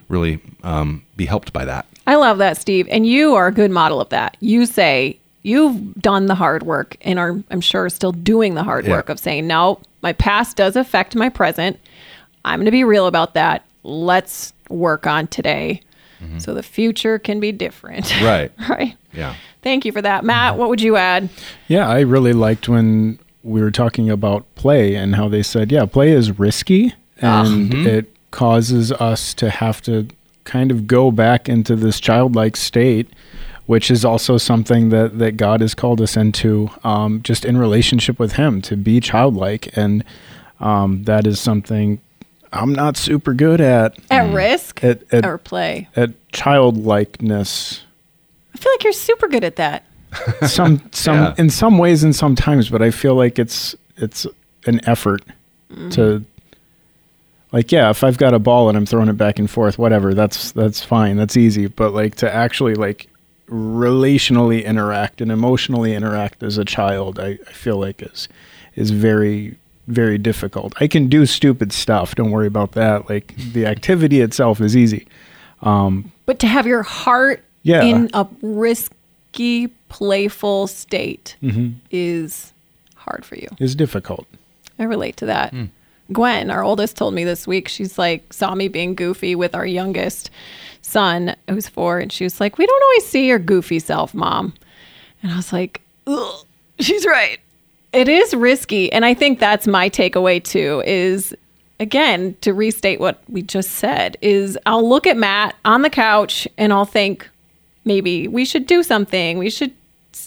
really 0.09 0.38
um, 0.62 1.02
be 1.16 1.26
helped 1.26 1.52
by 1.52 1.64
that 1.64 1.86
I 2.09 2.14
love 2.14 2.38
that, 2.38 2.57
Steve. 2.57 2.86
And 2.88 3.04
you 3.04 3.34
are 3.34 3.48
a 3.48 3.52
good 3.52 3.72
model 3.72 4.00
of 4.00 4.11
that. 4.11 4.36
You 4.38 4.64
say 4.64 5.18
you've 5.42 5.94
done 6.00 6.26
the 6.26 6.36
hard 6.36 6.62
work 6.62 6.96
and 7.00 7.18
are, 7.18 7.36
I'm 7.50 7.61
sure, 7.61 7.88
still 7.88 8.12
doing 8.12 8.54
the 8.54 8.62
hard 8.62 8.84
Yeah. 8.84 8.92
work 8.92 9.09
of 9.09 9.18
saying, 9.18 9.48
no, 9.48 9.80
my 10.07 10.12
past 10.12 10.57
does 10.57 10.76
affect 10.76 11.16
my 11.16 11.28
present. 11.28 11.80
I'm 12.44 12.61
going 12.61 12.66
to 12.66 12.70
be 12.70 12.84
real 12.84 13.09
about 13.09 13.34
that. 13.34 13.64
Let's 13.82 14.52
work 14.68 15.04
on 15.04 15.26
today 15.26 15.80
mm-hmm. 16.22 16.38
so 16.38 16.54
the 16.54 16.62
future 16.62 17.18
can 17.18 17.40
be 17.40 17.50
different. 17.50 18.09
right 18.22 18.52
right. 18.68 18.94
yeah 19.12 19.34
Thank 19.62 19.84
you 19.84 19.90
for 19.90 20.00
that. 20.00 20.24
Matt, 20.24 20.52
mm-hmm. 20.52 20.61
what 20.61 20.68
would 20.68 20.80
you 20.80 20.94
add? 20.94 21.28
Yeah, 21.66 21.88
I 21.88 22.02
really 22.02 22.32
liked 22.32 22.68
when 22.68 23.18
we 23.42 23.61
were 23.61 23.72
talking 23.72 24.09
about 24.09 24.46
play 24.54 24.94
and 24.94 25.16
how 25.16 25.28
they 25.28 25.42
said, 25.42 25.72
yeah, 25.72 25.86
play 25.86 26.12
is 26.12 26.38
risky 26.38 26.94
ah. 27.20 27.44
and 27.44 27.72
mm-hmm. 27.72 27.84
it 27.88 28.14
causes 28.30 28.92
us 28.92 29.34
to 29.34 29.50
have 29.50 29.82
to 29.82 30.07
kind 30.44 30.70
of 30.70 30.86
go 30.86 31.11
back 31.11 31.48
into 31.48 31.74
this 31.74 31.98
childlike 31.98 32.57
state, 32.57 33.11
which 33.66 33.90
is 33.90 34.04
also 34.04 34.38
something 34.38 34.88
that, 34.90 35.18
that 35.18 35.36
God 35.36 35.60
has 35.60 35.74
called 35.74 36.00
us 36.00 36.16
into, 36.16 36.70
um, 36.84 37.20
just 37.22 37.44
in 37.44 37.56
relationship 37.58 38.18
with 38.18 38.32
Him, 38.32 38.62
to 38.62 38.76
be 38.76 39.00
childlike. 39.00 39.76
And 39.76 40.04
um, 40.60 41.02
that 41.04 41.26
is 41.26 41.38
something 41.40 42.00
I'm 42.52 42.72
not 42.72 42.96
super 42.96 43.34
good 43.34 43.60
at. 43.60 43.98
At 44.10 44.32
risk 44.32 44.82
At, 44.84 45.02
at, 45.12 45.26
or 45.26 45.36
play? 45.38 45.88
at 45.96 46.10
childlikeness. 46.32 47.82
I 48.54 48.58
feel 48.58 48.72
like 48.72 48.84
you're 48.84 48.92
super 48.92 49.28
good 49.28 49.44
at 49.44 49.56
that. 49.56 49.84
some 50.46 50.80
some 50.92 51.16
Yeah. 51.16 51.34
in 51.36 51.50
some 51.50 51.76
ways 51.76 52.02
and 52.02 52.14
sometimes 52.16 52.70
but 52.70 52.80
i 52.80 52.90
feel 52.90 53.14
like 53.16 53.38
it's 53.38 53.74
it's 53.98 54.26
an 54.64 54.80
effort 54.88 55.20
to 55.90 56.24
like 57.52 57.70
yeah 57.70 57.90
if 57.90 58.02
i've 58.02 58.16
got 58.16 58.32
a 58.32 58.38
ball 58.38 58.68
and 58.70 58.78
i'm 58.78 58.86
throwing 58.86 59.08
it 59.08 59.14
back 59.18 59.38
and 59.38 59.50
forth 59.50 59.78
whatever 59.78 60.14
that's 60.14 60.52
that's 60.52 60.82
fine 60.82 61.16
that's 61.16 61.36
easy 61.36 61.66
but 61.66 61.92
like 61.92 62.14
to 62.14 62.32
actually 62.34 62.74
like 62.74 63.08
relationally 63.49 64.64
interact 64.64 65.20
and 65.20 65.30
emotionally 65.30 65.94
interact 65.94 66.42
as 66.42 66.59
a 66.59 66.64
child 66.64 67.18
i, 67.20 67.38
I 67.49 67.53
feel 67.53 67.78
like 67.78 68.03
is 68.03 68.28
is 68.74 68.90
very 68.90 69.57
very 69.86 70.18
difficult 70.18 70.74
i 70.80 70.88
can 70.88 71.09
do 71.09 71.26
stupid 71.26 71.72
stuff 71.72 72.14
don't 72.16 72.30
worry 72.32 72.47
about 72.49 72.72
that 72.72 73.09
like 73.09 73.34
the 73.53 73.66
activity 73.66 74.20
itself 74.20 74.61
is 74.61 74.76
easy 74.76 75.07
But 75.62 76.38
to 76.40 76.47
have 76.47 76.66
your 76.66 76.82
heart 76.82 77.44
Yeah. 77.62 77.82
in 77.84 78.11
a 78.14 78.26
risky, 78.42 79.68
playful 79.88 80.66
state 80.66 81.36
Mm-hmm. 81.42 81.78
is 81.90 82.53
hard 82.97 83.24
for 83.24 83.36
you. 83.36 83.49
is 83.59 83.74
difficult 83.76 84.26
I 84.78 84.84
relate 84.84 85.16
to 85.18 85.26
that. 85.26 85.55
Gwen, 86.12 86.50
our 86.50 86.62
oldest, 86.62 86.96
told 86.96 87.14
me 87.14 87.24
this 87.24 87.46
week, 87.46 87.68
she's 87.68 87.98
like, 87.98 88.32
saw 88.32 88.54
me 88.54 88.68
being 88.68 88.94
goofy 88.94 89.34
with 89.34 89.54
our 89.54 89.66
youngest 89.66 90.30
son, 90.82 91.34
who's 91.48 91.68
four, 91.68 91.98
and 91.98 92.12
she 92.12 92.24
was 92.24 92.40
like, 92.40 92.59
We 92.59 92.66
don't 92.66 92.82
always 92.82 93.07
see 93.07 93.26
your 93.26 93.38
goofy 93.38 93.78
self, 93.78 94.14
mom. 94.14 94.54
And 95.22 95.32
I 95.32 95.36
was 95.36 95.52
like, 95.52 95.80
Ugh, 96.07 96.44
she's 96.78 97.04
right. 97.04 97.38
It 97.92 98.09
is 98.09 98.34
risky. 98.34 98.92
And 98.92 99.04
I 99.04 99.14
think 99.14 99.38
that's 99.38 99.66
my 99.66 99.88
takeaway 99.88 100.42
too 100.42 100.82
is 100.86 101.34
again, 101.80 102.36
to 102.40 102.52
restate 102.52 103.00
what 103.00 103.22
we 103.28 103.42
just 103.42 103.72
said, 103.72 104.16
is 104.22 104.59
I'll 104.66 104.88
look 104.88 105.07
at 105.07 105.16
Matt 105.16 105.57
on 105.64 105.82
the 105.82 105.90
couch 105.90 106.48
and 106.57 106.72
I'll 106.72 106.84
think, 106.86 107.28
maybe 107.84 108.28
we 108.28 108.44
should 108.44 108.66
do 108.66 108.82
something. 108.82 109.38
We 109.38 109.50
should 109.50 109.72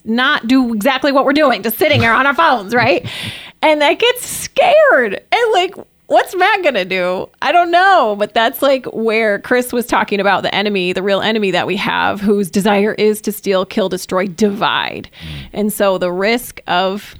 not 0.05 0.47
do 0.47 0.73
exactly 0.73 1.11
what 1.11 1.25
we're 1.25 1.34
doing, 1.34 1.63
just 1.63 1.77
sitting 1.77 1.99
here 1.99 2.11
on 2.11 2.25
our 2.25 2.36
phones, 2.36 2.73
right? 2.73 3.07
And 3.62 3.82
that 3.82 3.99
gets 3.99 4.26
scared. 4.26 5.22
And 5.32 5.51
like, 5.53 5.76
what's 6.07 6.36
Matt 6.36 6.64
gonna 6.64 6.86
do? 6.86 7.30
I 7.41 7.51
don't 7.51 7.72
know. 7.72 8.16
But 8.18 8.34
that's 8.34 8.62
like 8.62 8.86
where 8.88 9.39
Chris 9.39 9.74
was 9.74 9.86
talking 9.86 10.20
about 10.20 10.43
the 10.43 10.53
enemy, 10.53 10.93
the 10.93 11.03
real 11.03 11.22
enemy 11.22 11.51
that 11.51 11.68
we 11.68 11.76
have, 11.78 12.22
whose 12.22 12.49
desire 12.49 12.93
is 12.93 13.22
to 13.22 13.32
steal, 13.32 13.66
kill, 13.66 13.89
destroy, 13.89 14.28
divide. 14.28 15.10
Mm. 15.22 15.49
And 15.53 15.74
so 15.74 15.97
the 15.97 16.12
risk 16.12 16.62
of 16.68 17.16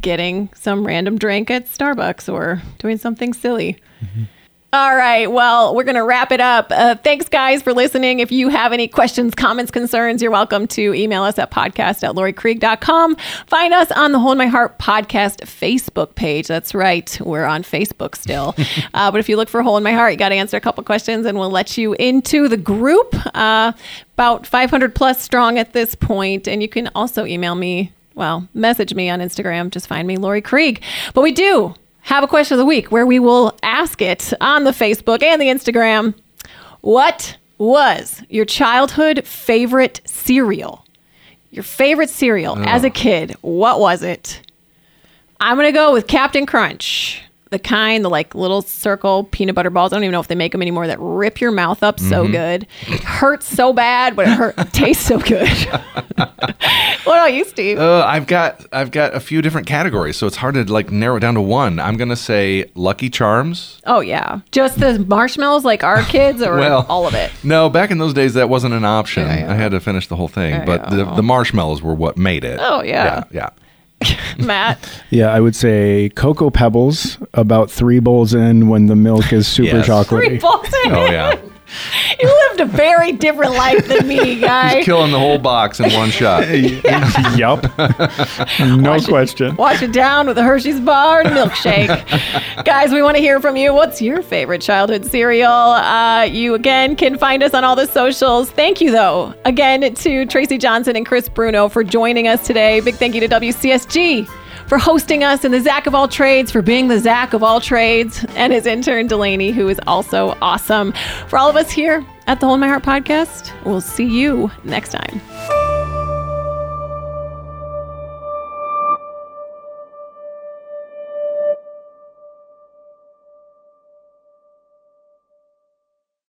getting 0.00 0.48
some 0.54 0.86
random 0.86 1.18
drink 1.18 1.50
at 1.50 1.66
Starbucks 1.66 2.32
or 2.32 2.62
doing 2.78 2.96
something 2.96 3.34
silly 3.34 3.76
mm-hmm. 4.02 4.24
All 4.72 4.94
right. 4.94 5.30
Well, 5.30 5.74
we're 5.74 5.84
going 5.84 5.96
to 5.96 6.04
wrap 6.04 6.30
it 6.30 6.40
up. 6.40 6.68
Uh, 6.70 6.94
thanks, 6.94 7.28
guys, 7.28 7.60
for 7.60 7.72
listening. 7.72 8.20
If 8.20 8.30
you 8.30 8.50
have 8.50 8.72
any 8.72 8.86
questions, 8.86 9.34
comments, 9.34 9.72
concerns, 9.72 10.22
you're 10.22 10.30
welcome 10.30 10.68
to 10.68 10.94
email 10.94 11.24
us 11.24 11.40
at 11.40 11.50
podcast 11.50 12.04
at 12.04 12.14
lorikrieg.com. 12.14 13.16
Find 13.48 13.74
us 13.74 13.90
on 13.90 14.12
the 14.12 14.20
Hold 14.20 14.38
My 14.38 14.46
Heart 14.46 14.78
podcast 14.78 15.38
Facebook 15.38 16.14
page. 16.14 16.46
That's 16.46 16.72
right. 16.72 17.18
We're 17.20 17.46
on 17.46 17.64
Facebook 17.64 18.14
still. 18.14 18.54
uh, 18.94 19.10
but 19.10 19.18
if 19.18 19.28
you 19.28 19.36
look 19.36 19.48
for 19.48 19.60
Hole 19.62 19.76
in 19.76 19.82
My 19.82 19.92
Heart, 19.92 20.12
you 20.12 20.18
got 20.18 20.28
to 20.28 20.36
answer 20.36 20.56
a 20.56 20.60
couple 20.60 20.84
questions 20.84 21.26
and 21.26 21.36
we'll 21.36 21.50
let 21.50 21.76
you 21.76 21.94
into 21.94 22.46
the 22.46 22.56
group. 22.56 23.16
Uh, 23.34 23.72
about 24.14 24.46
500 24.46 24.94
plus 24.94 25.20
strong 25.20 25.58
at 25.58 25.72
this 25.72 25.94
point. 25.94 26.10
point, 26.10 26.48
And 26.48 26.60
you 26.60 26.68
can 26.68 26.90
also 26.94 27.24
email 27.24 27.54
me 27.54 27.92
well, 28.16 28.48
message 28.52 28.92
me 28.94 29.08
on 29.08 29.20
Instagram. 29.20 29.70
Just 29.70 29.86
find 29.86 30.06
me, 30.06 30.16
Lori 30.16 30.42
Krieg. 30.42 30.82
But 31.14 31.22
we 31.22 31.30
do 31.32 31.74
have 32.02 32.24
a 32.24 32.28
question 32.28 32.54
of 32.54 32.58
the 32.58 32.64
week 32.64 32.90
where 32.90 33.06
we 33.06 33.18
will 33.18 33.56
ask 33.62 34.00
it 34.02 34.32
on 34.40 34.64
the 34.64 34.70
Facebook 34.70 35.22
and 35.22 35.40
the 35.40 35.46
Instagram. 35.46 36.14
What 36.80 37.36
was 37.58 38.22
your 38.28 38.44
childhood 38.44 39.26
favorite 39.26 40.00
cereal? 40.04 40.84
Your 41.50 41.62
favorite 41.62 42.10
cereal 42.10 42.56
oh. 42.58 42.62
as 42.62 42.84
a 42.84 42.90
kid, 42.90 43.36
what 43.42 43.80
was 43.80 44.02
it? 44.02 44.40
I'm 45.40 45.56
going 45.56 45.68
to 45.68 45.72
go 45.72 45.92
with 45.92 46.06
Captain 46.06 46.46
Crunch 46.46 47.22
the 47.50 47.58
kind, 47.58 48.04
the 48.04 48.08
like 48.08 48.34
little 48.34 48.62
circle 48.62 49.24
peanut 49.24 49.54
butter 49.54 49.70
balls. 49.70 49.92
I 49.92 49.96
don't 49.96 50.04
even 50.04 50.12
know 50.12 50.20
if 50.20 50.28
they 50.28 50.34
make 50.34 50.52
them 50.52 50.62
anymore 50.62 50.86
that 50.86 50.98
rip 51.00 51.40
your 51.40 51.50
mouth 51.50 51.82
up 51.82 51.98
so 51.98 52.22
mm-hmm. 52.22 52.32
good. 52.32 52.66
It 52.86 53.02
hurts 53.02 53.46
so 53.46 53.72
bad, 53.72 54.14
but 54.16 54.28
it 54.28 54.32
hurt 54.32 54.56
tastes 54.72 55.04
so 55.04 55.18
good. 55.18 55.48
what 56.18 57.06
about 57.06 57.34
you, 57.34 57.44
Steve? 57.44 57.78
Uh, 57.78 58.04
I've 58.06 58.26
got 58.28 58.64
I've 58.72 58.92
got 58.92 59.14
a 59.14 59.20
few 59.20 59.42
different 59.42 59.66
categories, 59.66 60.16
so 60.16 60.26
it's 60.26 60.36
hard 60.36 60.54
to 60.54 60.64
like 60.72 60.92
narrow 60.92 61.16
it 61.16 61.20
down 61.20 61.34
to 61.34 61.40
one. 61.40 61.80
I'm 61.80 61.96
gonna 61.96 62.16
say 62.16 62.70
Lucky 62.74 63.10
Charms. 63.10 63.80
Oh 63.84 64.00
yeah, 64.00 64.40
just 64.52 64.78
the 64.78 65.00
marshmallows 65.00 65.64
like 65.64 65.82
our 65.82 66.02
kids, 66.02 66.42
or 66.42 66.56
well, 66.58 66.86
all 66.88 67.06
of 67.06 67.14
it. 67.14 67.32
No, 67.42 67.68
back 67.68 67.90
in 67.90 67.98
those 67.98 68.14
days 68.14 68.34
that 68.34 68.48
wasn't 68.48 68.74
an 68.74 68.84
option. 68.84 69.26
Yeah, 69.26 69.40
yeah. 69.40 69.52
I 69.52 69.54
had 69.56 69.72
to 69.72 69.80
finish 69.80 70.06
the 70.06 70.16
whole 70.16 70.28
thing, 70.28 70.52
yeah, 70.52 70.64
but 70.64 70.90
the, 70.90 71.04
the 71.16 71.22
marshmallows 71.22 71.82
were 71.82 71.94
what 71.94 72.16
made 72.16 72.44
it. 72.44 72.60
Oh 72.62 72.82
yeah, 72.82 73.24
yeah. 73.32 73.50
Yeah. 74.04 74.16
Matt? 74.38 75.02
Yeah, 75.10 75.28
I 75.28 75.40
would 75.40 75.56
say 75.56 76.10
Cocoa 76.14 76.50
Pebbles 76.50 77.18
about 77.34 77.70
three 77.70 78.00
bowls 78.00 78.34
in 78.34 78.68
when 78.68 78.86
the 78.86 78.96
milk 78.96 79.32
is 79.32 79.46
super 79.46 79.78
yes. 79.78 79.88
chocolatey. 79.88 80.26
Three 80.26 80.38
bowls 80.38 80.66
in. 80.84 80.92
Oh 80.92 81.06
yeah. 81.06 81.38
You 82.20 82.48
lived 82.48 82.60
a 82.60 82.66
very 82.66 83.12
different 83.12 83.52
life 83.52 83.86
than 83.86 84.06
me, 84.06 84.40
guy. 84.40 84.76
He's 84.76 84.84
killing 84.84 85.12
the 85.12 85.18
whole 85.18 85.38
box 85.38 85.80
in 85.80 85.92
one 85.92 86.10
shot. 86.10 86.48
yup. 87.36 87.62
no 88.58 88.92
wash 88.92 89.06
question. 89.06 89.52
It, 89.52 89.58
wash 89.58 89.82
it 89.82 89.92
down 89.92 90.26
with 90.26 90.38
a 90.38 90.42
Hershey's 90.42 90.80
bar 90.80 91.20
and 91.20 91.30
milkshake. 91.30 92.64
Guys, 92.64 92.92
we 92.92 93.02
want 93.02 93.16
to 93.16 93.22
hear 93.22 93.40
from 93.40 93.56
you. 93.56 93.72
What's 93.72 94.02
your 94.02 94.22
favorite 94.22 94.62
childhood 94.62 95.04
cereal? 95.04 95.50
Uh, 95.50 96.22
you, 96.22 96.54
again, 96.54 96.96
can 96.96 97.18
find 97.18 97.42
us 97.42 97.54
on 97.54 97.64
all 97.64 97.76
the 97.76 97.86
socials. 97.86 98.50
Thank 98.50 98.80
you, 98.80 98.90
though, 98.90 99.34
again, 99.44 99.94
to 99.94 100.26
Tracy 100.26 100.58
Johnson 100.58 100.96
and 100.96 101.06
Chris 101.06 101.28
Bruno 101.28 101.68
for 101.68 101.84
joining 101.84 102.28
us 102.28 102.46
today. 102.46 102.80
Big 102.80 102.96
thank 102.96 103.14
you 103.14 103.20
to 103.20 103.28
WCSG 103.28 104.28
for 104.70 104.78
hosting 104.78 105.24
us, 105.24 105.44
and 105.44 105.52
the 105.52 105.60
Zach 105.60 105.88
of 105.88 105.96
all 105.96 106.06
trades 106.06 106.52
for 106.52 106.62
being 106.62 106.86
the 106.86 107.00
Zach 107.00 107.32
of 107.32 107.42
all 107.42 107.60
trades, 107.60 108.24
and 108.36 108.52
his 108.52 108.66
intern 108.66 109.08
Delaney, 109.08 109.50
who 109.50 109.68
is 109.68 109.80
also 109.88 110.38
awesome. 110.40 110.92
For 111.26 111.40
all 111.40 111.50
of 111.50 111.56
us 111.56 111.72
here 111.72 112.06
at 112.28 112.38
the 112.38 112.46
Hold 112.46 112.60
My 112.60 112.68
Heart 112.68 112.84
podcast, 112.84 113.52
we'll 113.64 113.80
see 113.80 114.04
you 114.04 114.48
next 114.62 114.92
time. 114.92 115.20